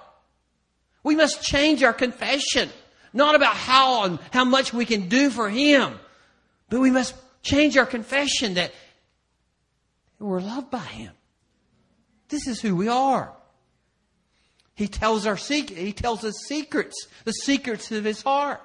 We 1.04 1.16
must 1.16 1.42
change 1.44 1.84
our 1.84 1.94
confession, 1.94 2.70
not 3.14 3.36
about 3.36 3.56
how 3.56 4.04
and 4.04 4.20
how 4.32 4.44
much 4.44 4.74
we 4.74 4.86
can 4.86 5.10
do 5.10 5.30
for 5.30 5.50
Him, 5.50 5.94
but 6.70 6.80
we 6.80 6.92
must 6.92 7.16
change 7.44 7.78
our 7.78 7.86
confession 7.86 8.56
that 8.56 8.74
we're 10.20 10.42
loved 10.42 10.70
by 10.70 10.80
Him. 10.80 11.14
This 12.30 12.48
is 12.48 12.62
who 12.62 12.76
we 12.76 12.88
are. 12.88 13.34
He 14.82 14.88
tells 14.88 15.28
our 15.28 15.38
secret, 15.38 15.78
He 15.78 15.94
tells 15.94 16.24
us 16.24 16.34
secrets, 16.48 17.06
the 17.24 17.34
secrets 17.34 17.92
of 17.92 18.04
His 18.04 18.24
heart. 18.24 18.64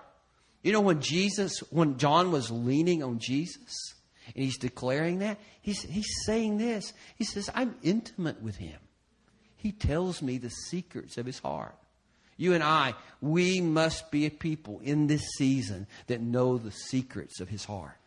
You 0.63 0.73
know, 0.73 0.81
when 0.81 1.03
Jesus, 1.03 1.59
when 1.69 1.99
John 1.99 2.33
was 2.33 2.51
leaning 2.51 3.03
on 3.03 3.19
Jesus, 3.19 3.93
and 4.35 4.43
he's 4.43 4.57
declaring 4.57 5.19
that, 5.19 5.39
he's, 5.61 5.83
he's 5.83 6.09
saying 6.25 6.57
this. 6.57 6.95
He 7.17 7.25
says, 7.25 7.51
I'm 7.55 7.75
intimate 7.83 8.41
with 8.41 8.57
him. 8.57 8.79
He 9.57 9.73
tells 9.73 10.23
me 10.23 10.39
the 10.39 10.49
secrets 10.49 11.19
of 11.19 11.27
his 11.27 11.39
heart. 11.39 11.77
You 12.39 12.55
and 12.55 12.65
I, 12.65 12.95
we 13.21 13.61
must 13.61 14.11
be 14.11 14.25
a 14.25 14.31
people 14.31 14.81
in 14.83 15.09
this 15.09 15.23
season 15.37 15.87
that 16.07 16.23
know 16.23 16.57
the 16.57 16.73
secrets 16.73 17.41
of 17.41 17.51
his 17.51 17.67
heart. 17.67 17.99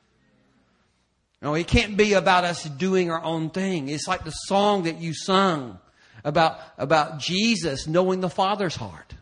No, 1.43 1.53
it 1.53 1.67
can't 1.67 1.95
be 1.95 2.13
about 2.13 2.43
us 2.43 2.63
doing 2.63 3.11
our 3.11 3.21
own 3.21 3.51
thing. 3.51 3.87
It's 3.87 4.07
like 4.07 4.23
the 4.23 4.31
song 4.31 4.85
that 4.85 4.99
you 4.99 5.13
sung 5.13 5.77
about, 6.23 6.59
about 6.77 7.19
Jesus 7.19 7.87
knowing 7.87 8.19
the 8.19 8.29
Father's 8.29 8.75
heart. 8.75 9.13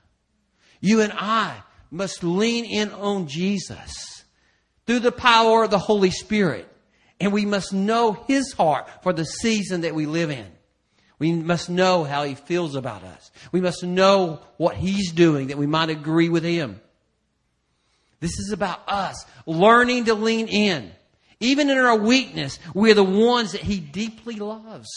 You 0.82 1.02
and 1.02 1.14
I 1.14 1.58
must 1.92 2.24
lean 2.24 2.66
in 2.66 2.92
on 2.92 3.28
Jesus 3.28 4.24
through 4.86 5.00
the 5.00 5.12
power 5.12 5.64
of 5.64 5.72
the 5.72 5.80
Holy 5.80 6.12
Spirit. 6.12 6.68
And 7.20 7.34
we 7.34 7.46
must 7.46 7.74
know 7.74 8.14
His 8.28 8.54
heart 8.54 8.88
for 9.04 9.14
the 9.14 9.26
season 9.26 9.82
that 9.82 9.96
we 9.96 10.06
live 10.06 10.30
in. 10.30 10.46
We 11.20 11.32
must 11.34 11.70
know 11.70 12.04
how 12.04 12.24
He 12.24 12.36
feels 12.36 12.76
about 12.76 13.04
us. 13.04 13.32
We 13.52 13.62
must 13.62 13.84
know 13.84 14.40
what 14.58 14.76
He's 14.76 15.12
doing 15.12 15.48
that 15.48 15.58
we 15.58 15.66
might 15.66 15.90
agree 15.90 16.30
with 16.30 16.44
Him. 16.44 16.80
This 18.20 18.38
is 18.40 18.52
about 18.52 18.82
us 18.88 19.26
learning 19.46 20.06
to 20.06 20.14
lean 20.14 20.48
in. 20.48 20.92
Even 21.40 21.70
in 21.70 21.78
our 21.78 21.98
weakness, 21.98 22.60
we 22.74 22.92
are 22.92 22.96
the 22.96 23.04
ones 23.04 23.52
that 23.52 23.62
He 23.62 23.80
deeply 23.80 24.36
loves. 24.36 24.88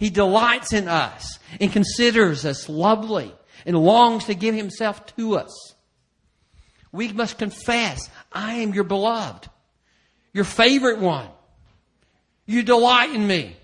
He 0.00 0.08
delights 0.08 0.72
in 0.72 0.88
us 0.88 1.38
and 1.60 1.70
considers 1.70 2.46
us 2.46 2.70
lovely 2.70 3.34
and 3.66 3.76
longs 3.76 4.24
to 4.24 4.34
give 4.34 4.54
Himself 4.54 5.14
to 5.16 5.36
us. 5.36 5.74
We 6.90 7.12
must 7.12 7.36
confess, 7.36 8.08
I 8.32 8.54
am 8.54 8.72
your 8.72 8.84
beloved, 8.84 9.50
your 10.32 10.44
favorite 10.44 11.00
one. 11.00 11.28
You 12.46 12.62
delight 12.62 13.10
in 13.10 13.26
me. 13.26 13.54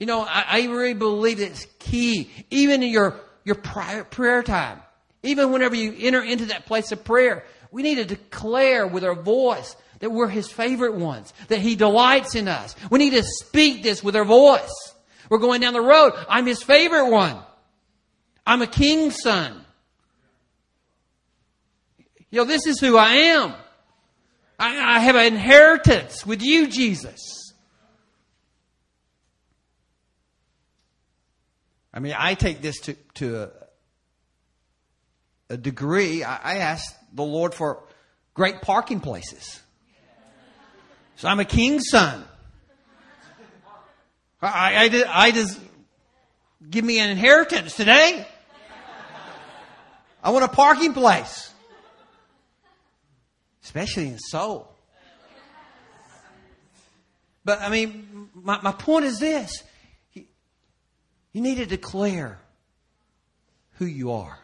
You 0.00 0.06
know, 0.06 0.22
I, 0.22 0.44
I 0.48 0.64
really 0.64 0.92
believe 0.92 1.38
it's 1.38 1.68
key, 1.78 2.28
even 2.50 2.82
in 2.82 2.90
your, 2.90 3.20
your 3.44 3.54
prayer, 3.54 4.02
prayer 4.02 4.42
time. 4.42 4.80
Even 5.22 5.52
whenever 5.52 5.76
you 5.76 5.94
enter 6.00 6.20
into 6.20 6.46
that 6.46 6.66
place 6.66 6.90
of 6.90 7.04
prayer, 7.04 7.44
we 7.70 7.84
need 7.84 7.94
to 7.94 8.04
declare 8.04 8.88
with 8.88 9.04
our 9.04 9.14
voice 9.14 9.76
that 10.00 10.10
we're 10.10 10.26
His 10.26 10.50
favorite 10.50 10.94
ones, 10.94 11.32
that 11.46 11.60
He 11.60 11.76
delights 11.76 12.34
in 12.34 12.48
us. 12.48 12.74
We 12.90 12.98
need 12.98 13.10
to 13.10 13.22
speak 13.22 13.84
this 13.84 14.02
with 14.02 14.16
our 14.16 14.24
voice. 14.24 14.94
We're 15.30 15.38
going 15.38 15.62
down 15.62 15.72
the 15.72 15.80
road. 15.80 16.12
I'm 16.28 16.44
His 16.44 16.62
favorite 16.62 17.08
one. 17.08 17.38
I'm 18.46 18.60
a 18.60 18.66
king's 18.66 19.16
son. 19.22 19.64
You 22.30 22.40
know, 22.40 22.44
this 22.44 22.66
is 22.66 22.78
who 22.80 22.96
I 22.96 23.14
am. 23.14 23.54
I, 24.58 24.96
I 24.96 24.98
have 24.98 25.16
an 25.16 25.26
inheritance 25.26 26.26
with 26.26 26.42
you, 26.42 26.66
Jesus. 26.66 27.54
I 31.92 32.00
mean, 32.00 32.14
I 32.16 32.34
take 32.34 32.60
this 32.60 32.78
to, 32.80 32.94
to 33.14 33.42
a, 33.42 33.50
a 35.54 35.56
degree. 35.56 36.22
I, 36.22 36.36
I 36.36 36.56
ask 36.58 36.94
the 37.12 37.22
Lord 37.24 37.54
for 37.54 37.82
great 38.34 38.62
parking 38.62 39.00
places. 39.00 39.60
So 41.16 41.28
I'm 41.28 41.40
a 41.40 41.44
king's 41.44 41.88
son. 41.90 42.24
I, 44.42 44.88
I, 44.88 45.26
I 45.26 45.30
just 45.32 45.60
give 46.68 46.84
me 46.84 46.98
an 46.98 47.10
inheritance 47.10 47.76
today. 47.76 48.26
I 50.22 50.30
want 50.30 50.44
a 50.44 50.48
parking 50.48 50.92
place 50.92 51.50
especially 53.70 54.08
in 54.08 54.18
Seoul. 54.18 54.68
But 57.44 57.60
I 57.60 57.68
mean, 57.68 58.28
my, 58.34 58.60
my 58.60 58.72
point 58.72 59.04
is 59.04 59.20
this 59.20 59.62
you, 60.12 60.24
you 61.32 61.40
need 61.40 61.56
to 61.56 61.66
declare 61.66 62.40
who 63.74 63.86
you 63.86 64.10
are. 64.10 64.38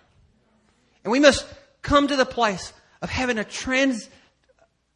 And 1.03 1.11
we 1.11 1.19
must 1.19 1.45
come 1.83 2.07
to 2.07 2.15
the 2.15 2.25
place 2.25 2.73
of 3.03 3.11
having 3.11 3.39
a 3.39 3.45
trans, 3.45 4.09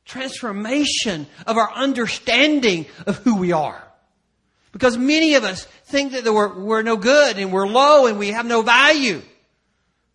transformation 0.04 1.26
of 1.44 1.56
our 1.56 1.72
understanding 1.72 2.86
of 3.06 3.16
who 3.18 3.36
we 3.36 3.50
are. 3.50 3.82
Because 4.72 4.96
many 4.96 5.34
of 5.34 5.44
us 5.44 5.64
think 5.84 6.12
that 6.12 6.24
we're, 6.24 6.58
we're 6.58 6.82
no 6.82 6.96
good 6.96 7.38
and 7.38 7.52
we're 7.52 7.66
low 7.66 8.06
and 8.06 8.18
we 8.18 8.28
have 8.28 8.46
no 8.46 8.62
value. 8.62 9.20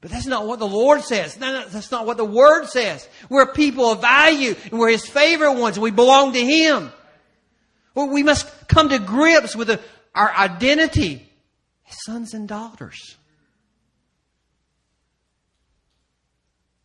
But 0.02 0.12
that's 0.12 0.28
not 0.28 0.46
what 0.48 0.60
the 0.60 0.68
Lord 0.68 1.02
says. 1.02 1.36
That's 1.36 1.92
not 1.92 2.06
what 2.06 2.18
the 2.18 2.26
Word 2.26 2.68
says. 2.68 3.08
We're 3.30 3.52
people 3.52 3.92
of 3.92 4.02
value 4.02 4.56
and 4.70 4.80
we're 4.80 4.92
His 4.92 5.06
favorite 5.06 5.54
ones 5.54 5.80
we 5.80 5.92
belong 5.92 6.34
to 6.34 6.40
Him. 6.40 6.92
Well, 7.96 8.10
we 8.10 8.24
must 8.24 8.68
come 8.68 8.90
to 8.90 9.00
grips 9.00 9.56
with 9.56 9.82
our 10.14 10.32
identity 10.32 11.28
as 11.90 12.04
sons 12.06 12.34
and 12.34 12.48
daughters. 12.48 13.16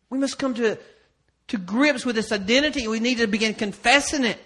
We 0.09 0.17
must 0.17 0.37
come 0.37 0.55
to, 0.55 0.77
to 1.49 1.57
grips 1.57 2.05
with 2.05 2.15
this 2.15 2.31
identity. 2.31 2.87
We 2.87 2.99
need 2.99 3.19
to 3.19 3.27
begin 3.27 3.53
confessing 3.53 4.25
it. 4.25 4.37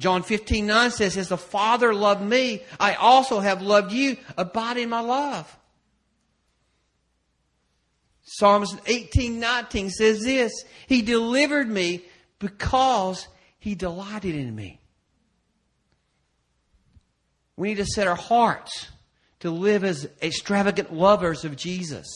John 0.00 0.22
15, 0.22 0.66
9 0.66 0.90
says, 0.92 1.18
As 1.18 1.28
the 1.28 1.36
Father 1.36 1.92
loved 1.92 2.22
me, 2.22 2.62
I 2.80 2.94
also 2.94 3.38
have 3.38 3.60
loved 3.60 3.92
you. 3.92 4.16
Abide 4.38 4.78
in 4.78 4.88
my 4.88 5.00
love. 5.00 5.58
Psalms 8.22 8.74
18, 8.86 9.38
19 9.38 9.90
says 9.90 10.20
this 10.22 10.64
He 10.86 11.02
delivered 11.02 11.68
me 11.68 12.02
because 12.38 13.28
He 13.58 13.74
delighted 13.74 14.34
in 14.34 14.54
me. 14.54 14.80
We 17.56 17.68
need 17.68 17.76
to 17.76 17.84
set 17.84 18.08
our 18.08 18.16
hearts 18.16 18.88
to 19.40 19.50
live 19.50 19.84
as 19.84 20.08
extravagant 20.22 20.94
lovers 20.94 21.44
of 21.44 21.56
Jesus. 21.56 22.06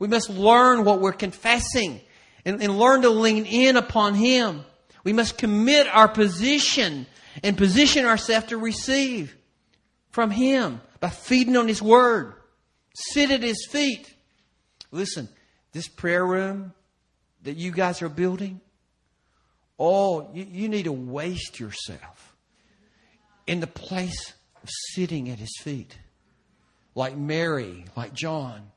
We 0.00 0.08
must 0.08 0.28
learn 0.28 0.84
what 0.84 1.00
we're 1.00 1.12
confessing 1.12 2.00
and, 2.44 2.60
and 2.60 2.76
learn 2.76 3.02
to 3.02 3.10
lean 3.10 3.46
in 3.46 3.76
upon 3.76 4.14
Him. 4.14 4.64
We 5.04 5.12
must 5.12 5.38
commit 5.38 5.86
our 5.88 6.08
position 6.08 7.06
and 7.42 7.56
position 7.56 8.04
ourselves 8.04 8.46
to 8.48 8.56
receive 8.56 9.36
from 10.10 10.30
Him 10.30 10.80
by 11.00 11.10
feeding 11.10 11.56
on 11.56 11.68
His 11.68 11.82
Word. 11.82 12.34
Sit 12.94 13.30
at 13.30 13.42
His 13.42 13.66
feet. 13.70 14.14
Listen, 14.90 15.28
this 15.72 15.88
prayer 15.88 16.24
room 16.24 16.74
that 17.42 17.56
you 17.56 17.72
guys 17.72 18.02
are 18.02 18.08
building, 18.08 18.60
oh, 19.78 20.30
you, 20.32 20.46
you 20.50 20.68
need 20.68 20.84
to 20.84 20.92
waste 20.92 21.58
yourself 21.58 22.36
in 23.46 23.60
the 23.60 23.66
place 23.66 24.34
of 24.62 24.68
sitting 24.92 25.28
at 25.28 25.38
his 25.38 25.54
feet, 25.60 25.96
like 26.94 27.16
Mary, 27.16 27.84
like 27.96 28.12
John. 28.12 28.70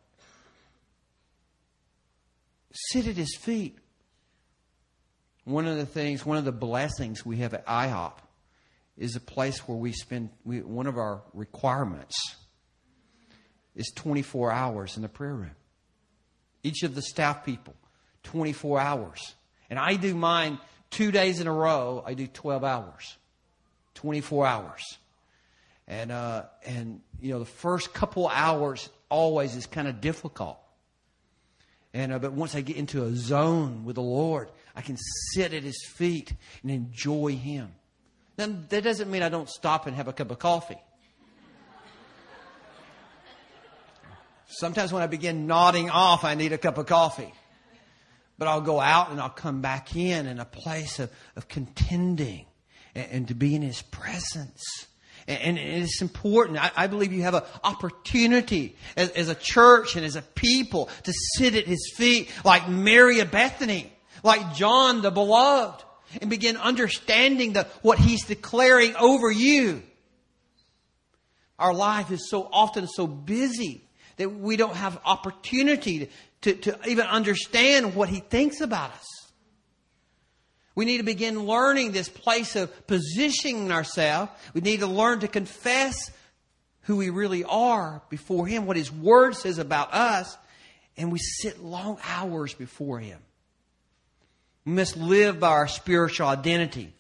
Sit 2.71 3.07
at 3.07 3.15
his 3.15 3.35
feet. 3.35 3.77
One 5.45 5.67
of 5.67 5.77
the 5.77 5.85
things, 5.85 6.25
one 6.25 6.37
of 6.37 6.45
the 6.45 6.51
blessings 6.51 7.25
we 7.25 7.37
have 7.37 7.53
at 7.53 7.65
IHOP 7.65 8.13
is 8.97 9.15
a 9.15 9.19
place 9.19 9.59
where 9.67 9.77
we 9.77 9.91
spend, 9.93 10.29
we, 10.43 10.61
one 10.61 10.87
of 10.87 10.97
our 10.97 11.21
requirements 11.33 12.15
is 13.75 13.91
24 13.95 14.51
hours 14.51 14.95
in 14.95 15.01
the 15.01 15.09
prayer 15.09 15.33
room 15.33 15.55
each 16.65 16.81
of 16.81 16.95
the 16.95 17.01
staff 17.01 17.45
people, 17.45 17.75
24 18.23 18.79
hours. 18.79 19.35
And 19.69 19.77
I 19.77 19.95
do 19.95 20.15
mine 20.15 20.57
two 20.89 21.11
days 21.11 21.39
in 21.39 21.47
a 21.47 21.53
row. 21.53 22.03
I 22.05 22.15
do 22.15 22.25
12 22.25 22.63
hours, 22.63 23.17
24 23.93 24.47
hours. 24.47 24.97
And, 25.87 26.11
uh, 26.11 26.45
and, 26.65 27.01
you 27.21 27.31
know, 27.31 27.39
the 27.39 27.45
first 27.45 27.93
couple 27.93 28.27
hours 28.27 28.89
always 29.09 29.55
is 29.55 29.67
kind 29.67 29.87
of 29.87 30.01
difficult. 30.01 30.57
And, 31.93 32.11
uh, 32.11 32.19
but 32.19 32.33
once 32.33 32.55
I 32.55 32.61
get 32.61 32.77
into 32.77 33.03
a 33.03 33.15
zone 33.15 33.85
with 33.85 33.95
the 33.95 34.01
Lord, 34.01 34.49
I 34.75 34.81
can 34.81 34.97
sit 35.33 35.53
at 35.53 35.63
His 35.63 35.85
feet 35.85 36.33
and 36.61 36.71
enjoy 36.71 37.35
Him. 37.35 37.71
Now, 38.37 38.47
that 38.69 38.83
doesn't 38.83 39.09
mean 39.09 39.23
I 39.23 39.29
don't 39.29 39.49
stop 39.49 39.87
and 39.87 39.95
have 39.95 40.07
a 40.07 40.13
cup 40.13 40.31
of 40.31 40.39
coffee. 40.39 40.77
Sometimes 44.47 44.93
when 44.93 45.01
I 45.01 45.07
begin 45.07 45.47
nodding 45.47 45.89
off, 45.89 46.23
I 46.23 46.35
need 46.35 46.53
a 46.53 46.57
cup 46.57 46.77
of 46.77 46.85
coffee. 46.85 47.33
But 48.37 48.47
I'll 48.47 48.61
go 48.61 48.79
out 48.79 49.11
and 49.11 49.19
I'll 49.19 49.29
come 49.29 49.61
back 49.61 49.95
in 49.95 50.27
in 50.27 50.39
a 50.39 50.45
place 50.45 50.99
of, 50.99 51.09
of 51.35 51.47
contending 51.47 52.45
and, 52.93 53.07
and 53.11 53.27
to 53.29 53.35
be 53.35 53.55
in 53.55 53.61
His 53.61 53.81
presence. 53.81 54.63
And, 55.27 55.57
it's 55.57 56.01
important. 56.03 56.59
I, 56.59 56.71
I, 56.75 56.87
believe 56.87 57.11
you 57.11 57.23
have 57.23 57.33
an 57.33 57.41
opportunity 57.63 58.75
as, 58.95 59.09
as 59.11 59.27
a 59.27 59.33
church 59.33 59.95
and 59.95 60.05
as 60.05 60.15
a 60.15 60.21
people 60.21 60.87
to 61.03 61.13
sit 61.37 61.55
at 61.55 61.65
His 61.65 61.93
feet 61.95 62.29
like 62.43 62.69
Mary 62.69 63.21
of 63.21 63.31
Bethany, 63.31 63.91
like 64.25 64.55
John 64.55 65.01
the 65.01 65.11
beloved, 65.11 65.83
and 66.21 66.29
begin 66.29 66.57
understanding 66.57 67.53
the, 67.53 67.67
what 67.81 67.99
He's 67.99 68.25
declaring 68.25 68.95
over 68.95 69.31
you. 69.31 69.83
Our 71.57 71.73
life 71.73 72.11
is 72.11 72.29
so 72.29 72.49
often 72.51 72.87
so 72.87 73.07
busy 73.07 73.81
that 74.17 74.29
we 74.29 74.57
don't 74.57 74.75
have 74.75 74.99
opportunity 75.05 76.09
to, 76.41 76.53
to, 76.53 76.71
to 76.71 76.89
even 76.89 77.05
understand 77.05 77.95
what 77.95 78.09
he 78.09 78.19
thinks 78.19 78.61
about 78.61 78.91
us. 78.91 79.05
We 80.73 80.83
need 80.83 80.97
to 80.97 81.03
begin 81.03 81.45
learning 81.45 81.93
this 81.93 82.09
place 82.09 82.55
of 82.57 82.87
positioning 82.87 83.71
ourselves. 83.71 84.31
We 84.53 84.61
need 84.61 84.81
to 84.81 84.87
learn 84.87 85.21
to 85.21 85.27
confess 85.29 86.11
who 86.81 86.97
we 86.97 87.09
really 87.09 87.45
are 87.45 88.01
before 88.09 88.45
Him, 88.45 88.65
what 88.65 88.75
His 88.75 88.91
Word 88.91 89.35
says 89.35 89.57
about 89.57 89.93
us, 89.93 90.37
and 90.97 91.11
we 91.11 91.19
sit 91.19 91.63
long 91.63 91.97
hours 92.05 92.53
before 92.53 92.99
Him. 92.99 93.19
We 94.65 94.71
must 94.71 94.97
live 94.97 95.39
by 95.39 95.49
our 95.49 95.67
spiritual 95.67 96.27
identity, 96.27 96.93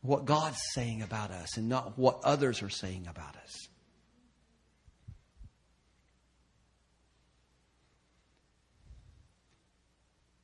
what 0.00 0.24
God's 0.24 0.60
saying 0.72 1.02
about 1.02 1.30
us, 1.30 1.58
and 1.58 1.68
not 1.68 1.98
what 1.98 2.20
others 2.24 2.62
are 2.62 2.70
saying 2.70 3.06
about 3.08 3.36
us. 3.36 3.68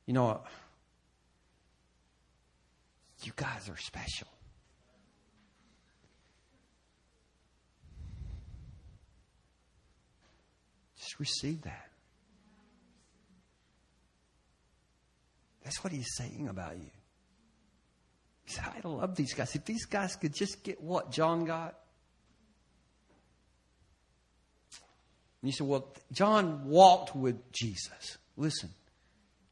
You 0.05 0.13
know, 0.13 0.41
you 3.23 3.31
guys 3.35 3.69
are 3.69 3.77
special. 3.77 4.27
Just 10.99 11.19
receive 11.19 11.61
that. 11.61 11.90
That's 15.71 15.85
what 15.85 15.93
he's 15.93 16.17
saying 16.17 16.49
about 16.49 16.75
you. 16.75 16.89
He 18.43 18.51
said, 18.51 18.65
I 18.65 18.85
love 18.85 19.15
these 19.15 19.33
guys. 19.33 19.55
If 19.55 19.63
these 19.63 19.85
guys 19.85 20.17
could 20.17 20.33
just 20.33 20.63
get 20.63 20.83
what 20.83 21.13
John 21.13 21.45
got. 21.45 21.75
And 25.41 25.49
you 25.49 25.53
said, 25.53 25.67
Well, 25.67 25.87
John 26.11 26.65
walked 26.65 27.15
with 27.15 27.53
Jesus. 27.53 28.17
Listen, 28.35 28.69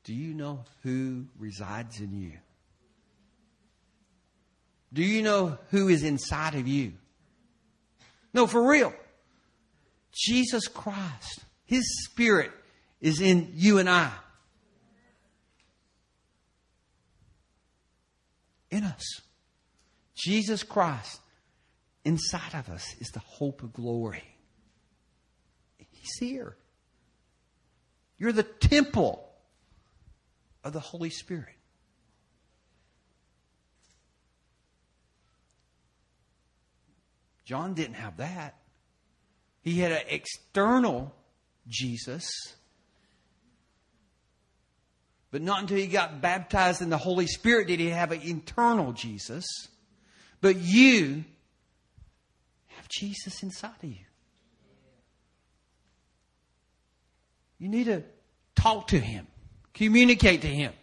do 0.04 0.14
you 0.14 0.34
know 0.34 0.66
who 0.84 1.28
resides 1.38 2.02
in 2.02 2.14
you? 2.14 2.34
Do 4.92 5.04
you 5.04 5.24
know 5.24 5.58
who 5.70 5.88
is 5.88 6.04
inside 6.04 6.56
of 6.56 6.68
you? 6.68 6.92
No, 8.34 8.46
for 8.46 8.70
real. 8.70 8.94
Jesus 10.12 10.68
Christ, 10.68 11.46
His 11.64 11.86
Spirit 12.04 12.52
is 13.00 13.22
in 13.22 13.54
you 13.56 13.78
and 13.78 13.90
I. 13.90 14.12
In 18.72 18.84
us. 18.84 19.22
Jesus 20.16 20.64
Christ 20.64 21.22
inside 22.04 22.54
of 22.54 22.70
us 22.70 22.96
is 23.00 23.10
the 23.10 23.20
hope 23.20 23.64
of 23.64 23.74
glory. 23.74 24.24
He's 25.78 26.18
here. 26.20 26.56
You're 28.18 28.32
the 28.32 28.44
temple 28.44 29.26
of 30.64 30.74
the 30.74 30.80
Holy 30.80 31.10
Spirit. 31.10 31.56
John 37.46 37.74
didn't 37.74 37.96
have 37.96 38.18
that. 38.18 38.56
He 39.62 39.80
had 39.80 39.92
an 39.92 40.04
external 40.08 41.16
Jesus. 41.68 42.30
But 45.32 45.42
not 45.42 45.62
until 45.62 45.78
he 45.78 45.88
got 45.88 46.22
baptized 46.22 46.82
in 46.82 46.90
the 46.90 46.98
Holy 46.98 47.28
Spirit 47.28 47.68
did 47.68 47.80
he 47.80 47.90
have 47.90 48.12
an 48.12 48.22
internal 48.22 48.94
Jesus. 48.94 49.46
But 50.42 50.58
you 50.58 51.24
have 52.68 52.88
Jesus 52.88 53.44
inside 53.44 53.76
of 53.84 53.90
you. 53.90 54.06
You 57.60 57.68
need 57.68 57.86
to 57.86 58.04
talk 58.56 58.88
to 58.88 59.00
him, 59.00 59.28
communicate 59.74 60.42
to 60.42 60.48
him. 60.48 60.74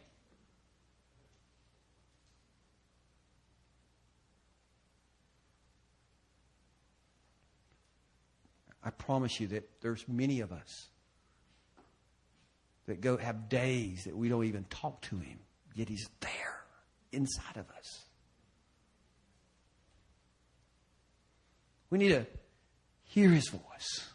I 8.85 8.91
promise 8.91 9.41
you 9.41 9.49
that 9.49 9.69
there's 9.81 10.07
many 10.07 10.41
of 10.41 10.53
us 10.53 10.87
that 12.87 13.01
go 13.01 13.17
have 13.17 13.49
days 13.49 14.05
that 14.05 14.17
we 14.17 14.29
don't 14.29 14.45
even 14.45 14.65
talk 14.65 15.03
to 15.03 15.17
him, 15.17 15.39
yet 15.75 15.89
he's 15.89 16.09
there 16.21 16.65
inside 17.13 17.57
of 17.57 17.69
us. 17.77 18.03
We 21.91 21.99
need 21.99 22.11
to 22.11 22.27
hear 23.05 23.31
his 23.31 23.49
voice. 23.49 24.11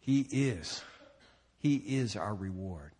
He 0.00 0.20
is. 0.20 0.82
He 1.58 1.76
is 1.76 2.16
our 2.16 2.34
reward. 2.34 2.92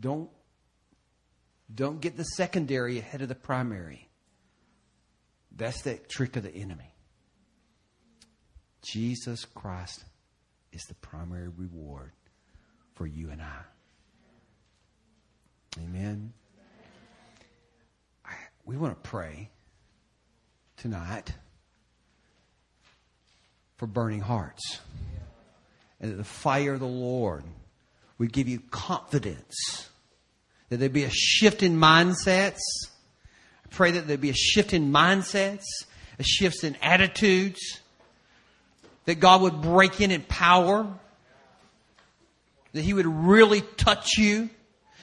Don't 0.00 0.30
don't 1.72 2.00
get 2.00 2.16
the 2.16 2.24
secondary 2.24 2.98
ahead 2.98 3.22
of 3.22 3.28
the 3.28 3.34
primary. 3.34 4.08
That's 5.54 5.82
the 5.82 5.96
trick 6.08 6.36
of 6.36 6.42
the 6.42 6.54
enemy. 6.54 6.89
Jesus 8.82 9.44
Christ 9.44 10.04
is 10.72 10.82
the 10.84 10.94
primary 10.94 11.48
reward 11.48 12.12
for 12.94 13.06
you 13.06 13.30
and 13.30 13.42
I. 13.42 13.62
Amen. 15.78 16.32
I, 18.24 18.34
we 18.64 18.76
want 18.76 19.02
to 19.02 19.08
pray 19.08 19.50
tonight 20.76 21.32
for 23.76 23.86
burning 23.86 24.20
hearts. 24.20 24.80
And 26.00 26.12
that 26.12 26.16
the 26.16 26.24
fire 26.24 26.74
of 26.74 26.80
the 26.80 26.86
Lord 26.86 27.44
would 28.18 28.32
give 28.32 28.48
you 28.48 28.60
confidence 28.70 29.90
that 30.70 30.78
there 30.78 30.88
be 30.88 31.04
a 31.04 31.10
shift 31.10 31.62
in 31.62 31.76
mindsets. 31.76 32.60
I 33.64 33.68
pray 33.70 33.90
that 33.92 34.06
there 34.06 34.16
be 34.16 34.30
a 34.30 34.34
shift 34.34 34.72
in 34.72 34.92
mindsets, 34.92 35.64
a 36.18 36.22
shift 36.22 36.64
in 36.64 36.76
attitudes, 36.76 37.79
that 39.04 39.20
God 39.20 39.42
would 39.42 39.60
break 39.62 40.00
in 40.00 40.10
in 40.10 40.22
power, 40.22 40.86
that 42.72 42.82
He 42.82 42.92
would 42.92 43.06
really 43.06 43.60
touch 43.60 44.18
you, 44.18 44.50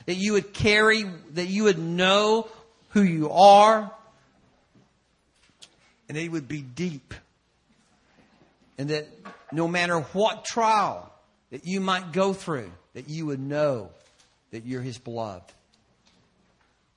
that 0.05 0.15
you 0.15 0.33
would 0.33 0.53
carry, 0.53 1.03
that 1.31 1.47
you 1.47 1.63
would 1.63 1.79
know 1.79 2.47
who 2.89 3.01
you 3.01 3.29
are, 3.31 3.91
and 6.07 6.17
it 6.17 6.31
would 6.31 6.47
be 6.47 6.61
deep. 6.61 7.13
And 8.77 8.89
that 8.89 9.07
no 9.51 9.67
matter 9.67 9.99
what 9.99 10.45
trial 10.45 11.11
that 11.51 11.65
you 11.65 11.81
might 11.81 12.11
go 12.11 12.33
through, 12.33 12.71
that 12.93 13.09
you 13.09 13.25
would 13.25 13.39
know 13.39 13.89
that 14.51 14.65
you're 14.65 14.81
His 14.81 14.97
beloved 14.97 15.53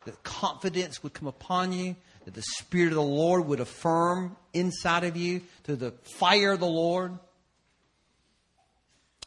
that 0.05 0.23
confidence 0.23 1.03
would 1.03 1.13
come 1.13 1.29
upon 1.29 1.73
you, 1.73 1.97
that 2.25 2.35
the 2.35 2.43
Spirit 2.43 2.89
of 2.89 2.95
the 2.95 3.03
Lord 3.03 3.47
would 3.47 3.61
affirm 3.61 4.37
inside 4.53 5.05
of 5.05 5.17
you 5.17 5.41
through 5.65 5.77
the 5.77 5.93
fire 6.19 6.53
of 6.53 6.61
the 6.61 6.67
Lord. 6.67 7.13
I 7.13 7.17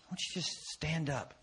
want 0.10 0.20
you 0.20 0.42
just 0.42 0.52
stand 0.70 1.10
up. 1.10 1.34